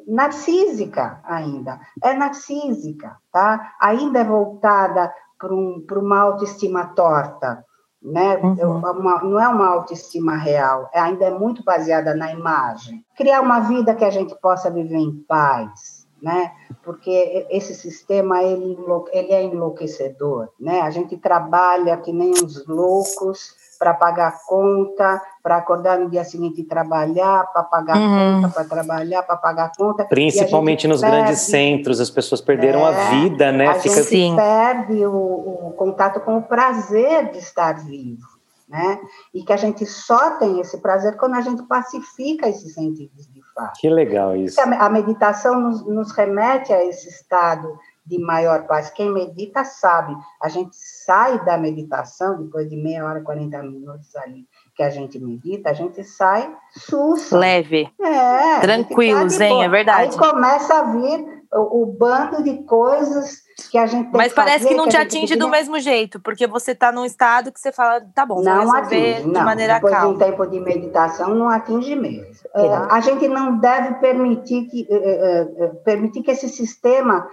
narcísica 0.06 1.20
ainda, 1.24 1.78
é 2.02 2.14
narcísica, 2.14 3.18
tá? 3.30 3.74
Ainda 3.78 4.20
é 4.20 4.24
voltada 4.24 5.12
para 5.38 5.54
um, 5.54 5.84
uma 5.92 6.20
autoestima 6.20 6.86
torta, 6.94 7.62
né? 8.02 8.38
Uhum. 8.38 8.78
Uma, 8.78 9.22
não 9.22 9.38
é 9.38 9.46
uma 9.46 9.68
autoestima 9.68 10.36
real, 10.36 10.88
é, 10.94 11.00
ainda 11.00 11.26
é 11.26 11.38
muito 11.38 11.62
baseada 11.62 12.14
na 12.14 12.32
imagem. 12.32 13.04
Criar 13.14 13.42
uma 13.42 13.60
vida 13.60 13.94
que 13.94 14.04
a 14.04 14.10
gente 14.10 14.34
possa 14.40 14.70
viver 14.70 14.96
em 14.96 15.22
paz, 15.28 15.97
né? 16.22 16.52
Porque 16.82 17.46
esse 17.50 17.74
sistema 17.74 18.42
ele, 18.42 18.76
ele 19.12 19.32
é 19.32 19.42
enlouquecedor, 19.42 20.48
né? 20.58 20.80
A 20.80 20.90
gente 20.90 21.16
trabalha 21.16 21.96
que 21.96 22.12
nem 22.12 22.30
uns 22.30 22.66
loucos 22.66 23.56
para 23.78 23.94
pagar 23.94 24.38
conta, 24.46 25.22
para 25.42 25.56
acordar 25.56 25.98
no 25.98 26.10
dia 26.10 26.24
seguinte 26.24 26.60
e 26.60 26.64
trabalhar, 26.64 27.46
para 27.52 27.62
pagar 27.62 27.96
uhum. 27.96 28.42
conta, 28.42 28.48
para 28.48 28.64
trabalhar, 28.64 29.22
para 29.22 29.36
pagar 29.36 29.72
conta. 29.76 30.04
Principalmente 30.04 30.88
nos 30.88 31.00
perde, 31.00 31.16
grandes 31.16 31.40
centros, 31.40 32.00
as 32.00 32.10
pessoas 32.10 32.40
perderam 32.40 32.80
é, 32.80 32.88
a 32.88 33.10
vida, 33.10 33.52
né? 33.52 33.68
A 33.68 33.74
Fica... 33.74 33.94
gente 33.94 34.08
Sim. 34.08 34.36
perde 34.36 35.06
o, 35.06 35.68
o 35.68 35.72
contato 35.76 36.20
com 36.20 36.38
o 36.38 36.42
prazer 36.42 37.30
de 37.30 37.38
estar 37.38 37.84
vivo. 37.84 38.26
Né? 38.68 39.00
E 39.32 39.42
que 39.42 39.52
a 39.52 39.56
gente 39.56 39.86
só 39.86 40.32
tem 40.32 40.60
esse 40.60 40.76
prazer 40.82 41.16
quando 41.16 41.36
a 41.36 41.40
gente 41.40 41.62
pacifica 41.62 42.50
esses 42.50 42.74
sentidos 42.74 43.26
de 43.26 43.37
que 43.80 43.88
legal 43.88 44.36
isso. 44.36 44.60
A 44.60 44.88
meditação 44.88 45.60
nos, 45.60 45.86
nos 45.86 46.12
remete 46.12 46.72
a 46.72 46.84
esse 46.84 47.08
estado 47.08 47.78
de 48.08 48.18
maior 48.18 48.66
paz. 48.66 48.90
Quem 48.90 49.12
medita 49.12 49.64
sabe, 49.64 50.16
a 50.42 50.48
gente 50.48 50.74
sai 50.74 51.44
da 51.44 51.58
meditação, 51.58 52.42
depois 52.42 52.68
de 52.68 52.76
meia 52.76 53.04
hora, 53.04 53.20
40 53.20 53.62
minutos 53.62 54.16
ali 54.16 54.46
que 54.74 54.82
a 54.82 54.90
gente 54.90 55.18
medita, 55.18 55.70
a 55.70 55.72
gente 55.74 56.02
sai 56.04 56.50
sussa. 56.70 57.36
Leve. 57.36 57.92
É. 58.00 58.60
Tranquilo, 58.60 59.22
tá 59.22 59.28
zen, 59.28 59.64
é 59.64 59.68
verdade. 59.68 60.12
Aí 60.12 60.16
começa 60.16 60.78
a 60.78 60.82
vir 60.84 61.44
o, 61.52 61.82
o 61.82 61.86
bando 61.86 62.42
de 62.42 62.62
coisas 62.62 63.42
que 63.70 63.76
a 63.76 63.86
gente 63.86 64.08
Mas 64.12 64.32
parece 64.32 64.66
que 64.66 64.74
não 64.74 64.84
que 64.84 64.90
te 64.90 64.96
atinge 64.96 65.36
do 65.36 65.48
mesmo 65.48 65.78
jeito, 65.80 66.20
porque 66.20 66.46
você 66.46 66.72
está 66.72 66.92
num 66.92 67.04
estado 67.04 67.50
que 67.50 67.58
você 67.58 67.72
fala, 67.72 68.00
tá 68.14 68.24
bom, 68.24 68.40
não 68.40 68.64
vou 68.64 68.74
resolver 68.74 69.12
atinge, 69.14 69.26
de 69.26 69.32
não. 69.32 69.44
maneira 69.44 69.74
Depois 69.74 69.92
calma. 69.92 70.18
Depois 70.18 70.50
de 70.50 70.56
um 70.56 70.58
tempo 70.58 70.70
de 70.70 70.80
meditação, 70.80 71.34
não 71.34 71.48
atinge 71.48 71.96
mesmo. 71.96 72.28
É, 72.54 72.68
a 72.90 73.00
gente 73.00 73.26
não 73.28 73.58
deve 73.58 73.96
permitir 73.96 74.66
que, 74.66 74.86
é, 74.88 75.64
é, 75.64 75.66
permitir 75.84 76.22
que 76.22 76.30
esse 76.30 76.48
sistema 76.48 77.26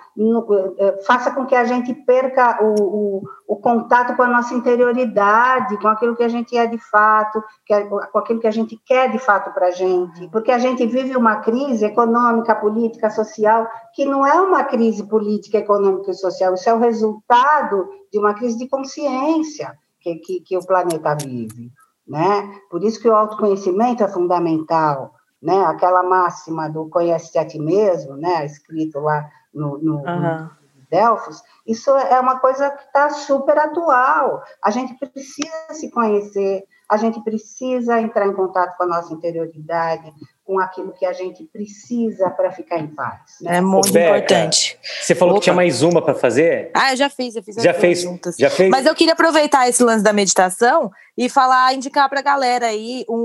faça 1.05 1.31
com 1.31 1.45
que 1.45 1.55
a 1.55 1.63
gente 1.63 1.93
perca 1.93 2.59
o, 2.61 2.73
o, 2.81 3.23
o, 3.47 3.55
contato 3.57 4.15
com 4.15 4.23
a 4.23 4.27
nossa 4.27 4.53
interioridade, 4.53 5.77
com 5.77 5.87
aquilo 5.87 6.15
que 6.15 6.23
a 6.23 6.27
gente 6.27 6.57
é 6.57 6.65
de 6.65 6.77
fato, 6.77 7.43
que 7.65 7.79
com 7.85 8.17
aquilo 8.17 8.39
que 8.39 8.47
a 8.47 8.51
gente 8.51 8.79
quer 8.85 9.11
de 9.11 9.19
fato 9.19 9.53
para 9.53 9.67
a 9.67 9.71
gente. 9.71 10.27
Porque 10.29 10.51
a 10.51 10.59
gente 10.59 10.85
vive 10.85 11.15
uma 11.15 11.37
crise 11.37 11.85
econômica, 11.85 12.55
política, 12.55 13.09
social, 13.09 13.67
que 13.93 14.05
não 14.05 14.25
é 14.25 14.39
uma 14.41 14.63
crise 14.63 15.07
política, 15.07 15.57
econômica 15.57 16.11
e 16.11 16.15
social, 16.15 16.53
isso 16.53 16.69
é 16.69 16.73
o 16.73 16.79
resultado 16.79 17.87
de 18.11 18.19
uma 18.19 18.33
crise 18.33 18.57
de 18.57 18.67
consciência 18.67 19.77
que, 19.99 20.15
que, 20.15 20.41
que 20.41 20.57
o 20.57 20.65
planeta 20.65 21.15
vive. 21.15 21.71
né? 22.07 22.59
Por 22.69 22.83
isso 22.83 23.01
que 23.01 23.09
o 23.09 23.15
autoconhecimento 23.15 24.03
é 24.03 24.07
fundamental, 24.07 25.13
né? 25.41 25.65
Aquela 25.65 26.03
máxima 26.03 26.69
do 26.69 26.87
conhece 26.89 27.37
a 27.37 27.45
ti 27.45 27.59
mesmo, 27.59 28.15
né? 28.15 28.45
Escrito 28.45 28.99
lá 28.99 29.27
no, 29.53 29.77
no, 29.79 29.95
uhum. 29.97 30.21
no 30.21 30.49
Delfos, 30.89 31.41
isso 31.65 31.89
é 31.89 32.19
uma 32.19 32.39
coisa 32.39 32.69
que 32.69 32.83
está 32.83 33.09
super 33.09 33.57
atual. 33.57 34.43
A 34.63 34.69
gente 34.69 34.93
precisa 34.95 35.73
se 35.73 35.89
conhecer, 35.89 36.63
a 36.89 36.97
gente 36.97 37.23
precisa 37.23 37.99
entrar 37.99 38.27
em 38.27 38.33
contato 38.33 38.77
com 38.77 38.83
a 38.83 38.87
nossa 38.87 39.11
interioridade, 39.13 40.13
com 40.45 40.59
aquilo 40.59 40.93
que 40.93 41.03
a 41.03 41.11
gente 41.11 41.43
precisa 41.45 42.29
para 42.29 42.51
ficar 42.51 42.77
em 42.77 42.85
paz. 42.85 43.19
Né? 43.41 43.57
É 43.57 43.61
muito 43.61 43.91
Beca, 43.91 44.17
importante. 44.17 44.77
Você 45.01 45.15
falou 45.15 45.33
Opa. 45.33 45.39
que 45.39 45.43
tinha 45.45 45.55
mais 45.55 45.81
uma 45.81 46.03
para 46.03 46.13
fazer? 46.13 46.69
Ah, 46.75 46.93
eu 46.93 46.97
já 46.97 47.09
fiz, 47.09 47.35
eu 47.35 47.41
fiz 47.41 47.55
já 47.55 47.73
fez, 47.73 48.01
juntas. 48.01 48.35
Já 48.37 48.51
fez? 48.51 48.69
Mas 48.69 48.85
eu 48.85 48.93
queria 48.93 49.13
aproveitar 49.13 49.67
esse 49.67 49.83
lance 49.83 50.03
da 50.03 50.13
meditação 50.13 50.91
e 51.17 51.27
falar, 51.29 51.73
indicar 51.73 52.07
para 52.07 52.19
a 52.19 52.23
galera 52.23 52.67
aí 52.67 53.03
um, 53.09 53.15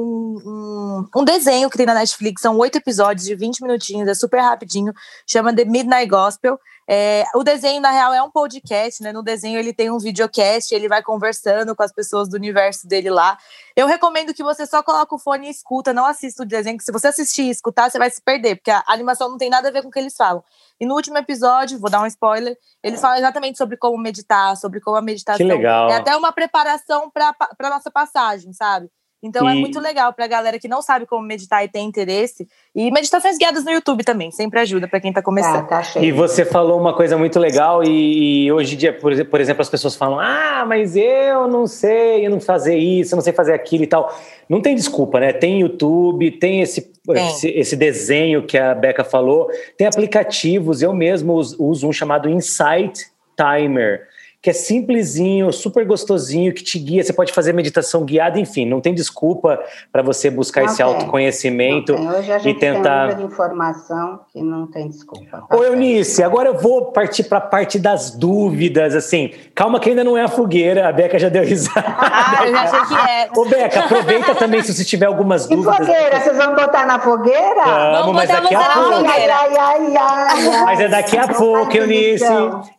um, 1.12 1.20
um, 1.20 1.24
desenho 1.24 1.68
que 1.68 1.76
tem 1.76 1.84
na 1.84 1.92
Netflix, 1.92 2.40
são 2.40 2.56
oito 2.56 2.78
episódios 2.78 3.26
de 3.26 3.34
20 3.34 3.60
minutinhos, 3.60 4.08
é 4.08 4.14
super 4.14 4.40
rapidinho, 4.40 4.92
chama 5.26 5.54
The 5.54 5.66
Midnight 5.66 6.08
Gospel. 6.08 6.58
É, 6.92 7.22
o 7.36 7.44
desenho, 7.44 7.80
na 7.80 7.92
real, 7.92 8.12
é 8.12 8.20
um 8.20 8.32
podcast, 8.32 9.00
né? 9.00 9.12
No 9.12 9.22
desenho 9.22 9.60
ele 9.60 9.72
tem 9.72 9.92
um 9.92 9.98
videocast, 9.98 10.72
ele 10.72 10.88
vai 10.88 11.00
conversando 11.00 11.76
com 11.76 11.84
as 11.84 11.92
pessoas 11.92 12.28
do 12.28 12.34
universo 12.34 12.88
dele 12.88 13.08
lá. 13.08 13.38
Eu 13.76 13.86
recomendo 13.86 14.34
que 14.34 14.42
você 14.42 14.66
só 14.66 14.82
coloque 14.82 15.14
o 15.14 15.18
fone 15.18 15.46
e 15.46 15.50
escuta, 15.50 15.92
não 15.92 16.04
assista 16.04 16.42
o 16.42 16.46
desenho, 16.46 16.76
que 16.76 16.82
se 16.82 16.90
você 16.90 17.06
assistir 17.06 17.42
e 17.42 17.50
escutar, 17.50 17.88
você 17.88 17.96
vai 17.96 18.10
se 18.10 18.20
perder, 18.20 18.56
porque 18.56 18.72
a 18.72 18.82
animação 18.88 19.28
não 19.28 19.38
tem 19.38 19.48
nada 19.48 19.68
a 19.68 19.70
ver 19.70 19.82
com 19.82 19.88
o 19.88 19.90
que 19.92 20.00
eles 20.00 20.16
falam. 20.16 20.42
E 20.80 20.84
no 20.84 20.96
último 20.96 21.16
episódio, 21.16 21.78
vou 21.78 21.88
dar 21.88 22.02
um 22.02 22.06
spoiler, 22.06 22.58
eles 22.82 23.00
falam 23.00 23.18
exatamente 23.18 23.56
sobre 23.56 23.76
como 23.76 23.96
meditar, 23.96 24.56
sobre 24.56 24.80
como 24.80 24.96
a 24.96 25.02
meditação 25.02 25.46
que 25.46 25.52
legal. 25.52 25.90
é 25.90 25.94
até 25.94 26.16
uma 26.16 26.32
preparação 26.32 27.08
para 27.08 27.36
a 27.56 27.70
nossa 27.70 27.92
passagem, 27.92 28.52
sabe? 28.52 28.90
Então 29.22 29.48
é 29.48 29.54
e... 29.54 29.58
é 29.58 29.60
muito 29.60 29.78
legal 29.78 30.12
para 30.12 30.24
a 30.24 30.28
galera 30.28 30.58
que 30.58 30.66
não 30.66 30.80
sabe 30.80 31.04
como 31.04 31.26
meditar 31.26 31.62
e 31.64 31.68
tem 31.68 31.86
interesse. 31.86 32.48
E 32.74 32.90
meditações 32.90 33.36
guiadas 33.36 33.64
no 33.64 33.70
YouTube 33.70 34.02
também, 34.02 34.30
sempre 34.30 34.60
ajuda 34.60 34.88
para 34.88 35.00
quem 35.00 35.10
está 35.10 35.20
começando. 35.20 35.66
Tá, 35.66 35.82
tá 35.82 36.00
e 36.00 36.10
você 36.10 36.44
falou 36.44 36.80
uma 36.80 36.94
coisa 36.94 37.18
muito 37.18 37.38
legal, 37.38 37.84
e, 37.84 38.46
e 38.46 38.52
hoje 38.52 38.74
em 38.74 38.78
dia, 38.78 38.92
por, 38.92 39.12
por, 39.26 39.40
exemplo, 39.40 39.60
as 39.60 39.68
pessoas 39.68 39.94
falam: 39.94 40.18
ah, 40.18 40.64
mas 40.66 40.96
eu 40.96 41.46
não 41.48 41.66
sei, 41.66 42.26
eu 42.26 42.30
não 42.30 42.40
fazer 42.40 42.76
isso, 42.76 43.14
eu 43.14 43.16
não 43.16 43.22
sei 43.22 43.32
fazer 43.32 43.52
aquilo 43.52 43.84
e 43.84 43.86
tal. 43.86 44.14
Não 44.48 44.60
tem 44.60 44.74
desculpa, 44.74 45.20
né? 45.20 45.32
Tem 45.32 45.60
YouTube, 45.60 46.30
tem 46.32 46.60
esse, 46.60 46.90
esse, 47.08 47.48
esse, 47.48 47.76
desenho 47.76 48.46
que 48.46 48.58
a 48.58 48.74
Beca 48.74 49.04
falou, 49.04 49.48
tem 49.76 49.86
aplicativos, 49.86 50.82
eu 50.82 50.92
mesmo 50.92 51.34
uso 51.34 51.86
um 51.86 51.92
chamado 51.92 52.28
Insight 52.28 53.06
Timer 53.36 54.09
que 54.42 54.48
é 54.48 54.52
simplesinho, 54.54 55.52
super 55.52 55.84
gostosinho, 55.84 56.54
que 56.54 56.62
te 56.62 56.78
guia. 56.78 57.04
Você 57.04 57.12
pode 57.12 57.30
fazer 57.30 57.52
meditação 57.52 58.04
guiada, 58.04 58.38
enfim, 58.38 58.64
não 58.64 58.80
tem 58.80 58.94
desculpa 58.94 59.62
para 59.92 60.02
você 60.02 60.30
buscar 60.30 60.62
não 60.62 60.68
esse 60.68 60.78
tem. 60.78 60.86
autoconhecimento 60.86 61.94
Hoje 61.94 62.32
a 62.32 62.38
gente 62.38 62.56
e 62.56 62.58
tentar. 62.58 63.08
Tem 63.08 63.16
muita 63.18 63.32
informação 63.34 64.20
que 64.32 64.40
não 64.42 64.66
tem 64.66 64.88
desculpa. 64.88 65.44
Tá 65.46 65.56
Ô, 65.56 65.62
Eunice, 65.62 66.22
agora 66.22 66.48
eu 66.48 66.58
vou 66.58 66.86
partir 66.86 67.24
para 67.24 67.36
a 67.36 67.42
parte 67.42 67.78
das 67.78 68.12
dúvidas. 68.12 68.94
Assim, 68.94 69.30
calma 69.54 69.78
que 69.78 69.90
ainda 69.90 70.02
não 70.02 70.16
é 70.16 70.22
a 70.22 70.28
fogueira, 70.28 70.88
a 70.88 70.92
Beca 70.92 71.18
já 71.18 71.28
deu 71.28 71.44
risada. 71.44 71.84
Ah, 71.86 72.46
eu 72.46 72.52
já 72.52 72.66
sei 72.66 72.80
que 72.80 73.10
é. 73.10 73.28
Ô, 73.36 73.44
Beca, 73.44 73.80
aproveita 73.80 74.34
também 74.34 74.62
se 74.62 74.72
você 74.72 74.84
tiver 74.84 75.06
algumas 75.06 75.46
dúvidas. 75.46 75.74
E 75.74 75.78
fogueira, 75.84 76.20
vocês 76.20 76.36
vão 76.38 76.54
botar 76.54 76.86
na 76.86 76.98
fogueira? 76.98 77.64
Vamos, 77.64 77.98
Vamos 78.00 78.14
mas 78.14 78.28
daqui 78.30 78.54
a 78.54 78.60
pouco. 78.70 79.06
Ai, 79.06 79.30
ai, 79.30 79.56
ai, 79.58 79.96
ai, 79.96 80.64
mas 80.64 80.80
é 80.80 80.88
daqui 80.88 81.18
a 81.18 81.28
pouco, 81.28 81.76
Eunice. 81.76 82.24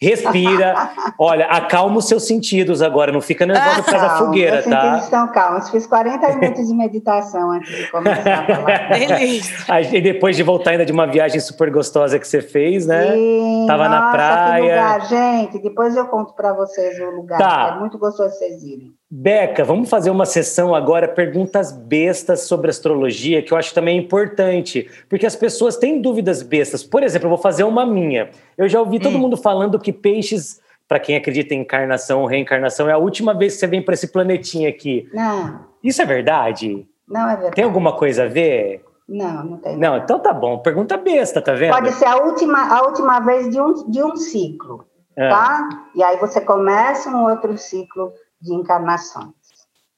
Respira. 0.01 0.89
Olha, 1.20 1.50
acalma 1.51 1.97
os 1.97 2.05
seus 2.07 2.23
sentidos 2.23 2.81
agora, 2.81 3.11
não 3.11 3.19
fica 3.19 3.45
nervosa 3.45 3.83
por 3.83 3.91
causa 3.91 4.07
da 4.07 4.17
fogueira, 4.17 4.63
tá? 4.63 4.81
Sentidos 4.81 5.03
estão 5.03 5.27
calmos. 5.27 5.69
Fiz 5.69 5.85
40 5.85 6.27
minutos 6.39 6.67
de 6.67 6.73
meditação 6.73 7.51
antes 7.51 7.75
de 7.75 7.91
começar 7.91 8.39
a 8.39 8.55
falar. 8.55 9.83
e 9.93 10.01
depois 10.01 10.37
de 10.37 10.43
voltar 10.43 10.71
ainda 10.71 10.85
de 10.85 10.91
uma 10.91 11.05
viagem 11.05 11.39
super 11.41 11.69
gostosa 11.69 12.17
que 12.17 12.27
você 12.27 12.41
fez, 12.41 12.87
né? 12.87 13.11
Sim, 13.11 13.65
Tava 13.67 13.89
nossa, 13.89 13.99
na 13.99 14.11
praia. 14.11 14.61
Que 14.61 14.69
lugar, 14.69 15.09
gente. 15.09 15.59
Depois 15.59 15.97
eu 15.97 16.05
conto 16.05 16.33
para 16.33 16.53
vocês 16.53 16.97
o 16.99 17.11
lugar. 17.11 17.37
Tá. 17.37 17.73
É 17.75 17.79
muito 17.79 17.97
gostoso 17.97 18.33
vocês 18.33 18.63
irem. 18.63 18.93
Beca, 19.13 19.65
vamos 19.65 19.89
fazer 19.89 20.09
uma 20.09 20.25
sessão 20.25 20.73
agora, 20.73 21.05
perguntas 21.05 21.73
bestas 21.73 22.43
sobre 22.43 22.69
astrologia, 22.69 23.41
que 23.41 23.51
eu 23.51 23.57
acho 23.57 23.73
também 23.73 23.97
importante, 23.97 24.89
porque 25.09 25.25
as 25.25 25.35
pessoas 25.35 25.75
têm 25.75 26.01
dúvidas 26.01 26.41
bestas. 26.41 26.81
Por 26.81 27.03
exemplo, 27.03 27.25
eu 27.25 27.31
vou 27.31 27.37
fazer 27.37 27.65
uma 27.65 27.85
minha. 27.85 28.29
Eu 28.57 28.69
já 28.69 28.79
ouvi 28.79 28.95
hum. 28.95 29.01
todo 29.01 29.19
mundo 29.19 29.35
falando 29.35 29.77
que 29.77 29.91
peixes 29.91 30.61
para 30.91 30.99
quem 30.99 31.15
acredita 31.15 31.53
em 31.53 31.61
encarnação 31.61 32.19
ou 32.19 32.27
reencarnação, 32.27 32.89
é 32.89 32.91
a 32.91 32.97
última 32.97 33.33
vez 33.33 33.53
que 33.53 33.59
você 33.59 33.67
vem 33.67 33.81
para 33.81 33.93
esse 33.93 34.11
planetinha 34.11 34.67
aqui. 34.67 35.09
Não. 35.13 35.61
Isso 35.81 36.01
é 36.01 36.05
verdade? 36.05 36.85
Não 37.07 37.29
é 37.29 37.33
verdade. 37.33 37.55
Tem 37.55 37.63
alguma 37.63 37.95
coisa 37.95 38.25
a 38.25 38.27
ver? 38.27 38.83
Não, 39.07 39.41
não 39.41 39.57
tem. 39.57 39.77
Não, 39.77 39.95
então 39.95 40.19
tá 40.19 40.33
bom. 40.33 40.59
Pergunta 40.59 40.97
besta, 40.97 41.41
tá 41.41 41.53
vendo? 41.53 41.71
Pode 41.71 41.93
ser 41.93 42.07
a 42.07 42.17
última, 42.17 42.75
a 42.77 42.85
última 42.85 43.21
vez 43.21 43.49
de 43.49 43.61
um, 43.61 43.89
de 43.89 44.03
um 44.03 44.17
ciclo, 44.17 44.83
é. 45.15 45.29
tá? 45.29 45.69
E 45.95 46.03
aí 46.03 46.17
você 46.17 46.41
começa 46.41 47.09
um 47.09 47.23
outro 47.23 47.57
ciclo 47.57 48.11
de 48.41 48.53
encarnações. 48.53 49.29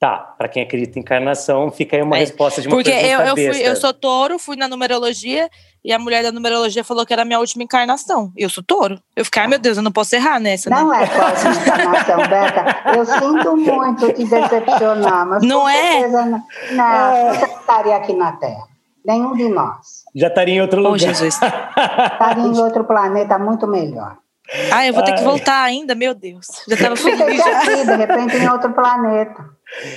Tá, 0.03 0.17
para 0.37 0.49
quem 0.49 0.61
acredita 0.61 0.99
em 0.99 1.01
encarnação, 1.01 1.71
fica 1.71 1.95
aí 1.95 2.01
uma 2.01 2.17
é, 2.17 2.19
resposta 2.19 2.61
de 2.61 2.67
uma 2.67 2.75
porque 2.75 2.91
pergunta 2.91 3.13
eu, 3.13 3.19
eu, 3.21 3.35
besta. 3.35 3.53
Fui, 3.53 3.69
eu 3.69 3.75
sou 3.77 3.93
touro, 3.93 4.37
fui 4.37 4.57
na 4.57 4.67
numerologia 4.67 5.49
e 5.81 5.93
a 5.93 5.97
mulher 5.97 6.21
da 6.21 6.29
numerologia 6.29 6.83
falou 6.83 7.05
que 7.05 7.13
era 7.13 7.21
a 7.21 7.25
minha 7.25 7.39
última 7.39 7.63
encarnação. 7.63 8.29
Eu 8.35 8.49
sou 8.49 8.61
touro. 8.61 8.99
Eu 9.15 9.23
fiquei, 9.23 9.43
ai 9.43 9.47
meu 9.47 9.57
Deus, 9.57 9.77
eu 9.77 9.83
não 9.83 9.93
posso 9.93 10.13
errar 10.13 10.41
nessa. 10.41 10.69
Não 10.69 10.89
né? 10.89 11.03
é 11.03 11.07
próxima 11.07 11.55
encarnação, 11.55 12.17
Beca. 12.17 12.97
Eu 12.97 13.05
sinto 13.05 13.55
muito 13.55 14.11
te 14.11 14.25
decepcionar, 14.25 15.25
mas 15.25 15.41
não 15.41 15.69
é? 15.69 15.91
Certeza, 15.91 16.25
não, 16.25 16.43
não 16.73 16.85
é. 16.85 17.33
você 17.35 17.45
estaria 17.45 17.95
aqui 17.95 18.11
na 18.11 18.33
Terra. 18.33 18.67
Nenhum 19.05 19.33
de 19.37 19.47
nós. 19.47 20.03
Já 20.13 20.27
estaria 20.27 20.55
em 20.55 20.61
outro 20.61 20.81
lugar. 20.81 20.95
Oh, 20.95 20.97
Jesus. 20.97 21.35
Estaria 21.35 22.43
em 22.43 22.57
outro 22.59 22.83
planeta 22.83 23.39
muito 23.39 23.65
melhor. 23.67 24.17
Ah, 24.69 24.85
eu 24.85 24.93
vou 24.93 25.01
ter 25.01 25.13
que 25.13 25.23
voltar 25.23 25.63
ainda, 25.63 25.95
meu 25.95 26.13
Deus. 26.13 26.47
Já 26.67 26.75
estava 26.75 26.97
feliz. 26.97 27.37
Já. 27.37 27.57
Aqui, 27.59 27.85
de 27.85 27.95
repente, 27.95 28.35
em 28.35 28.49
outro 28.49 28.73
planeta. 28.73 29.52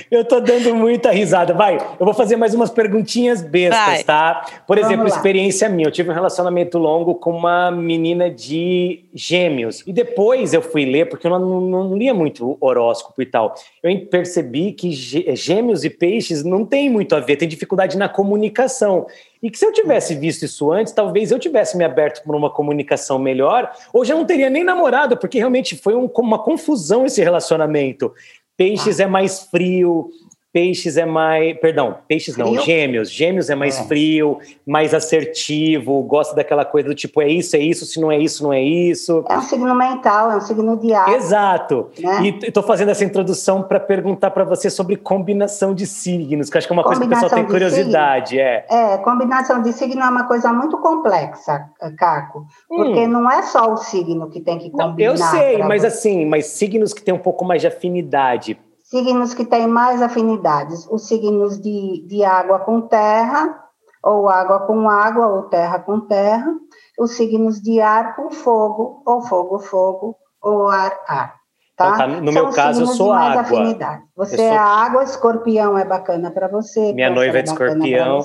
Eu 0.09 0.25
tô 0.25 0.39
dando 0.39 0.75
muita 0.75 1.11
risada. 1.11 1.53
Vai, 1.53 1.77
eu 1.77 2.05
vou 2.05 2.13
fazer 2.13 2.35
mais 2.35 2.53
umas 2.53 2.69
perguntinhas 2.69 3.41
bestas, 3.41 3.85
Vai. 3.85 4.03
tá? 4.03 4.45
Por 4.65 4.77
exemplo, 4.77 5.07
experiência 5.07 5.69
minha. 5.69 5.87
Eu 5.87 5.91
tive 5.91 6.09
um 6.09 6.13
relacionamento 6.13 6.77
longo 6.77 7.15
com 7.15 7.31
uma 7.31 7.71
menina 7.71 8.29
de 8.29 9.05
gêmeos. 9.13 9.83
E 9.85 9.93
depois 9.93 10.53
eu 10.53 10.61
fui 10.61 10.85
ler, 10.85 11.07
porque 11.09 11.27
eu 11.27 11.31
não, 11.31 11.61
não 11.61 11.97
lia 11.97 12.13
muito 12.13 12.57
horóscopo 12.59 13.21
e 13.21 13.25
tal. 13.25 13.53
Eu 13.83 14.05
percebi 14.07 14.71
que 14.71 14.91
gêmeos 14.91 15.83
e 15.83 15.89
peixes 15.89 16.43
não 16.43 16.65
tem 16.65 16.89
muito 16.89 17.15
a 17.15 17.19
ver, 17.19 17.35
tem 17.35 17.47
dificuldade 17.47 17.97
na 17.97 18.09
comunicação. 18.09 19.05
E 19.41 19.51
que 19.51 19.57
se 19.57 19.65
eu 19.65 19.71
tivesse 19.71 20.15
visto 20.15 20.43
isso 20.43 20.71
antes, 20.71 20.93
talvez 20.93 21.31
eu 21.31 21.37
tivesse 21.37 21.77
me 21.77 21.83
aberto 21.83 22.23
por 22.23 22.35
uma 22.35 22.49
comunicação 22.49 23.19
melhor, 23.19 23.71
ou 23.93 24.03
já 24.03 24.15
não 24.15 24.25
teria 24.25 24.49
nem 24.49 24.63
namorado, 24.63 25.15
porque 25.17 25.37
realmente 25.37 25.75
foi 25.75 25.95
um, 25.95 26.09
uma 26.17 26.39
confusão 26.39 27.05
esse 27.05 27.21
relacionamento. 27.21 28.13
Peixes 28.57 28.99
ah. 28.99 29.03
é 29.03 29.07
mais 29.07 29.41
frio, 29.41 30.09
Peixes 30.53 30.97
é 30.97 31.05
mais. 31.05 31.57
Perdão, 31.59 31.97
peixes 32.07 32.33
frio? 32.33 32.53
não, 32.53 32.61
gêmeos. 32.61 33.11
Gêmeos 33.11 33.49
é 33.49 33.55
mais 33.55 33.79
é. 33.79 33.83
frio, 33.83 34.39
mais 34.65 34.93
assertivo, 34.93 36.01
gosta 36.03 36.35
daquela 36.35 36.63
coisa 36.63 36.87
do 36.87 36.95
tipo, 36.95 37.21
é 37.21 37.27
isso, 37.27 37.55
é 37.55 37.59
isso, 37.59 37.85
se 37.85 37.99
não 37.99 38.11
é 38.11 38.17
isso, 38.17 38.43
não 38.43 38.53
é 38.53 38.61
isso. 38.61 39.23
É 39.29 39.37
um 39.37 39.41
signo 39.41 39.75
mental, 39.75 40.31
é 40.31 40.37
um 40.37 40.41
signo 40.41 40.77
diário. 40.77 41.15
Exato. 41.15 41.89
Né? 41.99 42.21
E 42.23 42.47
estou 42.47 42.63
fazendo 42.63 42.89
essa 42.89 43.03
introdução 43.03 43.61
para 43.61 43.79
perguntar 43.79 44.31
para 44.31 44.45
você 44.45 44.69
sobre 44.69 44.95
combinação 44.95 45.75
de 45.75 45.85
signos, 45.85 46.49
que 46.49 46.57
acho 46.57 46.65
que 46.65 46.73
é 46.73 46.75
uma 46.75 46.83
coisa 46.83 47.01
que 47.01 47.07
o 47.07 47.09
pessoal 47.09 47.29
tem 47.29 47.45
curiosidade. 47.45 48.39
É. 48.39 48.65
é, 48.69 48.97
combinação 48.99 49.61
de 49.61 49.73
signo 49.73 50.01
é 50.01 50.09
uma 50.09 50.23
coisa 50.27 50.51
muito 50.53 50.77
complexa, 50.77 51.69
Caco. 51.97 52.45
Porque 52.67 53.01
hum. 53.01 53.07
não 53.07 53.29
é 53.29 53.41
só 53.43 53.71
o 53.71 53.77
signo 53.77 54.29
que 54.29 54.39
tem 54.39 54.57
que 54.57 54.71
combinar. 54.71 54.95
Não, 54.95 54.99
eu 54.99 55.17
sei, 55.17 55.57
mas 55.59 55.81
você. 55.81 55.87
assim, 55.87 56.25
mas 56.25 56.47
signos 56.47 56.93
que 56.93 57.01
têm 57.01 57.13
um 57.13 57.19
pouco 57.19 57.43
mais 57.43 57.61
de 57.61 57.67
afinidade 57.67 58.57
signos 58.89 59.33
que 59.33 59.45
têm 59.45 59.67
mais 59.67 60.01
afinidades, 60.01 60.87
os 60.89 61.07
signos 61.07 61.59
de, 61.61 62.05
de 62.07 62.23
água 62.23 62.59
com 62.59 62.81
terra, 62.81 63.63
ou 64.03 64.29
água 64.29 64.61
com 64.61 64.89
água, 64.89 65.27
ou 65.27 65.43
terra 65.43 65.79
com 65.79 65.99
terra, 66.01 66.53
os 66.97 67.11
signos 67.11 67.61
de 67.61 67.81
ar 67.81 68.15
com 68.15 68.31
fogo, 68.31 69.03
ou 69.05 69.21
fogo, 69.21 69.59
fogo, 69.59 70.15
ou 70.41 70.69
ar, 70.69 70.97
ar. 71.07 71.35
Tá? 71.75 71.89
Então, 71.89 71.97
tá 71.97 72.07
no 72.07 72.31
São 72.31 72.43
meu 72.43 72.53
caso, 72.53 72.81
eu 72.81 72.87
sou 72.87 73.11
água. 73.11 73.41
Afinidade. 73.41 74.03
Você 74.15 74.41
é 74.41 74.57
água, 74.57 75.03
escorpião 75.03 75.77
é 75.77 75.85
bacana 75.85 76.31
para 76.31 76.47
você. 76.47 76.93
Minha 76.93 77.09
noiva 77.09 77.39
é 77.39 77.41
de 77.41 77.49
escorpião. 77.49 78.21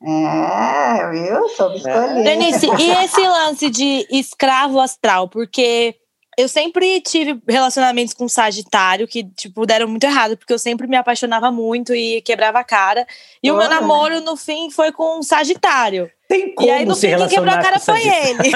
É, 0.00 1.32
eu 1.32 1.48
soube 1.48 1.76
escolher. 1.76 2.24
Denise, 2.24 2.66
e 2.66 2.90
esse 3.04 3.20
lance 3.20 3.70
de 3.70 4.06
escravo 4.10 4.78
astral? 4.80 5.28
Porque 5.28 5.96
eu 6.38 6.48
sempre 6.48 7.00
tive 7.00 7.42
relacionamentos 7.48 8.14
com 8.14 8.28
Sagitário 8.28 9.08
que, 9.08 9.24
tipo, 9.24 9.66
deram 9.66 9.88
muito 9.88 10.04
errado, 10.04 10.36
porque 10.36 10.52
eu 10.52 10.58
sempre 10.58 10.86
me 10.86 10.96
apaixonava 10.96 11.50
muito 11.50 11.92
e 11.92 12.22
quebrava 12.22 12.60
a 12.60 12.64
cara. 12.64 13.04
E 13.42 13.50
o 13.50 13.56
meu 13.56 13.68
namoro, 13.68 14.20
no 14.20 14.36
fim, 14.36 14.70
foi 14.70 14.92
com 14.92 15.20
Sagitário. 15.20 16.08
Tem 16.28 16.54
como 16.54 16.68
e 16.68 16.70
aí, 16.70 16.84
no 16.84 16.94
se 16.94 17.08
fim, 17.08 17.16
quem 17.16 17.28
quebrou 17.28 17.52
a 17.52 17.58
cara 17.58 17.80
foi 17.80 18.06
ele. 18.06 18.52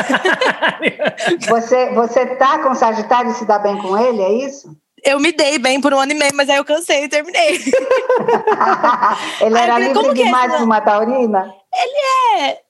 você, 1.48 1.90
você 1.92 2.36
tá 2.36 2.62
com 2.62 2.72
Sagitário 2.72 3.32
e 3.32 3.34
se 3.34 3.44
dá 3.44 3.58
bem 3.58 3.76
com 3.76 3.98
ele, 3.98 4.22
é 4.22 4.32
isso? 4.46 4.70
eu 5.04 5.18
me 5.18 5.32
dei 5.32 5.58
bem 5.58 5.80
por 5.80 5.92
um 5.92 5.98
ano 5.98 6.12
e 6.12 6.14
meio, 6.14 6.30
mas 6.34 6.48
aí 6.48 6.58
eu 6.58 6.64
cansei 6.64 7.02
e 7.02 7.08
terminei. 7.08 7.58
ele 9.40 9.58
era 9.58 9.72
falei, 9.72 9.92
livre 9.92 10.14
demais 10.14 10.52
para 10.52 10.62
uma 10.62 10.80
taurina? 10.80 11.52
Ele 11.74 12.44
é. 12.44 12.61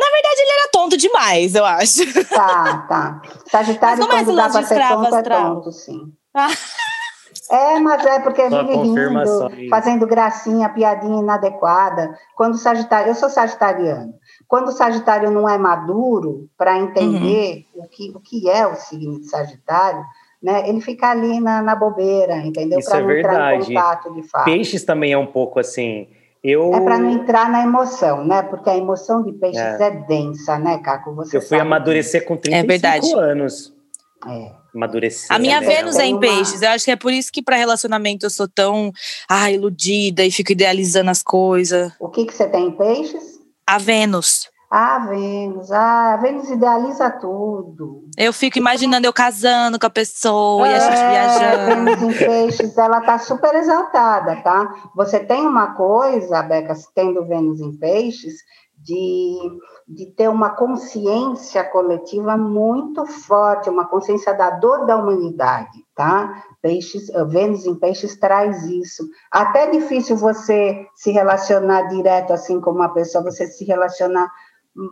Na 0.00 0.06
verdade, 0.10 0.40
ele 0.40 0.50
era 0.58 0.70
tonto 0.72 0.96
demais, 0.96 1.54
eu 1.54 1.64
acho. 1.64 2.00
Tá, 2.28 2.86
tá. 2.88 3.22
Sagitário, 3.50 3.98
Mas 4.06 4.10
é 4.10 4.16
esse 4.16 4.24
quando 4.24 4.36
dá 4.36 4.42
lance 4.44 4.52
para 4.52 4.62
de 4.62 4.68
ser 4.68 4.88
tonto, 4.88 5.14
é 5.14 5.22
tonto, 5.22 5.72
sim. 5.72 6.12
Ah. 6.34 6.48
É, 7.50 7.78
mas 7.80 8.06
é 8.06 8.20
porque 8.20 8.48
Só 8.48 8.62
vive 8.62 8.76
rindo, 8.78 9.68
fazendo 9.68 10.06
gracinha, 10.06 10.68
piadinha 10.68 11.20
inadequada. 11.20 12.16
Quando 12.36 12.54
o 12.54 12.58
Sagitário, 12.58 13.08
eu 13.10 13.14
sou 13.14 13.28
sagitariano. 13.28 14.14
Quando 14.46 14.68
o 14.68 14.72
Sagitário 14.72 15.30
não 15.30 15.48
é 15.48 15.58
maduro 15.58 16.48
para 16.56 16.78
entender 16.78 17.66
Uhum. 17.74 17.82
o, 17.84 17.88
que, 17.88 18.12
o 18.14 18.20
que 18.20 18.48
é 18.48 18.66
o 18.66 18.76
signo 18.76 19.20
de 19.20 19.28
Sagitário, 19.28 20.04
né, 20.42 20.68
ele 20.68 20.80
fica 20.80 21.10
ali 21.10 21.40
na, 21.40 21.60
na 21.60 21.74
bobeira, 21.74 22.36
entendeu? 22.38 22.78
Isso 22.78 22.88
Para 22.88 23.00
é 23.00 23.02
não 23.02 23.10
entrar 23.10 23.32
em 23.54 23.58
verdade. 23.58 23.74
contato 23.74 24.14
de 24.14 24.22
fato. 24.28 24.44
Peixes 24.44 24.84
também 24.84 25.12
é 25.12 25.18
um 25.18 25.26
pouco 25.26 25.58
assim. 25.60 26.08
Eu, 26.42 26.74
É 26.74 26.80
para 26.80 26.98
não 26.98 27.10
entrar 27.10 27.50
na 27.50 27.62
emoção, 27.62 28.24
né? 28.24 28.42
Porque 28.42 28.70
a 28.70 28.76
emoção 28.76 29.22
de 29.22 29.32
peixes 29.32 29.60
É. 29.60 29.82
é, 29.88 29.90
densa, 30.06 30.58
né, 30.58 30.78
Caco? 30.78 31.14
Você 31.16 31.36
eu 31.36 31.40
fui 31.40 31.50
sabe 31.50 31.62
amadurecer 31.62 32.24
com 32.24 32.36
35 32.36 32.66
verdade. 32.66 33.12
anos. 33.14 33.72
É. 34.26 34.52
Amadurecer. 34.74 35.26
A 35.30 35.38
minha 35.38 35.60
né? 35.60 35.66
Vênus 35.66 35.96
é 35.96 36.06
em 36.06 36.12
uma- 36.14 36.20
peixes. 36.20 36.62
Eu 36.62 36.70
acho 36.70 36.84
que 36.84 36.90
é 36.90 36.96
por 36.96 37.12
isso 37.12 37.30
que 37.32 37.42
para 37.42 37.56
relacionamento 37.56 38.24
eu 38.24 38.30
sou 38.30 38.48
tão 38.48 38.90
ah, 39.28 39.50
iludida 39.50 40.24
e 40.24 40.30
fico 40.30 40.52
idealizando 40.52 41.10
as 41.10 41.22
coisas. 41.22 41.92
O 42.00 42.08
que, 42.08 42.24
que 42.24 42.32
você 42.32 42.48
tem 42.48 42.68
em 42.68 42.70
peixes? 42.72 43.38
A 43.66 43.78
Vênus. 43.78 44.48
Ah, 44.70 45.04
Vênus. 45.08 45.72
Ah, 45.72 46.16
Vênus 46.22 46.48
idealiza 46.48 47.10
tudo. 47.10 48.04
Eu 48.16 48.32
fico 48.32 48.56
imaginando 48.56 49.04
eu 49.04 49.12
casando 49.12 49.80
com 49.80 49.86
a 49.86 49.90
pessoa 49.90 50.68
e 50.68 50.74
a 50.74 50.78
gente 50.78 50.96
É, 50.96 51.10
viajando. 51.10 51.84
Vênus 51.84 52.02
em 52.02 52.18
peixes, 52.26 52.78
ela 52.78 53.00
tá 53.00 53.18
super 53.18 53.52
exaltada, 53.56 54.36
tá? 54.42 54.72
Você 54.94 55.18
tem 55.18 55.44
uma 55.44 55.74
coisa, 55.74 56.40
Beca, 56.42 56.74
tendo 56.94 57.26
Vênus 57.26 57.60
em 57.60 57.76
peixes, 57.76 58.34
de, 58.82 59.58
de 59.88 60.06
ter 60.14 60.28
uma 60.28 60.50
consciência 60.50 61.62
coletiva 61.64 62.36
muito 62.36 63.04
forte, 63.06 63.68
uma 63.68 63.86
consciência 63.86 64.32
da 64.32 64.50
dor 64.50 64.86
da 64.86 64.96
humanidade, 64.96 65.84
tá? 65.94 66.44
Peixes, 66.62 67.10
eh, 67.10 67.24
Vênus 67.24 67.66
em 67.66 67.74
peixes 67.74 68.16
traz 68.16 68.64
isso. 68.64 69.02
Até 69.30 69.64
é 69.64 69.70
difícil 69.70 70.16
você 70.16 70.86
se 70.94 71.10
relacionar 71.10 71.88
direto 71.88 72.32
assim 72.32 72.60
com 72.60 72.70
uma 72.70 72.88
pessoa, 72.90 73.24
você 73.24 73.46
se 73.48 73.64
relacionar 73.64 74.30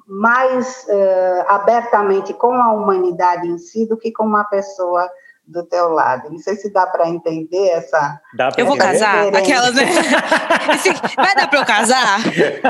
mais 0.06 0.86
eh, 0.88 1.44
abertamente 1.48 2.34
com 2.34 2.52
a 2.52 2.72
humanidade 2.72 3.46
em 3.48 3.58
si 3.58 3.86
do 3.88 3.96
que 3.96 4.12
com 4.12 4.24
uma 4.24 4.44
pessoa 4.44 5.08
do 5.48 5.64
teu 5.64 5.88
lado. 5.88 6.30
Não 6.30 6.38
sei 6.38 6.56
se 6.56 6.70
dá 6.70 6.86
para 6.86 7.08
entender 7.08 7.68
essa. 7.70 8.20
Dá 8.36 8.50
pra 8.52 8.60
Eu 8.60 8.66
vou 8.66 8.76
entender? 8.76 8.92
casar? 8.98 9.34
Aquelas, 9.34 9.74
né? 9.74 9.84
Assim, 10.70 10.92
vai 11.16 11.34
dar 11.34 11.48
pra 11.48 11.60
eu 11.60 11.64
casar? 11.64 12.18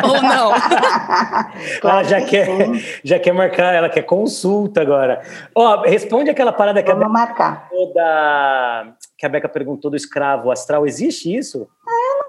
Ou 0.04 0.22
não? 0.22 0.52
Ela 1.82 2.04
já 2.04 2.20
que 2.20 2.26
quer, 2.30 2.46
sim. 2.46 2.84
já 3.02 3.18
quer 3.18 3.32
marcar, 3.32 3.74
ela 3.74 3.88
quer 3.88 4.02
consulta 4.02 4.80
agora. 4.80 5.22
Ó, 5.54 5.82
responde 5.82 6.30
aquela 6.30 6.52
parada 6.52 6.80
que 6.82 6.90
a, 6.90 6.94
Vamos 6.94 7.08
Beca 7.10 7.26
marcar. 7.26 7.68
da, 7.94 8.92
que 9.16 9.26
a 9.26 9.28
Beca 9.28 9.48
perguntou 9.48 9.90
do 9.90 9.96
escravo 9.96 10.50
astral. 10.50 10.86
Existe 10.86 11.34
isso? 11.34 11.66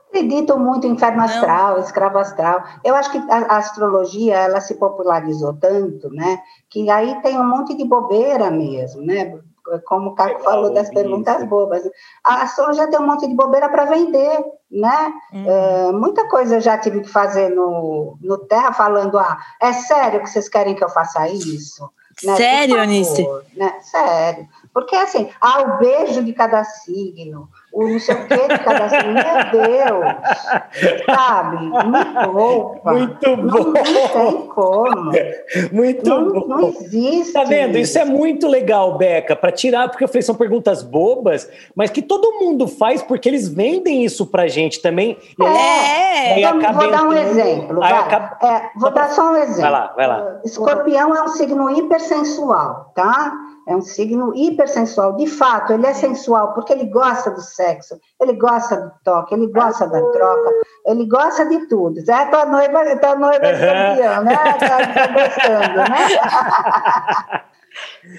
Acredito 0.09 0.57
muito 0.57 0.87
em 0.87 0.91
inferno 0.91 1.19
Não. 1.19 1.25
astral, 1.25 1.79
escravo 1.79 2.17
astral. 2.17 2.63
Eu 2.83 2.95
acho 2.95 3.11
que 3.11 3.17
a, 3.29 3.37
a 3.53 3.57
astrologia 3.57 4.35
ela 4.37 4.59
se 4.59 4.75
popularizou 4.75 5.53
tanto, 5.53 6.09
né? 6.09 6.39
Que 6.67 6.89
aí 6.89 7.21
tem 7.21 7.39
um 7.39 7.47
monte 7.47 7.75
de 7.75 7.85
bobeira 7.85 8.49
mesmo, 8.49 9.03
né? 9.03 9.39
Como 9.85 10.09
o 10.09 10.15
Caco 10.15 10.29
Legal 10.29 10.43
falou 10.43 10.73
das 10.73 10.89
perguntas 10.89 11.37
isso. 11.37 11.45
bobas. 11.45 11.83
A 12.25 12.41
astrologia 12.41 12.89
tem 12.89 12.99
um 12.99 13.05
monte 13.05 13.27
de 13.27 13.35
bobeira 13.35 13.69
para 13.69 13.85
vender, 13.85 14.43
né? 14.71 15.13
Hum. 15.31 15.45
É, 15.47 15.91
muita 15.91 16.27
coisa 16.27 16.55
eu 16.55 16.61
já 16.61 16.75
tive 16.75 17.01
que 17.01 17.09
fazer 17.09 17.49
no, 17.49 18.17
no 18.19 18.39
Terra 18.47 18.73
falando, 18.73 19.19
ah, 19.19 19.37
é 19.61 19.71
sério 19.73 20.21
que 20.21 20.29
vocês 20.29 20.49
querem 20.49 20.73
que 20.73 20.83
eu 20.83 20.89
faça 20.89 21.29
isso? 21.29 21.87
Né? 22.23 22.35
Sério, 22.35 22.81
Anice? 22.81 23.27
Né? 23.55 23.73
Sério. 23.81 24.47
Porque 24.73 24.95
assim, 24.95 25.29
ah, 25.41 25.61
o 25.63 25.77
beijo 25.79 26.23
de 26.23 26.31
cada 26.31 26.63
signo, 26.63 27.49
o 27.73 27.87
não 27.87 27.99
sei 27.99 28.15
o 28.15 28.27
que 28.27 28.35
de 28.47 28.59
cada 28.59 28.87
signo, 28.89 29.13
meu 29.13 29.63
Deus, 29.63 30.15
sabe? 31.05 31.65
Me 31.65 32.23
poupa. 32.31 32.91
Muito 32.93 33.37
Não, 33.37 33.47
bom. 33.47 33.73
não 33.73 33.73
tem 33.73 34.47
como. 34.47 35.11
Muito 35.71 36.09
Não, 36.09 36.31
bom. 36.31 36.47
não 36.47 36.69
existe. 36.69 37.33
Tá 37.33 37.43
vendo? 37.43 37.77
Isso 37.77 37.97
é 37.97 38.05
muito 38.05 38.47
legal, 38.47 38.97
Beca, 38.97 39.35
para 39.35 39.51
tirar, 39.51 39.89
porque 39.89 40.03
eu 40.03 40.07
falei, 40.07 40.21
são 40.21 40.35
perguntas 40.35 40.83
bobas, 40.83 41.49
mas 41.75 41.89
que 41.89 42.01
todo 42.01 42.39
mundo 42.39 42.67
faz 42.67 43.01
porque 43.01 43.27
eles 43.27 43.47
vendem 43.49 44.05
isso 44.05 44.25
pra 44.27 44.47
gente 44.47 44.81
também. 44.81 45.17
É. 45.41 46.41
Vamos- 46.41 46.63
acaba 46.63 46.79
vou 46.81 46.91
dar 46.91 47.03
um 47.03 47.13
exemplo. 47.13 47.83
acaba- 47.83 48.37
É, 48.41 48.69
vou 48.75 48.91
dar 48.91 49.09
só 49.09 49.31
um 49.31 49.35
exemplo. 49.35 49.61
Vai 49.61 49.71
lá, 49.71 49.93
vai 49.95 50.07
lá. 50.07 50.39
Escorpião 50.45 51.15
é 51.15 51.23
um 51.23 51.27
signo 51.29 51.69
hipersensual, 51.71 52.91
tá? 52.95 53.33
É 53.69 53.75
um 53.75 53.81
signo 53.81 54.35
hipersensual. 54.35 55.15
De 55.15 55.27
fato, 55.27 55.73
ele 55.73 55.85
é 55.85 55.93
sensual 55.93 56.53
porque 56.55 56.73
ele 56.73 56.85
gosta 56.85 57.29
do 57.29 57.39
sexo, 57.39 57.99
ele 58.19 58.33
gosta 58.33 58.75
do 58.77 58.91
toque, 59.03 59.35
ele 59.35 59.45
gosta 59.45 59.85
da 59.85 60.01
troca, 60.11 60.49
ele 60.87 61.05
gosta 61.05 61.45
de 61.45 61.67
tudo. 61.67 61.99
É, 61.99 62.25
tua 62.25 62.47
noiva, 62.47 62.97
tua 62.97 63.15
noiva 63.15 63.45
é 63.45 63.53
escorpião, 63.53 64.23
né? 64.23 64.35
Tá, 64.35 64.53
tá 64.53 65.07
gostando, 65.07 65.77
né? 65.77 67.43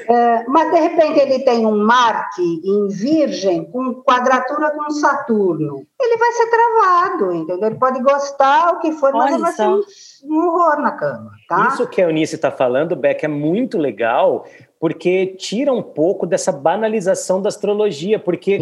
É, 0.09 0.45
mas 0.47 0.71
de 0.71 0.79
repente 0.79 1.19
ele 1.19 1.41
tem 1.41 1.67
um 1.67 1.85
Marte 1.85 2.41
em 2.41 2.89
Virgem 2.89 3.71
com 3.71 3.95
quadratura 4.03 4.71
com 4.71 4.91
Saturno. 4.91 5.85
Ele 6.01 6.17
vai 6.17 6.33
ser 6.33 6.47
travado, 6.47 7.33
entendeu? 7.35 7.69
Ele 7.69 7.79
pode 7.79 8.01
gostar 8.01 8.75
o 8.75 8.79
que 8.79 8.93
for, 8.93 9.13
mas 9.13 9.33
ele 9.33 9.43
vai 9.43 9.53
ser 9.53 9.67
um, 9.67 9.83
um 10.25 10.47
horror 10.47 10.81
na 10.81 10.93
cama, 10.93 11.33
tá? 11.49 11.69
Isso 11.69 11.87
que 11.89 12.01
a 12.01 12.07
Eunice 12.07 12.37
está 12.37 12.51
falando, 12.51 12.97
Beck, 12.97 13.25
é 13.25 13.29
muito 13.29 13.77
legal, 13.77 14.47
porque 14.81 15.27
tira 15.37 15.71
um 15.73 15.83
pouco 15.83 16.27
dessa 16.27 16.51
banalização 16.51 17.41
da 17.41 17.49
astrologia, 17.51 18.19
porque 18.19 18.59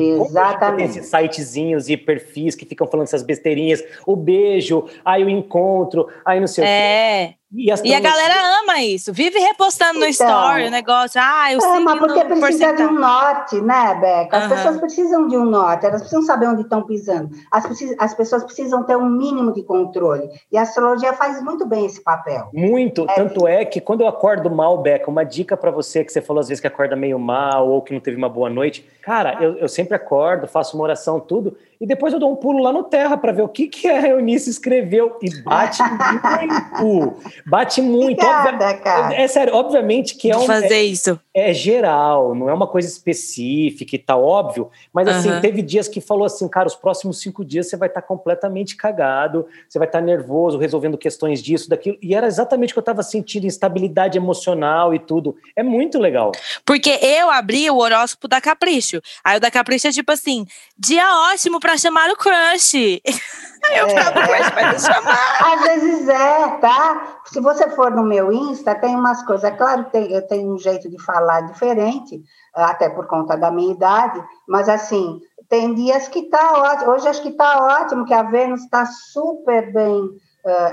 tem 0.77 0.85
esses 0.87 1.07
sitezinhos 1.07 1.89
e 1.89 1.97
perfis 1.97 2.57
que 2.57 2.66
ficam 2.66 2.89
falando 2.89 3.07
essas 3.07 3.23
besteirinhas, 3.23 3.85
o 4.05 4.16
beijo, 4.16 4.85
aí 5.05 5.25
o 5.25 5.31
encontro, 5.31 6.09
aí 6.25 6.41
não 6.41 6.49
sei 6.49 6.64
o 6.64 6.66
quê. 6.66 7.38
É. 7.51 7.59
E, 7.59 7.88
E 7.88 7.94
a 7.94 8.01
galera 8.01 8.34
ama 8.62 8.82
isso. 8.82 9.11
Vive 9.12 9.38
repostando 9.38 9.99
no 9.99 10.07
Então. 10.07 10.26
story 10.28 10.66
o 10.66 10.70
negócio. 10.70 11.18
Ah, 11.22 11.51
eu 11.51 11.59
É, 11.59 11.61
sei 11.62 11.80
mas 11.80 11.99
porque 11.99 12.24
precisa 12.24 12.72
de 12.74 12.82
um 12.82 12.88
porcentagem. 12.88 12.94
norte, 12.99 13.61
né, 13.62 13.94
Beca? 13.94 14.36
As 14.36 14.44
Aham. 14.44 14.55
pessoas 14.55 14.76
precisam 14.78 15.26
de 15.28 15.36
um 15.36 15.44
norte, 15.46 15.86
elas 15.86 16.01
precisam 16.03 16.22
saber 16.24 16.46
onde 16.46 16.62
estão 16.62 16.82
pisando. 16.82 17.30
As, 17.51 17.64
as 17.99 18.14
pessoas 18.14 18.44
precisam 18.44 18.82
ter 18.84 18.96
um 18.96 19.09
mínimo 19.09 19.53
de 19.55 19.62
controle. 19.62 20.28
E 20.53 20.59
a 20.59 20.62
astrologia 20.62 21.14
faz 21.14 21.42
muito 21.42 21.64
bem 21.66 21.86
esse 21.86 22.03
papel. 22.03 22.51
Muito, 22.53 23.07
tanto 23.14 23.46
é 23.49 23.64
que 23.64 23.80
quando 23.80 24.03
eu 24.03 24.09
acordo 24.09 24.51
mal, 24.51 24.76
Beca, 24.82 25.11
uma 25.11 25.24
dica 25.24 25.57
pra 25.57 25.70
você 25.70 26.05
que 26.05 26.12
você 26.12 26.20
falou 26.20 26.40
às 26.40 26.49
vezes 26.49 26.61
que 26.61 26.66
acorda 26.66 26.94
meio 26.94 27.18
mal 27.18 27.66
ou 27.68 27.80
que 27.80 27.94
não 27.94 28.01
teve 28.01 28.16
uma 28.18 28.28
boa 28.28 28.51
noite. 28.51 28.86
Cara, 29.03 29.42
eu, 29.42 29.57
eu 29.57 29.68
sempre 29.68 29.94
acordo, 29.94 30.46
faço 30.46 30.76
uma 30.76 30.84
oração, 30.84 31.18
tudo, 31.18 31.57
e 31.81 31.87
depois 31.87 32.12
eu 32.12 32.18
dou 32.20 32.31
um 32.33 32.37
pulo 32.37 32.62
lá 32.62 32.72
no 32.72 32.83
terra 32.85 33.16
pra 33.16 33.33
ver 33.33 33.43
o 33.43 33.49
que, 33.49 33.68
que 33.68 33.87
a 33.89 34.09
Eunice 34.09 34.51
escreveu. 34.51 35.16
E 35.22 35.43
bate 35.43 35.83
muito. 35.83 37.16
Bate 37.47 37.81
muito. 37.83 38.20
Obrigada, 38.24 38.51
Obvia- 38.66 38.79
cara. 38.79 39.14
É 39.14 39.29
sério, 39.29 39.55
obviamente 39.55 40.14
que 40.16 40.31
é 40.31 40.37
um. 40.37 40.47
fazer 40.47 40.83
isso. 40.83 41.18
é 41.35 41.53
geral, 41.55 42.35
não 42.35 42.49
é 42.49 42.53
uma 42.55 42.66
coisa 42.66 42.89
específica 42.89 43.95
e 43.95 43.99
tá 43.99 44.16
óbvio, 44.16 44.70
mas 44.93 45.07
assim, 45.07 45.41
teve 45.41 45.62
dias 45.62 45.87
que 45.89 46.01
falou 46.01 46.24
assim, 46.24 46.49
cara, 46.49 46.66
os 46.66 46.74
próximos 46.74 47.20
cinco 47.20 47.45
dias 47.45 47.68
você 47.68 47.76
vai 47.76 47.89
estar 47.89 48.03
completamente 48.03 48.76
cagado, 48.76 49.47
você 49.68 49.79
vai 49.79 49.87
estar 49.87 50.01
nervoso, 50.01 50.59
resolvendo 50.59 50.99
questões 50.99 51.43
disso, 51.43 51.68
daquilo, 51.68 51.97
e 52.03 52.14
era 52.14 52.26
exatamente 52.26 52.72
o 52.72 52.74
que 52.74 52.79
eu 52.79 52.83
tava 52.85 53.03
sentindo, 53.03 53.47
instabilidade 53.47 54.18
emocional 54.18 54.93
e 54.95 54.99
tudo. 54.99 55.37
É 55.55 55.62
muito 55.62 55.99
legal. 55.99 56.33
Porque 56.64 56.91
eu 57.03 57.31
abri 57.31 57.70
o 57.70 57.76
horóscopo 57.79 58.26
da 58.26 58.41
Capricho. 58.41 59.01
Aí 59.22 59.37
o 59.37 59.41
da 59.41 59.51
Capricho 59.51 59.87
é 59.89 59.93
tipo 59.93 60.11
assim: 60.11 60.45
dia 60.76 61.05
ótimo 61.33 61.61
pra 61.61 61.68
chamar 61.77 62.09
o 62.11 62.16
crush. 62.16 62.75
Aí 62.75 63.77
eu 63.79 63.87
É. 63.89 64.03
falo, 64.03 64.27
crush 64.27 64.51
vai 64.55 64.73
me 64.73 64.79
chamar. 64.79 65.19
Às 65.55 65.61
vezes 65.62 66.09
é, 66.09 66.49
tá? 66.61 67.19
Se 67.27 67.41
você 67.41 67.69
for 67.71 67.91
no 67.91 68.03
meu 68.03 68.33
Insta, 68.33 68.75
tem 68.75 68.95
umas 68.97 69.23
coisas. 69.25 69.45
É 69.45 69.51
claro 69.51 69.85
que 69.87 69.91
tem- 69.93 70.12
eu 70.12 70.27
tenho 70.27 70.55
um 70.55 70.59
jeito 70.59 70.89
de 70.89 71.03
falar 71.03 71.43
diferente, 71.43 72.23
até 72.55 72.89
por 72.89 73.07
conta 73.07 73.37
da 73.37 73.51
minha 73.51 73.73
idade, 73.73 74.23
mas 74.49 74.69
assim, 74.69 75.21
tem 75.49 75.75
dias 75.75 76.09
que 76.09 76.23
tá 76.23 76.53
ótimo. 76.53 76.93
Hoje 76.93 77.09
acho 77.09 77.23
que 77.23 77.33
tá 77.33 77.81
ótimo, 77.83 78.05
que 78.07 78.14
a 78.14 78.23
Vênus 78.23 78.62
está 78.62 78.87
super 78.87 79.73
bem. 79.73 80.09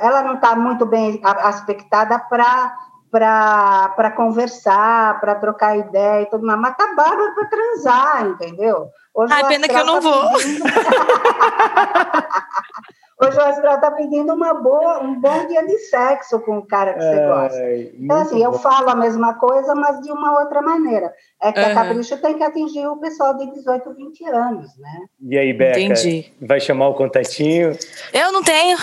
ela 0.02 0.22
não 0.24 0.36
está 0.36 0.56
muito 0.56 0.86
bem 0.86 1.20
aspectada 1.24 2.18
para 2.18 2.74
para 3.20 4.12
conversar, 4.12 5.20
para 5.22 5.36
trocar 5.36 5.78
ideia 5.78 6.24
e 6.24 6.26
tudo 6.26 6.46
mais, 6.46 6.60
mas 6.60 6.76
tá 6.76 6.94
bárbaro 6.96 7.34
para 7.34 7.46
transar, 7.48 8.26
entendeu? 8.28 8.90
Hoje 9.14 9.32
Ai, 9.34 9.48
pena 9.48 9.68
que 9.70 9.74
eu 9.74 9.86
não 9.86 9.94
tá 9.96 10.00
vou. 10.02 10.32
pedindo- 10.34 10.66
o 13.18 13.24
astral 13.24 13.76
está 13.76 13.92
pedindo 13.92 14.34
uma 14.34 14.54
boa, 14.56 15.02
um 15.02 15.20
bom 15.20 15.48
dia 15.48 15.66
de 15.66 15.78
sexo 15.80 16.38
com 16.42 16.58
o 16.58 16.66
cara 16.66 16.94
que 16.94 17.00
você 17.00 17.16
é, 17.16 17.28
gosta. 17.28 17.74
Então, 17.98 18.18
assim, 18.18 18.40
bom. 18.40 18.44
eu 18.44 18.54
falo 18.54 18.90
a 18.90 18.96
mesma 18.96 19.36
coisa, 19.36 19.74
mas 19.74 20.02
de 20.02 20.12
uma 20.12 20.42
outra 20.42 20.62
maneira. 20.62 21.14
É 21.42 21.52
que 21.52 21.60
uhum. 21.60 21.66
a 21.66 21.74
Capricho 21.74 22.18
tem 22.18 22.38
que 22.38 22.44
atingir 22.44 22.86
o 22.88 22.98
pessoal 22.98 23.38
de 23.38 23.50
18, 23.54 23.94
20 23.94 24.26
anos, 24.26 24.78
né? 24.78 25.00
E 25.30 25.38
aí, 25.38 25.54
Beca? 25.54 25.80
Entendi. 25.80 26.34
Vai 26.42 26.60
chamar 26.60 26.90
o 26.90 26.94
contatinho? 26.94 27.78
Eu 28.14 28.34
não 28.34 28.44
tenho. 28.44 28.78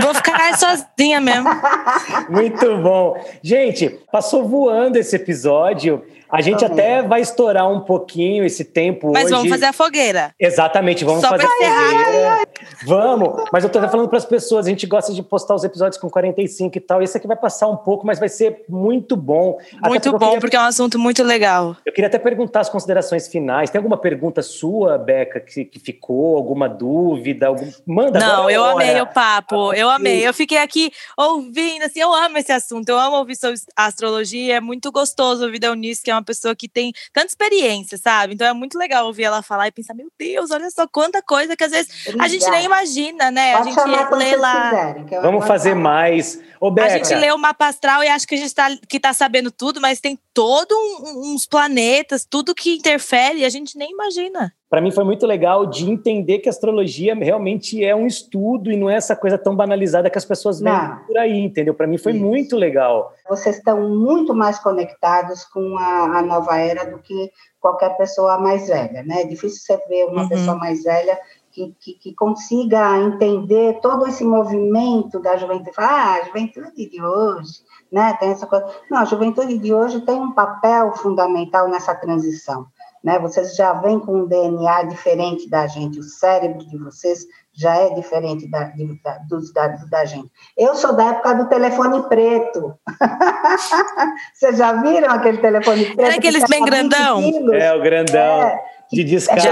Vou 0.00 0.14
ficar 0.14 0.56
sozinha 0.56 1.20
mesmo. 1.20 1.48
Muito 2.30 2.76
bom. 2.78 3.20
Gente, 3.42 3.88
passou 4.12 4.46
voando 4.46 4.96
esse 4.96 5.16
episódio. 5.16 6.04
A 6.32 6.40
gente 6.40 6.64
até 6.64 7.02
vai 7.02 7.20
estourar 7.20 7.70
um 7.70 7.80
pouquinho 7.80 8.42
esse 8.42 8.64
tempo 8.64 9.12
Mas 9.12 9.24
hoje. 9.24 9.34
vamos 9.34 9.50
fazer 9.50 9.66
a 9.66 9.72
fogueira. 9.72 10.34
Exatamente, 10.40 11.04
vamos 11.04 11.20
Só 11.20 11.28
fazer 11.28 11.44
a 11.44 11.48
fogueira. 11.48 12.48
Vamos, 12.86 13.44
mas 13.52 13.62
eu 13.64 13.68
tô 13.68 13.78
até 13.78 13.88
falando 13.88 14.08
para 14.08 14.16
as 14.16 14.24
pessoas, 14.24 14.64
a 14.66 14.70
gente 14.70 14.86
gosta 14.86 15.12
de 15.12 15.22
postar 15.22 15.54
os 15.54 15.62
episódios 15.62 16.00
com 16.00 16.08
45 16.08 16.78
e 16.78 16.80
tal. 16.80 17.02
Esse 17.02 17.18
aqui 17.18 17.26
vai 17.26 17.36
passar 17.36 17.68
um 17.68 17.76
pouco, 17.76 18.06
mas 18.06 18.18
vai 18.18 18.30
ser 18.30 18.64
muito 18.66 19.14
bom. 19.14 19.58
Muito 19.82 20.10
bom, 20.12 20.18
queria... 20.18 20.40
porque 20.40 20.56
é 20.56 20.60
um 20.60 20.64
assunto 20.64 20.98
muito 20.98 21.22
legal. 21.22 21.76
Eu 21.84 21.92
queria 21.92 22.08
até 22.08 22.18
perguntar 22.18 22.60
as 22.60 22.70
considerações 22.70 23.28
finais. 23.28 23.68
Tem 23.68 23.78
alguma 23.78 23.98
pergunta 23.98 24.40
sua, 24.40 24.96
Beca, 24.96 25.38
que, 25.38 25.66
que 25.66 25.78
ficou? 25.78 26.36
Alguma 26.38 26.66
dúvida? 26.66 27.48
Algum... 27.48 27.70
Manda 27.86 28.18
Não, 28.18 28.48
eu 28.48 28.62
hora. 28.62 28.72
amei 28.72 29.00
o 29.02 29.06
papo, 29.06 29.74
eu 29.74 29.90
amei. 29.90 30.26
Eu 30.26 30.32
fiquei 30.32 30.58
aqui 30.58 30.90
ouvindo, 31.14 31.82
assim, 31.82 32.00
eu 32.00 32.12
amo 32.12 32.38
esse 32.38 32.52
assunto, 32.52 32.88
eu 32.88 32.98
amo 32.98 33.16
ouvir 33.16 33.36
sobre 33.36 33.60
astrologia, 33.76 34.56
é 34.56 34.60
muito 34.60 34.90
gostoso 34.90 35.44
ouvir 35.44 35.58
da 35.58 35.66
Eunice, 35.68 36.02
que 36.02 36.10
é 36.10 36.14
uma 36.14 36.21
pessoa 36.24 36.54
que 36.54 36.68
tem 36.68 36.92
tanta 37.12 37.28
experiência, 37.28 37.98
sabe? 37.98 38.34
Então 38.34 38.46
é 38.46 38.52
muito 38.52 38.78
legal 38.78 39.06
ouvir 39.06 39.24
ela 39.24 39.42
falar 39.42 39.68
e 39.68 39.72
pensar, 39.72 39.94
meu 39.94 40.08
Deus, 40.18 40.50
olha 40.50 40.70
só 40.70 40.86
quanta 40.86 41.22
coisa 41.22 41.56
que 41.56 41.64
às 41.64 41.70
vezes 41.70 42.06
Obrigada. 42.06 42.24
a 42.24 42.28
gente 42.28 42.50
nem 42.50 42.64
imagina, 42.64 43.30
né? 43.30 43.56
Pode 43.56 43.68
a 43.68 43.72
gente 43.72 44.16
lê 44.16 44.36
lá. 44.36 44.70
Quiserem, 44.70 45.22
Vamos 45.22 45.46
fazer 45.46 45.70
falar. 45.70 45.82
mais. 45.82 46.40
Ô, 46.60 46.72
a 46.80 46.88
gente 46.88 47.12
lê 47.14 47.32
o 47.32 47.38
mapa 47.38 47.66
astral 47.66 48.04
e 48.04 48.08
acha 48.08 48.24
que 48.24 48.36
a 48.36 48.38
gente 48.38 48.54
tá, 48.54 48.68
que 48.88 49.00
tá 49.00 49.12
sabendo 49.12 49.50
tudo, 49.50 49.80
mas 49.80 50.00
tem 50.00 50.16
todos 50.34 50.76
um, 50.76 51.34
uns 51.34 51.46
planetas, 51.46 52.26
tudo 52.28 52.54
que 52.54 52.76
interfere 52.76 53.44
a 53.44 53.48
gente 53.48 53.76
nem 53.76 53.90
imagina. 53.92 54.52
Para 54.68 54.80
mim 54.80 54.90
foi 54.90 55.04
muito 55.04 55.26
legal 55.26 55.66
de 55.66 55.90
entender 55.90 56.38
que 56.38 56.48
a 56.48 56.50
astrologia 56.50 57.14
realmente 57.14 57.84
é 57.84 57.94
um 57.94 58.06
estudo 58.06 58.72
e 58.72 58.76
não 58.76 58.88
é 58.88 58.94
essa 58.94 59.14
coisa 59.14 59.36
tão 59.36 59.54
banalizada 59.54 60.08
que 60.08 60.16
as 60.16 60.24
pessoas 60.24 60.60
veem 60.60 60.96
por 61.06 61.18
aí, 61.18 61.38
entendeu? 61.38 61.74
Para 61.74 61.86
mim 61.86 61.98
foi 61.98 62.12
Isso. 62.12 62.24
muito 62.24 62.56
legal. 62.56 63.12
Vocês 63.28 63.56
estão 63.56 63.86
muito 63.90 64.34
mais 64.34 64.58
conectados 64.58 65.44
com 65.44 65.76
a, 65.76 66.18
a, 66.18 66.22
nova 66.22 66.56
era 66.56 66.90
do 66.90 66.98
que 67.00 67.30
qualquer 67.60 67.96
pessoa 67.98 68.38
mais 68.38 68.68
velha, 68.68 69.02
né? 69.02 69.20
É 69.22 69.26
difícil 69.26 69.60
você 69.60 69.76
ver 69.88 70.06
uma 70.06 70.22
uhum. 70.22 70.28
pessoa 70.30 70.56
mais 70.56 70.82
velha 70.82 71.18
que, 71.52 71.76
que, 71.78 71.92
que, 71.94 72.14
consiga 72.14 72.98
entender 72.98 73.78
todo 73.82 74.06
esse 74.06 74.24
movimento 74.24 75.20
da 75.20 75.36
juventude. 75.36 75.70
Ah, 75.76 76.14
a 76.14 76.24
juventude 76.24 76.88
de 76.88 77.02
hoje, 77.02 77.60
né? 77.92 78.16
Tem 78.18 78.30
essa 78.30 78.46
coisa. 78.46 78.66
Não, 78.90 78.98
a 78.98 79.04
juventude 79.04 79.58
de 79.58 79.74
hoje 79.74 80.00
tem 80.00 80.18
um 80.18 80.32
papel 80.32 80.92
fundamental 80.94 81.68
nessa 81.68 81.94
transição. 81.94 82.66
Né? 83.04 83.18
Vocês 83.18 83.54
já 83.54 83.72
vêm 83.74 83.98
com 83.98 84.20
um 84.20 84.26
DNA 84.26 84.84
diferente 84.84 85.50
da 85.50 85.66
gente, 85.66 85.98
o 85.98 86.04
cérebro 86.04 86.64
de 86.66 86.78
vocês 86.78 87.26
já 87.54 87.76
é 87.76 87.90
diferente 87.90 88.48
da, 88.48 88.64
de, 88.64 89.02
da, 89.02 89.18
do, 89.28 89.52
da, 89.52 89.68
da, 89.90 90.04
gente. 90.04 90.30
Eu 90.56 90.74
sou 90.74 90.94
da 90.94 91.10
época 91.10 91.34
do 91.34 91.48
telefone 91.48 92.02
preto. 92.08 92.74
Vocês 94.32 94.56
já 94.56 94.72
viram 94.80 95.10
aquele 95.10 95.36
telefone 95.36 95.84
preto? 95.84 96.00
Era 96.00 96.14
aqueles 96.14 96.44
bem 96.48 96.64
grandão? 96.64 97.20
É, 97.52 97.74
o 97.74 97.82
grandão. 97.82 98.42
É, 98.42 98.64
de 98.92 99.04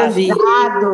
vi. 0.09 0.29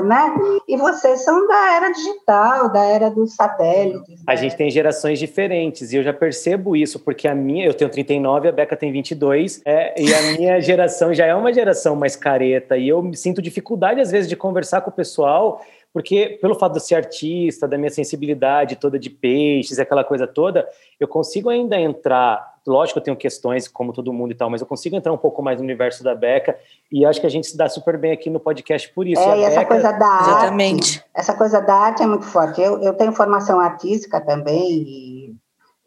né? 0.04 0.34
E 0.68 0.76
vocês 0.76 1.24
são 1.24 1.46
da 1.48 1.76
era 1.76 1.90
digital, 1.90 2.72
da 2.72 2.84
era 2.84 3.10
dos 3.10 3.34
satélites. 3.34 4.22
A 4.26 4.32
né? 4.32 4.36
gente 4.36 4.56
tem 4.56 4.70
gerações 4.70 5.18
diferentes 5.18 5.92
e 5.92 5.96
eu 5.96 6.02
já 6.02 6.12
percebo 6.12 6.76
isso, 6.76 7.00
porque 7.00 7.26
a 7.26 7.34
minha, 7.34 7.66
eu 7.66 7.74
tenho 7.74 7.90
39, 7.90 8.48
a 8.48 8.52
Beca 8.52 8.76
tem 8.76 8.92
22, 8.92 9.62
é, 9.64 10.00
e 10.00 10.14
a 10.14 10.22
minha 10.32 10.60
geração 10.62 11.12
já 11.12 11.26
é 11.26 11.34
uma 11.34 11.52
geração 11.52 11.96
mais 11.96 12.14
careta, 12.14 12.76
e 12.76 12.88
eu 12.88 13.02
me 13.02 13.16
sinto 13.16 13.42
dificuldade 13.42 14.00
às 14.00 14.10
vezes 14.10 14.28
de 14.28 14.36
conversar 14.36 14.80
com 14.80 14.90
o 14.90 14.92
pessoal 14.92 15.60
porque 15.96 16.38
pelo 16.42 16.54
fato 16.54 16.72
de 16.72 16.78
eu 16.78 16.82
ser 16.82 16.94
artista, 16.94 17.66
da 17.66 17.78
minha 17.78 17.88
sensibilidade 17.88 18.76
toda 18.76 18.98
de 18.98 19.08
peixes, 19.08 19.78
aquela 19.78 20.04
coisa 20.04 20.26
toda, 20.26 20.68
eu 21.00 21.08
consigo 21.08 21.48
ainda 21.48 21.80
entrar. 21.80 22.56
Lógico, 22.66 22.98
eu 22.98 23.02
tenho 23.02 23.16
questões 23.16 23.66
como 23.66 23.94
todo 23.94 24.12
mundo 24.12 24.30
e 24.30 24.34
tal, 24.34 24.50
mas 24.50 24.60
eu 24.60 24.66
consigo 24.66 24.94
entrar 24.94 25.10
um 25.10 25.16
pouco 25.16 25.40
mais 25.40 25.56
no 25.56 25.64
universo 25.64 26.04
da 26.04 26.14
Beca 26.14 26.54
e 26.92 27.06
acho 27.06 27.18
que 27.18 27.26
a 27.26 27.30
gente 27.30 27.46
se 27.46 27.56
dá 27.56 27.66
super 27.66 27.96
bem 27.96 28.12
aqui 28.12 28.28
no 28.28 28.38
podcast 28.38 28.92
por 28.92 29.06
isso. 29.06 29.22
É, 29.22 29.38
e, 29.38 29.44
essa 29.44 29.60
Beca... 29.60 29.68
coisa 29.68 29.92
da 29.92 30.06
arte, 30.06 30.28
Exatamente. 30.28 31.04
essa 31.14 31.32
coisa 31.32 31.60
da 31.62 31.74
arte 31.74 32.02
é 32.02 32.06
muito 32.06 32.26
forte. 32.26 32.60
Eu, 32.60 32.82
eu 32.82 32.92
tenho 32.92 33.12
formação 33.12 33.58
artística 33.58 34.20
também 34.20 34.82
e 34.82 35.15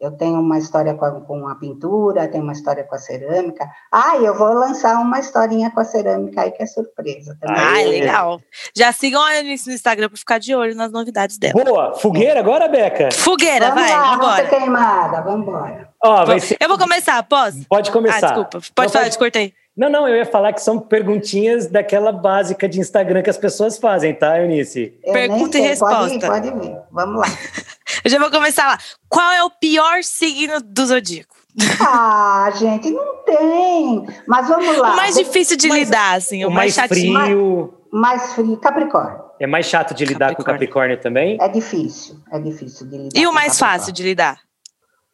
eu 0.00 0.10
tenho 0.12 0.40
uma 0.40 0.56
história 0.56 0.94
com 0.94 1.04
a, 1.04 1.20
com 1.20 1.46
a, 1.46 1.54
pintura, 1.56 2.26
tenho 2.26 2.42
uma 2.42 2.54
história 2.54 2.82
com 2.84 2.94
a 2.94 2.98
cerâmica. 2.98 3.68
Ah, 3.92 4.16
eu 4.16 4.34
vou 4.34 4.50
lançar 4.54 4.98
uma 4.98 5.20
historinha 5.20 5.70
com 5.70 5.80
a 5.80 5.84
cerâmica 5.84 6.40
aí 6.40 6.50
que 6.52 6.62
é 6.62 6.66
surpresa 6.66 7.36
também. 7.38 7.62
Ah, 7.62 7.86
legal. 7.86 8.40
Já 8.74 8.92
sigam 8.92 9.22
a 9.22 9.36
Eunice 9.36 9.68
no 9.68 9.74
Instagram 9.74 10.08
para 10.08 10.16
ficar 10.16 10.38
de 10.38 10.54
olho 10.54 10.74
nas 10.74 10.90
novidades 10.90 11.36
dela. 11.36 11.62
Boa! 11.62 11.94
Fogueira 11.94 12.40
agora, 12.40 12.66
Beca? 12.66 13.10
Fogueira, 13.12 13.68
vamos 13.68 13.82
vai, 13.82 13.92
lá, 13.92 14.16
vamos 14.16 14.36
ser 14.36 14.48
queimada, 14.48 15.20
vamos 15.20 15.46
embora. 15.46 15.88
Ó, 16.02 16.24
vai 16.24 16.40
ser... 16.40 16.56
Eu 16.58 16.68
vou 16.68 16.78
começar, 16.78 17.22
posso? 17.24 17.66
Pode 17.68 17.90
começar. 17.90 18.16
Ah, 18.16 18.20
desculpa, 18.20 18.58
pode 18.74 18.86
Não, 18.86 18.92
falar, 18.92 19.04
pode... 19.04 19.16
te 19.16 19.18
cortei. 19.18 19.52
Não, 19.76 19.88
não, 19.88 20.08
eu 20.08 20.16
ia 20.16 20.26
falar 20.26 20.52
que 20.52 20.62
são 20.62 20.78
perguntinhas 20.78 21.66
daquela 21.66 22.10
básica 22.10 22.68
de 22.68 22.80
Instagram 22.80 23.22
que 23.22 23.30
as 23.30 23.38
pessoas 23.38 23.78
fazem, 23.78 24.14
tá, 24.14 24.38
Eunice? 24.38 24.98
Eu 25.02 25.12
Pergunta 25.12 25.58
e 25.58 25.60
resposta. 25.60 25.96
Pode 25.96 26.14
ir, 26.14 26.20
pode 26.20 26.50
vir. 26.50 26.76
Vamos 26.90 27.20
lá. 27.20 27.26
Eu 28.04 28.10
já 28.10 28.18
vou 28.18 28.30
começar 28.30 28.66
lá. 28.66 28.78
Qual 29.08 29.32
é 29.32 29.42
o 29.44 29.50
pior 29.50 30.02
signo 30.02 30.60
do 30.62 30.86
zodíaco? 30.86 31.36
Ah, 31.80 32.50
gente, 32.54 32.90
não 32.90 33.16
tem. 33.24 34.06
Mas 34.26 34.48
vamos 34.48 34.76
lá. 34.76 34.92
O 34.92 34.96
mais 34.96 35.16
difícil 35.16 35.56
de 35.56 35.68
mais, 35.68 35.88
lidar, 35.88 36.16
assim, 36.16 36.44
o, 36.44 36.48
o 36.48 36.50
mais, 36.50 36.76
mais 36.76 36.88
frio. 36.88 37.12
Mais, 37.12 38.20
mais, 38.20 38.32
frio, 38.34 38.56
Capricórnio. 38.58 39.24
É 39.40 39.46
mais 39.46 39.66
chato 39.66 39.94
de 39.94 40.04
lidar 40.04 40.34
com 40.34 40.42
Capricórnio 40.42 41.00
também? 41.00 41.38
É 41.40 41.48
difícil, 41.48 42.16
é 42.30 42.38
difícil 42.38 42.86
de 42.86 42.96
lidar. 42.96 43.20
E 43.20 43.26
o 43.26 43.32
mais 43.32 43.58
fácil 43.58 43.92
de 43.92 44.02
lidar? 44.02 44.38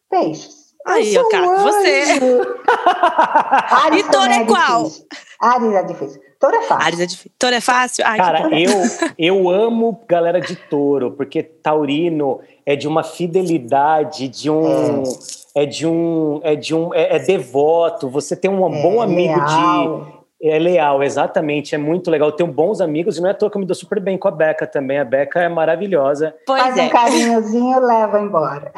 Peixes. 0.09 0.67
Aí, 0.85 1.17
ó, 1.17 1.29
cara, 1.29 1.47
você. 1.63 2.03
e 3.97 4.03
touro 4.03 4.31
é, 4.31 4.37
é 4.37 4.45
qual? 4.45 4.87
Ares 5.41 5.73
é 5.73 5.83
difícil. 5.83 6.21
Touro 6.39 6.55
é 6.55 6.61
fácil. 6.61 6.85
Ares 6.85 6.99
é 6.99 7.05
difícil. 7.05 7.31
Touro 7.37 7.55
é 7.55 7.61
fácil? 7.61 8.05
Ai, 8.05 8.17
Cara, 8.17 8.59
eu, 8.59 8.71
eu 9.17 9.49
amo 9.49 10.01
galera 10.07 10.39
de 10.39 10.55
touro, 10.55 11.11
porque 11.11 11.41
taurino 11.41 12.39
é 12.65 12.75
de 12.75 12.87
uma 12.87 13.03
fidelidade, 13.03 14.27
de 14.27 14.49
um. 14.49 15.03
É, 15.55 15.63
é 15.63 15.65
de 15.65 15.87
um. 15.87 16.39
É 16.43 16.55
de 16.55 16.75
um. 16.75 16.93
É, 16.93 17.15
é 17.15 17.19
devoto. 17.19 18.09
Você 18.09 18.35
tem 18.35 18.49
um 18.49 18.67
é, 18.67 18.81
bom 18.81 19.01
amigo 19.01 19.35
leal. 19.35 20.05
de. 20.05 20.17
É 20.39 20.59
leal, 20.59 21.01
exatamente. 21.01 21.73
É 21.73 21.79
muito 21.79 22.11
legal. 22.11 22.29
Eu 22.29 22.35
tenho 22.35 22.51
bons 22.51 22.79
amigos 22.79 23.17
e 23.17 23.21
não 23.21 23.27
é 23.27 23.31
à 23.31 23.33
toa 23.33 23.49
que 23.49 23.57
eu 23.57 23.61
me 23.61 23.65
dou 23.65 23.75
super 23.75 23.99
bem 23.99 24.19
com 24.19 24.27
a 24.27 24.31
Beca 24.31 24.67
também. 24.67 24.99
A 24.99 25.03
Beca 25.03 25.41
é 25.41 25.49
maravilhosa. 25.49 26.35
Pois 26.45 26.61
Faz 26.61 26.77
é. 26.77 26.83
um 26.83 26.89
carinhozinho, 26.89 27.79
leva 27.79 28.19
embora. 28.19 28.71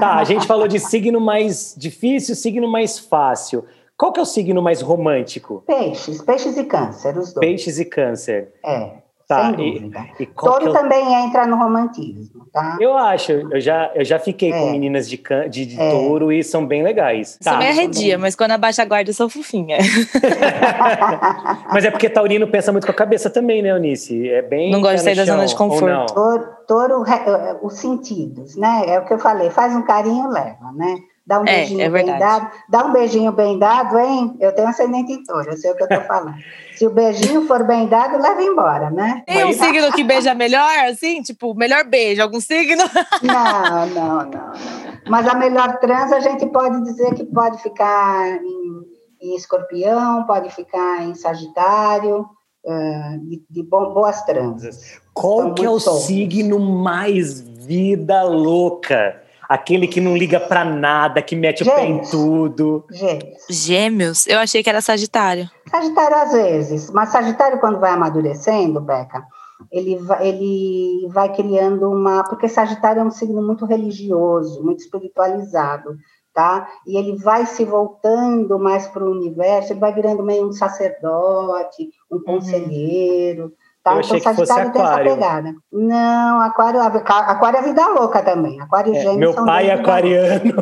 Tá, 0.00 0.14
a 0.14 0.24
gente 0.24 0.46
falou 0.48 0.66
de 0.66 0.80
signo 0.80 1.20
mais 1.20 1.74
difícil, 1.76 2.34
signo 2.34 2.66
mais 2.66 2.98
fácil. 2.98 3.66
Qual 4.04 4.12
que 4.12 4.20
é 4.20 4.22
o 4.22 4.26
signo 4.26 4.60
mais 4.60 4.82
romântico? 4.82 5.64
Peixes, 5.66 6.20
peixes 6.20 6.58
e 6.58 6.64
câncer, 6.64 7.16
os 7.16 7.32
dois. 7.32 7.46
Peixes 7.46 7.78
e 7.78 7.86
câncer. 7.86 8.52
É. 8.62 8.90
Tá, 9.26 9.46
sem 9.46 9.52
dúvida. 9.52 10.06
E, 10.20 10.24
e 10.24 10.26
Todo 10.26 10.68
é 10.68 10.72
também 10.74 11.24
entra 11.24 11.46
no 11.46 11.56
romantismo, 11.56 12.44
tá? 12.52 12.76
Eu 12.78 12.94
acho, 12.98 13.32
eu 13.32 13.58
já, 13.58 13.90
eu 13.94 14.04
já 14.04 14.18
fiquei 14.18 14.52
é. 14.52 14.60
com 14.60 14.72
meninas 14.72 15.08
de, 15.08 15.16
can, 15.16 15.48
de, 15.48 15.64
de 15.64 15.80
é. 15.80 15.90
touro 15.90 16.30
e 16.30 16.44
são 16.44 16.66
bem 16.66 16.82
legais. 16.82 17.38
Tá. 17.42 17.52
Sou 17.52 17.58
meio 17.60 17.70
arredia, 17.70 18.18
mas 18.18 18.36
quando 18.36 18.50
abaixa 18.50 18.82
a 18.82 18.84
guarda 18.84 19.08
eu 19.08 19.14
sou 19.14 19.30
fofinha. 19.30 19.78
mas 21.72 21.86
é 21.86 21.90
porque 21.90 22.10
taurino 22.10 22.46
pensa 22.46 22.72
muito 22.72 22.84
com 22.84 22.92
a 22.92 22.94
cabeça 22.94 23.30
também, 23.30 23.62
né, 23.62 23.70
Eunice? 23.70 24.28
É 24.28 24.42
bem 24.42 24.70
Não 24.70 24.82
gosto 24.82 24.96
de 24.96 25.00
sair 25.00 25.16
da 25.16 25.24
zona 25.24 25.46
de 25.46 25.56
conforto. 25.56 26.12
Touro, 26.12 26.46
touro, 26.68 27.04
os 27.62 27.78
sentidos, 27.78 28.54
né? 28.54 28.82
É 28.86 28.98
o 28.98 29.06
que 29.06 29.14
eu 29.14 29.18
falei, 29.18 29.48
faz 29.48 29.74
um 29.74 29.80
carinho, 29.80 30.28
leva, 30.28 30.70
né? 30.74 30.94
Dá 31.26 31.40
um 31.40 31.42
é, 31.42 31.56
beijinho 31.56 31.80
é 31.80 31.88
bem 31.88 32.06
dado. 32.06 32.50
Dá 32.68 32.84
um 32.84 32.92
beijinho 32.92 33.32
bem 33.32 33.58
dado, 33.58 33.98
hein? 33.98 34.36
Eu 34.40 34.54
tenho 34.54 34.68
ascendente 34.68 35.12
em 35.12 35.24
touro, 35.24 35.50
eu 35.50 35.56
sei 35.56 35.70
o 35.70 35.76
que 35.76 35.84
eu 35.84 35.88
tô 35.88 36.00
falando. 36.02 36.34
Se 36.76 36.86
o 36.86 36.90
beijinho 36.90 37.46
for 37.46 37.64
bem 37.64 37.86
dado, 37.86 38.20
leva 38.20 38.42
embora, 38.42 38.90
né? 38.90 39.22
Tem 39.26 39.44
um 39.44 39.52
signo 39.52 39.92
que 39.92 40.04
beija 40.04 40.34
melhor, 40.34 40.86
assim? 40.86 41.22
Tipo, 41.22 41.54
melhor 41.54 41.84
beijo, 41.84 42.20
algum 42.20 42.40
signo? 42.40 42.82
Não, 43.22 43.86
não, 43.86 43.86
não, 43.86 44.30
não. 44.30 44.52
Mas 45.08 45.26
a 45.28 45.34
melhor 45.34 45.78
trans 45.78 46.12
a 46.12 46.20
gente 46.20 46.46
pode 46.46 46.82
dizer 46.82 47.14
que 47.14 47.24
pode 47.24 47.62
ficar 47.62 48.36
em, 48.42 48.82
em 49.22 49.36
escorpião, 49.36 50.26
pode 50.26 50.50
ficar 50.50 51.04
em 51.04 51.14
sagitário, 51.14 52.26
uh, 52.64 53.18
de, 53.28 53.42
de 53.48 53.62
boas 53.62 54.22
transas. 54.22 55.00
Qual 55.12 55.54
que 55.54 55.64
é 55.64 55.70
o 55.70 55.78
signo 55.78 56.58
mais 56.58 57.40
vida 57.40 58.22
louca? 58.24 59.23
Aquele 59.48 59.86
que 59.86 60.00
não 60.00 60.16
liga 60.16 60.40
para 60.40 60.64
nada, 60.64 61.22
que 61.22 61.36
mete 61.36 61.64
Gêmeos. 61.64 61.78
o 61.78 61.82
pé 61.82 61.88
em 61.88 62.10
tudo. 62.10 62.84
Gêmeos. 62.90 63.46
Gêmeos? 63.48 64.26
Eu 64.26 64.38
achei 64.38 64.62
que 64.62 64.70
era 64.70 64.80
Sagitário. 64.80 65.48
Sagitário 65.70 66.16
às 66.16 66.32
vezes, 66.32 66.90
mas 66.90 67.10
Sagitário 67.10 67.60
quando 67.60 67.80
vai 67.80 67.90
amadurecendo, 67.90 68.80
Beca, 68.80 69.24
ele 69.70 69.96
vai, 69.96 70.26
ele 70.28 71.08
vai 71.12 71.32
criando 71.34 71.90
uma. 71.90 72.24
Porque 72.24 72.48
Sagitário 72.48 73.00
é 73.00 73.04
um 73.04 73.10
signo 73.10 73.42
muito 73.42 73.64
religioso, 73.64 74.62
muito 74.62 74.80
espiritualizado, 74.80 75.96
tá? 76.32 76.68
E 76.86 76.96
ele 76.96 77.16
vai 77.16 77.46
se 77.46 77.64
voltando 77.64 78.58
mais 78.58 78.86
para 78.86 79.04
o 79.04 79.10
universo, 79.10 79.72
ele 79.72 79.80
vai 79.80 79.94
virando 79.94 80.22
meio 80.22 80.46
um 80.48 80.52
sacerdote, 80.52 81.90
um 82.10 82.16
uhum. 82.16 82.22
Tá? 83.84 83.92
Eu 83.92 83.98
achei 83.98 84.18
então, 84.18 84.32
que 84.32 84.38
fosse 84.38 84.52
aquário. 84.58 85.14
Pegada. 85.14 85.54
Não, 85.70 86.40
aquário, 86.40 86.80
aquário 86.80 87.58
é 87.58 87.62
vida 87.62 87.86
louca 87.88 88.22
também. 88.22 88.58
Aquário 88.58 88.96
é, 88.96 89.14
Meu 89.14 89.34
pai 89.34 89.68
é 89.68 89.74
aquariano. 89.74 90.54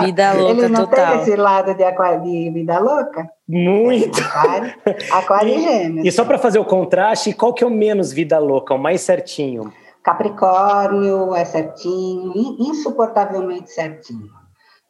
vida 0.00 0.32
louca 0.32 0.50
Ele 0.58 0.68
não 0.68 0.86
total. 0.86 1.12
tem 1.12 1.20
esse 1.20 1.36
lado 1.36 1.72
de, 1.74 1.84
aquário, 1.84 2.20
de 2.22 2.50
vida 2.50 2.80
louca? 2.80 3.30
Muito. 3.48 4.20
Aquário, 4.20 4.74
aquário 5.12 5.54
e, 5.54 5.62
gêmeos. 5.62 6.04
E 6.04 6.10
só 6.10 6.24
para 6.24 6.36
fazer 6.36 6.58
o 6.58 6.64
contraste, 6.64 7.32
qual 7.32 7.54
que 7.54 7.62
é 7.62 7.66
o 7.66 7.70
menos 7.70 8.12
vida 8.12 8.36
louca, 8.40 8.74
o 8.74 8.78
mais 8.78 9.00
certinho? 9.00 9.72
Capricórnio 10.02 11.32
é 11.32 11.44
certinho, 11.44 12.32
insuportavelmente 12.58 13.70
certinho. 13.70 14.36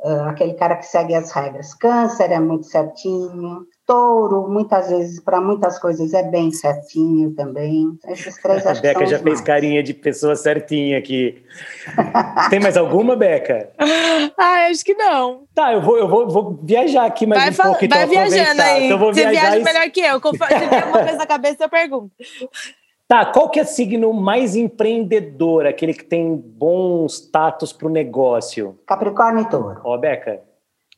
Uh, 0.00 0.28
aquele 0.28 0.54
cara 0.54 0.76
que 0.76 0.86
segue 0.86 1.14
as 1.14 1.30
regras. 1.32 1.74
Câncer 1.74 2.32
é 2.32 2.40
muito 2.40 2.64
certinho. 2.64 3.66
Touro, 3.88 4.46
muitas 4.50 4.90
vezes, 4.90 5.18
para 5.18 5.40
muitas 5.40 5.78
coisas, 5.78 6.12
é 6.12 6.22
bem 6.22 6.52
certinho 6.52 7.34
também. 7.34 7.98
Esses 8.06 8.36
três 8.36 8.66
A 8.66 8.74
Beca 8.74 9.06
já 9.06 9.18
fez 9.18 9.40
carinha 9.40 9.82
de 9.82 9.94
pessoa 9.94 10.36
certinha 10.36 10.98
aqui. 10.98 11.42
Tem 12.50 12.60
mais 12.60 12.76
alguma, 12.76 13.16
Beca? 13.16 13.70
ah, 14.36 14.66
acho 14.70 14.84
que 14.84 14.92
não. 14.92 15.44
Tá, 15.54 15.72
eu 15.72 15.80
vou, 15.80 15.96
eu 15.96 16.06
vou, 16.06 16.28
vou 16.28 16.58
viajar 16.62 17.06
aqui 17.06 17.26
mais 17.26 17.42
vai 17.42 17.50
um 17.50 17.70
pouco. 17.70 17.84
Então, 17.86 17.96
vai 17.96 18.06
viajando 18.06 18.60
aí. 18.60 18.84
Então, 18.84 18.98
vou 18.98 19.14
Você 19.14 19.22
viajar 19.22 19.40
viaja 19.40 19.58
e... 19.58 19.64
melhor 19.64 19.90
que 19.90 20.00
eu. 20.00 20.20
Se 20.20 20.38
tem 20.38 20.80
alguma 20.80 21.04
coisa 21.04 21.16
na 21.16 21.26
cabeça, 21.26 21.64
eu 21.64 21.68
pergunto. 21.70 22.12
Tá, 23.08 23.24
qual 23.24 23.48
que 23.48 23.58
é 23.58 23.62
o 23.62 23.66
signo 23.66 24.12
mais 24.12 24.54
empreendedor, 24.54 25.64
aquele 25.66 25.94
que 25.94 26.04
tem 26.04 26.36
bons 26.36 27.14
status 27.14 27.72
para 27.72 27.86
o 27.86 27.90
negócio? 27.90 28.78
Capricórnio 28.86 29.44
e 29.44 29.48
Touro. 29.48 29.80
Ó, 29.82 29.96
Beca. 29.96 30.42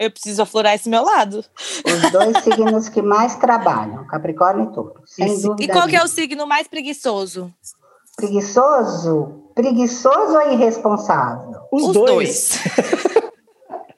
Eu 0.00 0.10
preciso 0.10 0.40
aflorar 0.40 0.74
esse 0.74 0.88
meu 0.88 1.04
lado. 1.04 1.44
Os 1.84 2.10
dois 2.10 2.38
signos 2.42 2.88
que 2.88 3.02
mais 3.02 3.36
trabalham, 3.36 4.06
Capricórnio 4.06 4.70
e 4.70 4.72
Touro. 4.72 5.02
Sem 5.04 5.26
e, 5.26 5.42
dúvida. 5.42 5.62
E 5.62 5.68
qual 5.68 5.86
que 5.86 5.94
é 5.94 6.02
o 6.02 6.08
signo 6.08 6.46
mais 6.46 6.66
preguiçoso? 6.66 7.52
Preguiçoso? 8.16 9.50
Preguiçoso 9.54 10.38
ou 10.38 10.52
irresponsável? 10.52 11.60
Os, 11.70 11.82
Os 11.82 11.92
dois. 11.92 12.06
dois. 12.08 13.20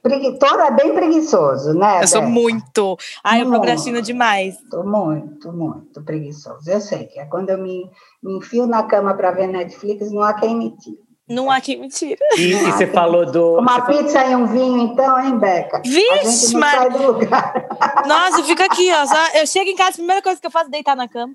Touro 0.40 0.62
é 0.62 0.70
bem 0.72 0.92
preguiçoso, 0.92 1.72
né? 1.72 2.02
Eu 2.02 2.08
sou 2.08 2.22
muito. 2.22 2.98
Ai, 3.22 3.42
eu 3.42 3.48
procrastino 3.48 4.02
demais. 4.02 4.56
Tô 4.68 4.82
muito, 4.82 5.52
muito 5.52 6.02
preguiçoso. 6.02 6.68
Eu 6.68 6.80
sei 6.80 7.06
que 7.06 7.20
é 7.20 7.26
quando 7.26 7.50
eu 7.50 7.58
me, 7.58 7.88
me 8.20 8.38
enfio 8.38 8.66
na 8.66 8.82
cama 8.82 9.14
para 9.14 9.30
ver 9.30 9.46
Netflix, 9.46 10.10
não 10.10 10.22
há 10.22 10.34
quem 10.34 10.56
me 10.56 10.76
tire. 10.76 10.98
Não 11.32 11.50
há 11.50 11.60
quem 11.60 11.80
me 11.80 11.88
tire. 11.88 12.18
E, 12.36 12.52
e 12.52 12.72
você 12.72 12.86
falou 12.86 13.24
do. 13.24 13.58
Uma 13.58 13.80
pizza 13.86 14.22
e 14.24 14.36
um 14.36 14.46
vinho, 14.46 14.78
então, 14.78 15.18
hein, 15.18 15.38
Beca? 15.38 15.80
Vixe, 15.82 16.54
mas. 16.56 16.92
Nossa, 18.06 18.42
fica 18.44 18.66
aqui, 18.66 18.92
ó. 18.92 19.06
Só... 19.06 19.38
Eu 19.38 19.46
chego 19.46 19.70
em 19.70 19.76
casa, 19.76 19.90
a 19.90 19.94
primeira 19.94 20.22
coisa 20.22 20.38
que 20.38 20.46
eu 20.46 20.50
faço 20.50 20.66
é 20.66 20.70
deitar 20.70 20.94
na 20.94 21.08
cama. 21.08 21.32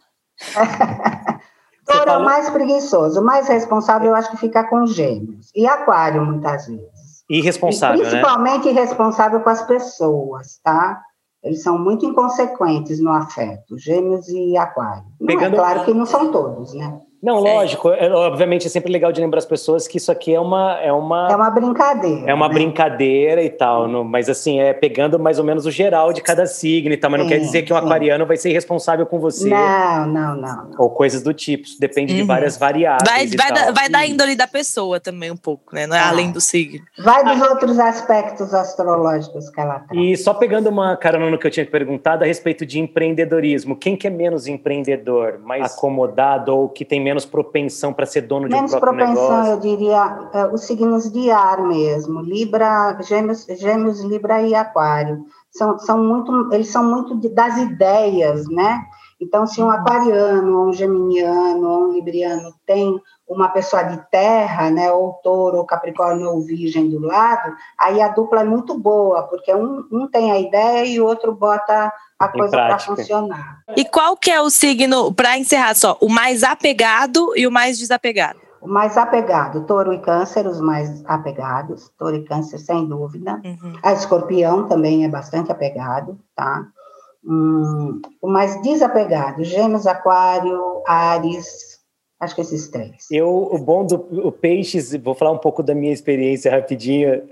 Touro 1.88 2.06
falou... 2.06 2.14
é 2.14 2.18
o 2.18 2.26
mais 2.26 2.50
preguiçoso, 2.50 3.20
o 3.20 3.26
mais 3.26 3.48
responsável, 3.48 4.10
eu 4.10 4.16
acho 4.16 4.30
que 4.30 4.38
fica 4.38 4.64
com 4.66 4.86
gêmeos. 4.86 5.50
E 5.56 5.66
aquário, 5.66 6.24
muitas 6.24 6.68
vezes. 6.68 7.24
Irresponsável, 7.30 7.98
e 7.98 8.08
principalmente 8.08 8.66
né? 8.66 8.72
irresponsável 8.72 9.40
com 9.42 9.50
as 9.50 9.64
pessoas, 9.64 10.60
tá? 10.64 11.02
Eles 11.44 11.64
são 11.64 11.78
muito 11.78 12.06
inconsequentes 12.06 13.00
no 13.00 13.12
afeto, 13.12 13.78
gêmeos 13.78 14.28
e 14.28 14.56
aquário. 14.58 15.06
Não 15.20 15.34
é 15.34 15.38
Pegando... 15.38 15.56
é 15.56 15.58
claro 15.58 15.86
que 15.86 15.94
não 15.94 16.06
são 16.06 16.32
todos, 16.32 16.74
né? 16.74 17.00
Não, 17.22 17.40
lógico. 17.40 17.90
É. 17.90 18.12
obviamente 18.12 18.68
é 18.68 18.70
sempre 18.70 18.92
legal 18.92 19.12
de 19.12 19.20
lembrar 19.20 19.40
as 19.40 19.46
pessoas 19.46 19.88
que 19.88 19.98
isso 19.98 20.12
aqui 20.12 20.34
é 20.34 20.40
uma. 20.40 20.80
É 20.80 20.92
uma, 20.92 21.28
é 21.32 21.36
uma 21.36 21.50
brincadeira. 21.50 22.30
É 22.30 22.34
uma 22.34 22.48
né? 22.48 22.54
brincadeira 22.54 23.42
e 23.42 23.50
tal. 23.50 23.88
No, 23.88 24.04
mas 24.04 24.30
assim, 24.30 24.60
é 24.60 24.74
pegando 24.74 25.18
mais 25.18 25.40
ou 25.40 25.46
menos 25.46 25.66
o 25.66 25.72
geral 25.72 26.14
de 26.14 26.22
cada 26.22 26.46
signo 26.46 26.94
e 26.94 26.98
tal. 26.98 27.10
Mas 27.10 27.22
sim, 27.22 27.24
não 27.24 27.30
quer 27.30 27.40
dizer 27.40 27.64
que 27.64 27.74
um 27.74 27.78
aquariano 27.78 28.26
vai 28.26 28.38
ser 28.38 28.52
responsável 28.52 29.06
com 29.06 29.20
você. 29.20 29.50
Não, 29.50 30.08
não, 30.08 30.36
não. 30.36 30.56
não. 30.66 30.72
Ou 30.78 30.90
coisas 30.92 31.24
do 31.24 31.34
tipo. 31.34 31.66
Isso 31.66 31.80
depende 31.80 32.14
uhum. 32.14 32.20
de 32.20 32.26
várias 32.26 32.56
variáveis. 32.56 33.10
Vai, 33.10 33.28
vai, 33.28 33.52
da, 33.52 33.72
vai 33.72 33.90
da 33.90 34.06
índole 34.06 34.36
da 34.36 34.48
pessoa 34.48 35.00
também, 35.00 35.32
um 35.32 35.38
pouco, 35.38 35.74
né? 35.74 35.88
Não 35.88 35.96
é 35.96 36.00
ah. 36.00 36.10
além 36.10 36.32
do 36.32 36.40
signo. 36.40 36.86
Vai 37.00 37.24
dos 37.24 37.42
ah. 37.42 37.50
outros 37.50 37.80
aspectos 37.80 38.54
astrológicos 38.54 39.50
que 39.50 39.60
ela 39.60 39.80
tem. 39.80 40.12
E 40.12 40.18
só 40.18 40.34
pegando 40.36 40.70
uma 40.70 40.96
carona 40.96 41.30
no 41.32 41.40
que 41.40 41.48
eu 41.48 41.52
tinha 41.52 41.66
perguntado 41.66 42.24
a 42.24 42.28
respeito 42.28 42.66
de 42.66 42.80
empreendedorismo. 42.80 43.76
Quem 43.76 43.96
que 43.96 44.06
é 44.06 44.10
menos 44.10 44.48
empreendedor? 44.48 45.40
Mais 45.40 45.74
acomodado 45.74 46.56
ou 46.56 46.70
que 46.70 46.86
tem 46.86 47.07
menos 47.08 47.26
propensão? 47.26 47.48
propensão 47.58 47.94
para 47.94 48.06
ser 48.06 48.22
dono 48.22 48.48
Menos 48.48 48.72
de 48.72 48.78
um 48.78 48.80
próprio 48.80 49.06
propensão, 49.06 49.44
negócio? 49.44 49.54
eu 49.54 49.60
diria, 49.60 50.30
uh, 50.34 50.54
os 50.54 50.62
signos 50.62 51.12
de 51.12 51.30
ar 51.32 51.62
mesmo, 51.62 52.22
Libra, 52.22 52.98
Gêmeos, 53.02 53.46
Gêmeos, 53.46 54.02
Libra 54.02 54.42
e 54.42 54.54
Aquário. 54.54 55.26
São, 55.52 55.78
são 55.80 56.04
muito, 56.04 56.54
eles 56.54 56.70
são 56.70 56.84
muito 56.84 57.18
de, 57.20 57.30
das 57.30 57.58
ideias, 57.58 58.48
né? 58.50 58.82
Então, 59.20 59.48
se 59.48 59.62
um 59.62 59.70
aquariano, 59.70 60.60
ou 60.60 60.70
um 60.70 60.74
geminiano, 60.74 61.68
ou 61.68 61.84
um 61.86 61.94
libriano 61.94 62.54
tem 62.66 63.00
uma 63.28 63.50
pessoa 63.50 63.84
de 63.84 63.98
terra, 64.10 64.70
né, 64.70 64.92
ou 64.92 65.14
touro, 65.24 65.58
ou 65.58 65.66
capricórnio, 65.66 66.30
ou 66.30 66.42
virgem 66.42 66.90
do 66.90 67.00
lado, 67.00 67.54
aí 67.78 68.02
a 68.02 68.08
dupla 68.08 68.42
é 68.42 68.46
muito 68.46 68.78
boa, 68.78 69.24
porque 69.24 69.54
um, 69.54 69.86
um 69.92 70.08
tem 70.08 70.32
a 70.32 70.40
ideia 70.40 70.86
e 70.86 71.02
o 71.02 71.06
outro 71.06 71.34
bota 71.34 71.92
a 72.18 72.28
coisa 72.30 72.56
para 72.56 72.80
funcionar. 72.80 73.60
E 73.76 73.84
qual 73.86 74.16
que 74.16 74.32
é 74.32 74.42
o 74.42 74.50
signo, 74.50 75.14
para 75.14 75.38
encerrar 75.38 75.76
só, 75.76 75.98
o 76.00 76.10
mais 76.10 76.44
apegado 76.44 77.34
e 77.36 77.46
o 77.46 77.52
mais 77.52 77.78
desapegado? 77.78 78.40
O 78.62 78.68
mais 78.68 78.98
apegado, 78.98 79.66
touro 79.66 79.94
e 79.94 80.00
câncer, 80.00 80.48
os 80.48 80.60
mais 80.60 81.04
apegados, 81.06 81.92
touro 81.98 82.16
e 82.16 82.24
câncer, 82.24 82.58
sem 82.58 82.88
dúvida. 82.88 83.40
Uhum. 83.44 83.74
A 83.84 83.94
escorpião 83.94 84.68
também 84.68 85.06
é 85.06 85.10
bastante 85.10 85.52
apegado, 85.52 86.18
tá? 86.36 86.66
Hum, 87.28 88.02
mais 88.24 88.62
desapegado, 88.62 89.44
gêmeos, 89.44 89.86
aquário, 89.86 90.82
ares, 90.88 91.82
acho 92.22 92.34
que 92.34 92.42
esses 92.42 92.70
três. 92.70 93.06
Eu, 93.12 93.28
o 93.52 93.58
bom 93.60 93.86
do 93.86 93.96
o 94.26 94.32
peixes, 94.32 94.94
vou 94.96 95.14
falar 95.14 95.32
um 95.32 95.38
pouco 95.38 95.62
da 95.62 95.76
minha 95.76 95.92
experiência 95.92 96.50
rapidinho, 96.50 97.28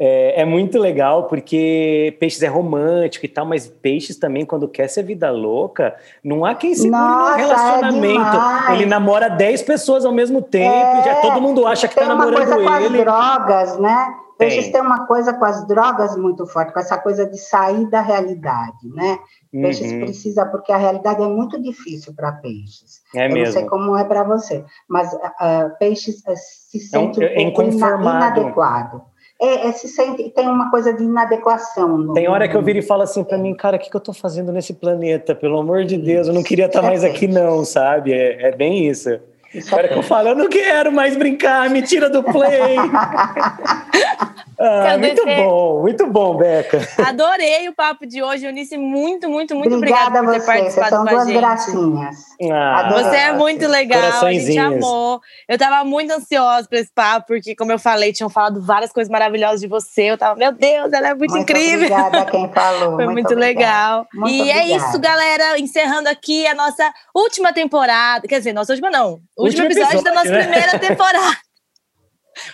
é, 0.00 0.42
é, 0.42 0.44
muito 0.44 0.78
legal 0.78 1.24
porque 1.24 2.16
peixes 2.20 2.40
é 2.42 2.46
romântico 2.46 3.26
e 3.26 3.28
tal, 3.28 3.44
mas 3.44 3.66
peixes 3.66 4.16
também, 4.16 4.46
quando 4.46 4.68
quer 4.68 4.88
ser 4.88 5.02
vida 5.02 5.28
louca, 5.30 5.96
não 6.22 6.44
há 6.44 6.54
quem 6.54 6.72
segure 6.72 6.92
Nossa, 6.92 7.32
no 7.32 7.38
é 7.38 7.44
relacionamento. 7.44 8.36
É 8.70 8.74
ele 8.74 8.86
namora 8.86 9.28
10 9.28 9.62
pessoas 9.62 10.04
ao 10.04 10.12
mesmo 10.12 10.40
tempo, 10.40 10.72
é, 10.72 11.02
já 11.04 11.20
todo 11.20 11.40
mundo 11.40 11.66
acha 11.66 11.88
que 11.88 11.96
tá 11.96 12.06
namorando 12.06 12.42
ele. 12.42 12.46
Tem 12.46 12.58
uma 12.58 12.76
coisa 12.76 12.86
com 12.86 12.94
as 12.94 13.04
drogas, 13.04 13.78
né? 13.78 14.14
Peixes 14.38 14.68
tem. 14.68 14.80
uma 14.80 15.04
coisa 15.04 15.34
com 15.34 15.44
as 15.44 15.66
drogas 15.66 16.16
muito 16.16 16.46
forte, 16.46 16.72
com 16.72 16.78
essa 16.78 16.96
coisa 16.96 17.26
de 17.26 17.36
sair 17.36 17.90
da 17.90 18.00
realidade, 18.00 18.88
né? 18.94 19.18
Peixes 19.50 19.90
uhum. 19.90 19.98
precisa, 19.98 20.46
porque 20.46 20.70
a 20.70 20.76
realidade 20.76 21.20
é 21.20 21.26
muito 21.26 21.60
difícil 21.60 22.14
para 22.14 22.30
peixes. 22.30 23.00
É 23.16 23.26
Eu 23.26 23.32
mesmo. 23.32 23.46
não 23.46 23.52
sei 23.52 23.64
como 23.64 23.96
é 23.96 24.04
para 24.04 24.22
você, 24.22 24.64
mas 24.86 25.12
uh, 25.12 25.76
peixes 25.80 26.20
uh, 26.20 26.36
se 26.36 26.78
sente 26.78 27.20
é 27.20 27.40
um, 27.40 27.48
um 27.48 27.52
pouco 27.52 27.72
inadequado 27.72 29.02
é, 29.40 29.68
é, 29.68 29.72
se 29.72 29.86
sente, 29.88 30.30
tem 30.30 30.48
uma 30.48 30.70
coisa 30.70 30.92
de 30.92 31.04
inadequação. 31.04 31.96
No, 31.96 32.12
tem 32.12 32.28
hora 32.28 32.48
que 32.48 32.56
eu 32.56 32.62
viro 32.62 32.78
e 32.78 32.82
falo 32.82 33.02
assim 33.02 33.22
para 33.22 33.38
mim, 33.38 33.54
cara, 33.54 33.76
o 33.76 33.80
que, 33.80 33.88
que 33.88 33.96
eu 33.96 34.00
tô 34.00 34.12
fazendo 34.12 34.52
nesse 34.52 34.74
planeta? 34.74 35.34
Pelo 35.34 35.58
amor 35.58 35.84
de 35.84 35.96
Deus, 35.96 36.26
eu 36.26 36.34
não 36.34 36.42
queria 36.42 36.66
estar 36.66 36.80
tá 36.80 36.86
mais 36.86 37.04
aqui 37.04 37.28
não, 37.28 37.64
sabe? 37.64 38.12
É, 38.12 38.48
é 38.48 38.56
bem 38.56 38.88
isso. 38.88 39.18
Isso 39.54 39.74
é 39.74 39.88
que 39.88 39.94
eu 39.94 40.02
falo, 40.02 40.28
eu 40.30 40.34
não 40.34 40.48
quero 40.48 40.92
mais 40.92 41.16
brincar, 41.16 41.70
me 41.70 41.80
tira 41.82 42.10
do 42.10 42.22
play. 42.22 42.76
Ah, 44.60 44.98
muito 44.98 45.24
bom, 45.24 45.80
muito 45.82 46.06
bom, 46.08 46.36
Beca. 46.36 46.80
Adorei 47.06 47.68
o 47.68 47.74
papo 47.74 48.04
de 48.04 48.20
hoje, 48.22 48.44
Eunice. 48.44 48.76
Muito, 48.76 49.28
muito, 49.28 49.54
muito 49.54 49.76
obrigada, 49.76 50.18
obrigada 50.18 50.26
por 50.26 50.32
ter 50.32 50.40
você. 50.40 50.46
participado 50.46 50.88
são 50.90 51.04
com 51.04 51.10
duas 51.10 51.22
a 51.22 51.26
gente. 51.26 51.38
gracinhas. 51.38 52.16
Ah, 52.50 52.90
você 52.92 53.16
é 53.16 53.32
muito 53.32 53.68
legal, 53.68 54.24
a 54.24 54.32
gente 54.32 54.58
amou. 54.58 55.20
Eu 55.48 55.56
tava 55.56 55.84
muito 55.84 56.12
ansiosa 56.12 56.68
para 56.68 56.80
esse 56.80 56.92
papo, 56.92 57.28
porque, 57.28 57.54
como 57.54 57.70
eu 57.70 57.78
falei, 57.78 58.12
tinham 58.12 58.28
falado 58.28 58.60
várias 58.60 58.92
coisas 58.92 59.10
maravilhosas 59.10 59.60
de 59.60 59.68
você. 59.68 60.10
Eu 60.10 60.18
tava, 60.18 60.34
meu 60.36 60.50
Deus, 60.50 60.92
ela 60.92 61.08
é 61.08 61.14
muito, 61.14 61.30
muito 61.30 61.42
incrível. 61.42 61.86
Obrigada 61.86 62.20
a 62.22 62.24
quem 62.24 62.48
falou. 62.52 62.96
Foi 62.96 63.04
muito, 63.04 63.28
muito 63.28 63.34
legal. 63.34 64.06
Muito 64.12 64.34
e 64.34 64.40
obrigada. 64.40 64.60
é 64.60 64.76
isso, 64.76 64.98
galera. 64.98 65.58
Encerrando 65.58 66.08
aqui 66.08 66.46
a 66.48 66.54
nossa 66.54 66.92
última 67.14 67.52
temporada. 67.52 68.26
Quer 68.26 68.38
dizer, 68.38 68.52
nossa 68.52 68.72
última 68.72 68.90
não. 68.90 69.20
Último, 69.36 69.44
último 69.44 69.64
episódio, 69.66 69.98
episódio, 69.98 70.04
da 70.04 70.14
nossa 70.14 70.30
né? 70.30 70.42
primeira 70.42 70.78
temporada. 70.80 71.47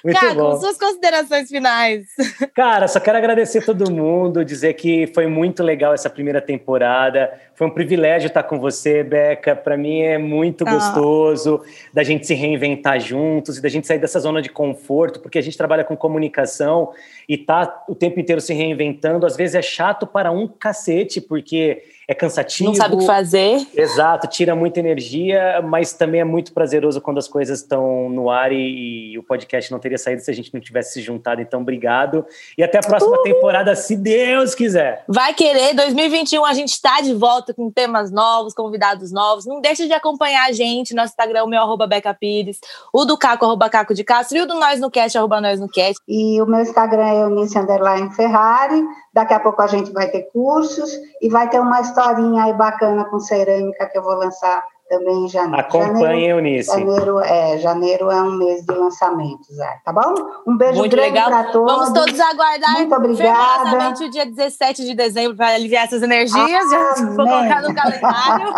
Muito 0.03 0.19
Caco, 0.19 0.35
bom. 0.35 0.57
suas 0.59 0.79
considerações 0.79 1.49
finais. 1.49 2.07
Cara, 2.55 2.89
só 2.89 3.01
quero 3.01 3.19
agradecer 3.19 3.65
todo 3.65 3.91
mundo, 3.91 4.45
dizer 4.45 4.75
que 4.75 5.07
foi 5.09 5.27
muito 5.27 5.63
legal 5.63 5.95
essa 5.95 6.11
primeira 6.11 6.41
temporada. 6.41 7.33
Foi 7.55 7.67
um 7.67 7.71
privilégio 7.71 8.29
estar 8.29 8.43
com 8.43 8.59
você, 8.59 9.03
Beca. 9.03 9.55
Para 9.55 9.77
mim 9.77 10.01
é 10.01 10.19
muito 10.19 10.67
ah. 10.67 10.73
gostoso 10.73 11.63
da 11.93 12.03
gente 12.03 12.27
se 12.27 12.35
reinventar 12.35 13.01
juntos 13.01 13.59
e 13.59 13.63
da 13.63 13.69
gente 13.69 13.87
sair 13.87 13.99
dessa 13.99 14.21
zona 14.21 14.43
de 14.43 14.49
conforto, 14.49 15.21
porque 15.21 15.39
a 15.39 15.43
gente 15.43 15.57
trabalha 15.57 15.85
com 15.85 15.97
comunicação 15.97 16.93
e 17.29 17.39
tá 17.39 17.85
o 17.89 17.95
tempo 17.95 18.19
inteiro 18.21 18.41
se 18.41 18.53
reinventando. 18.53 19.27
Às 19.27 19.37
vezes 19.37 19.55
é 19.55 19.63
chato 19.63 20.07
para 20.07 20.31
um 20.31 20.47
cacete, 20.47 21.21
porque 21.21 21.83
é 22.07 22.15
cansativo. 22.15 22.71
Não 22.71 22.75
sabe 22.75 22.95
o 22.95 22.99
que 22.99 23.07
fazer. 23.07 23.67
Exato, 23.75 24.27
tira 24.27 24.55
muita 24.55 24.81
energia, 24.81 25.63
mas 25.63 25.93
também 25.93 26.21
é 26.21 26.25
muito 26.25 26.53
prazeroso 26.53 27.01
quando 27.01 27.19
as 27.19 27.29
coisas 27.29 27.61
estão 27.61 28.09
no 28.09 28.31
ar 28.31 28.53
e, 28.53 29.13
e, 29.13 29.19
o 29.19 29.23
podcast 29.23 29.71
não 29.71 29.79
teria 29.79 29.99
saído 29.99 30.23
se 30.23 30.31
a 30.31 30.35
gente 30.35 30.53
não 30.53 30.61
tivesse 30.61 30.95
se 30.95 31.03
juntado. 31.03 31.41
Então, 31.41 31.61
obrigado. 31.61 32.25
E 32.57 32.63
até 32.63 32.79
a 32.79 32.83
próxima 32.83 33.23
temporada, 33.23 33.75
se 33.75 33.97
Deus 33.97 34.55
quiser. 34.55 35.05
Vai 35.09 35.33
querer, 35.35 35.75
2021 35.75 36.45
a 36.45 36.53
gente 36.53 36.71
está 36.71 37.01
de 37.01 37.15
volta 37.15 37.55
com 37.55 37.71
temas 37.71 38.11
novos, 38.11 38.55
convidados 38.55 39.11
novos. 39.11 39.47
Não 39.47 39.61
deixe 39.61 39.87
de 39.87 39.93
acompanhar 39.93 40.49
a 40.49 40.53
gente. 40.53 40.95
Nosso 40.95 41.11
Instagram, 41.11 41.45
o 41.45 41.49
meu 41.49 41.61
arroba 41.61 41.87
Beca 41.87 42.15
Pires, 42.15 42.61
o 42.93 43.05
do 43.05 43.17
Caco, 43.17 43.45
arroba 43.45 43.69
Caco 43.69 43.95
de 43.95 44.05
Castro, 44.05 44.37
e 44.37 44.41
o 44.41 44.47
do 44.47 44.55
Nós 44.55 44.81
no 44.81 44.91
Cast, 44.91 45.17
arroba 45.17 45.41
Nós 45.41 45.59
no 45.61 45.69
Cast. 45.69 46.01
E 46.07 46.41
o 46.41 46.47
meu 46.47 46.61
Instagram 46.61 47.07
é 47.07 47.23
Eunice 47.23 47.59
Underline 47.59 48.13
Ferrari. 48.15 48.83
Daqui 49.13 49.33
a 49.33 49.39
pouco 49.39 49.63
a 49.63 49.67
gente 49.69 49.93
vai 49.93 50.09
ter 50.09 50.23
cursos 50.33 50.91
e 51.23 51.29
vai 51.29 51.49
ter 51.49 51.61
uma 51.61 51.81
historinha 51.95 52.45
aí 52.45 52.53
bacana 52.53 53.05
com 53.05 53.21
cerâmica 53.21 53.87
que 53.87 53.97
eu 53.97 54.03
vou 54.03 54.15
lançar 54.15 54.63
também 54.89 55.25
em 55.25 55.29
janeiro. 55.29 55.61
Acompanhe, 55.61 56.27
Eunice. 56.27 56.71
Janeiro 56.71 57.21
é, 57.21 57.59
janeiro 57.59 58.11
é 58.11 58.23
um 58.23 58.33
mês 58.33 58.65
de 58.67 58.75
lançamentos, 58.75 59.59
é, 59.59 59.79
tá 59.83 59.93
bom? 59.93 60.15
Um 60.47 60.57
beijo 60.57 60.79
Muito 60.79 60.95
grande 60.95 61.15
para 61.15 61.45
todos. 61.45 61.73
Vamos 61.73 61.93
todos 61.93 62.21
aguardar 62.21 62.73
Muito 62.73 62.95
obrigada. 62.95 63.95
o 63.99 64.11
dia 64.11 64.27
17 64.27 64.85
de 64.85 64.95
dezembro 64.95 65.37
para 65.37 65.55
aliviar 65.55 65.85
essas 65.85 66.03
energias. 66.03 66.71
Já 66.71 66.95
vou 67.07 67.17
colocar 67.17 67.63
no 67.63 67.75
calendário. 67.75 68.55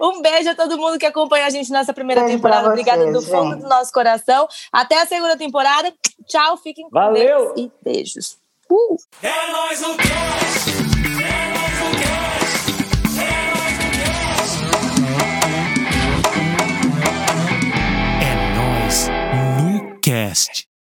um 0.02 0.22
beijo 0.22 0.50
a 0.50 0.54
todo 0.54 0.76
mundo 0.76 0.98
que 0.98 1.06
acompanha 1.06 1.46
a 1.46 1.50
gente 1.50 1.70
nessa 1.70 1.92
primeira 1.92 2.22
Beijo 2.22 2.36
temporada. 2.36 2.68
Obrigada 2.68 3.12
do 3.12 3.22
fundo 3.22 3.52
gente. 3.52 3.62
do 3.62 3.68
nosso 3.68 3.92
coração. 3.92 4.48
Até 4.72 5.00
a 5.00 5.06
segunda 5.06 5.36
temporada. 5.36 5.92
Tchau, 6.26 6.56
fiquem 6.56 6.84
com 6.84 6.90
Valeu. 6.90 7.52
Deus 7.52 7.52
e 7.56 7.72
beijos. 7.82 8.38
Uh! 8.68 8.96
É 9.22 9.52
nóis 9.52 9.80
no 9.80 9.96
no 20.06 20.75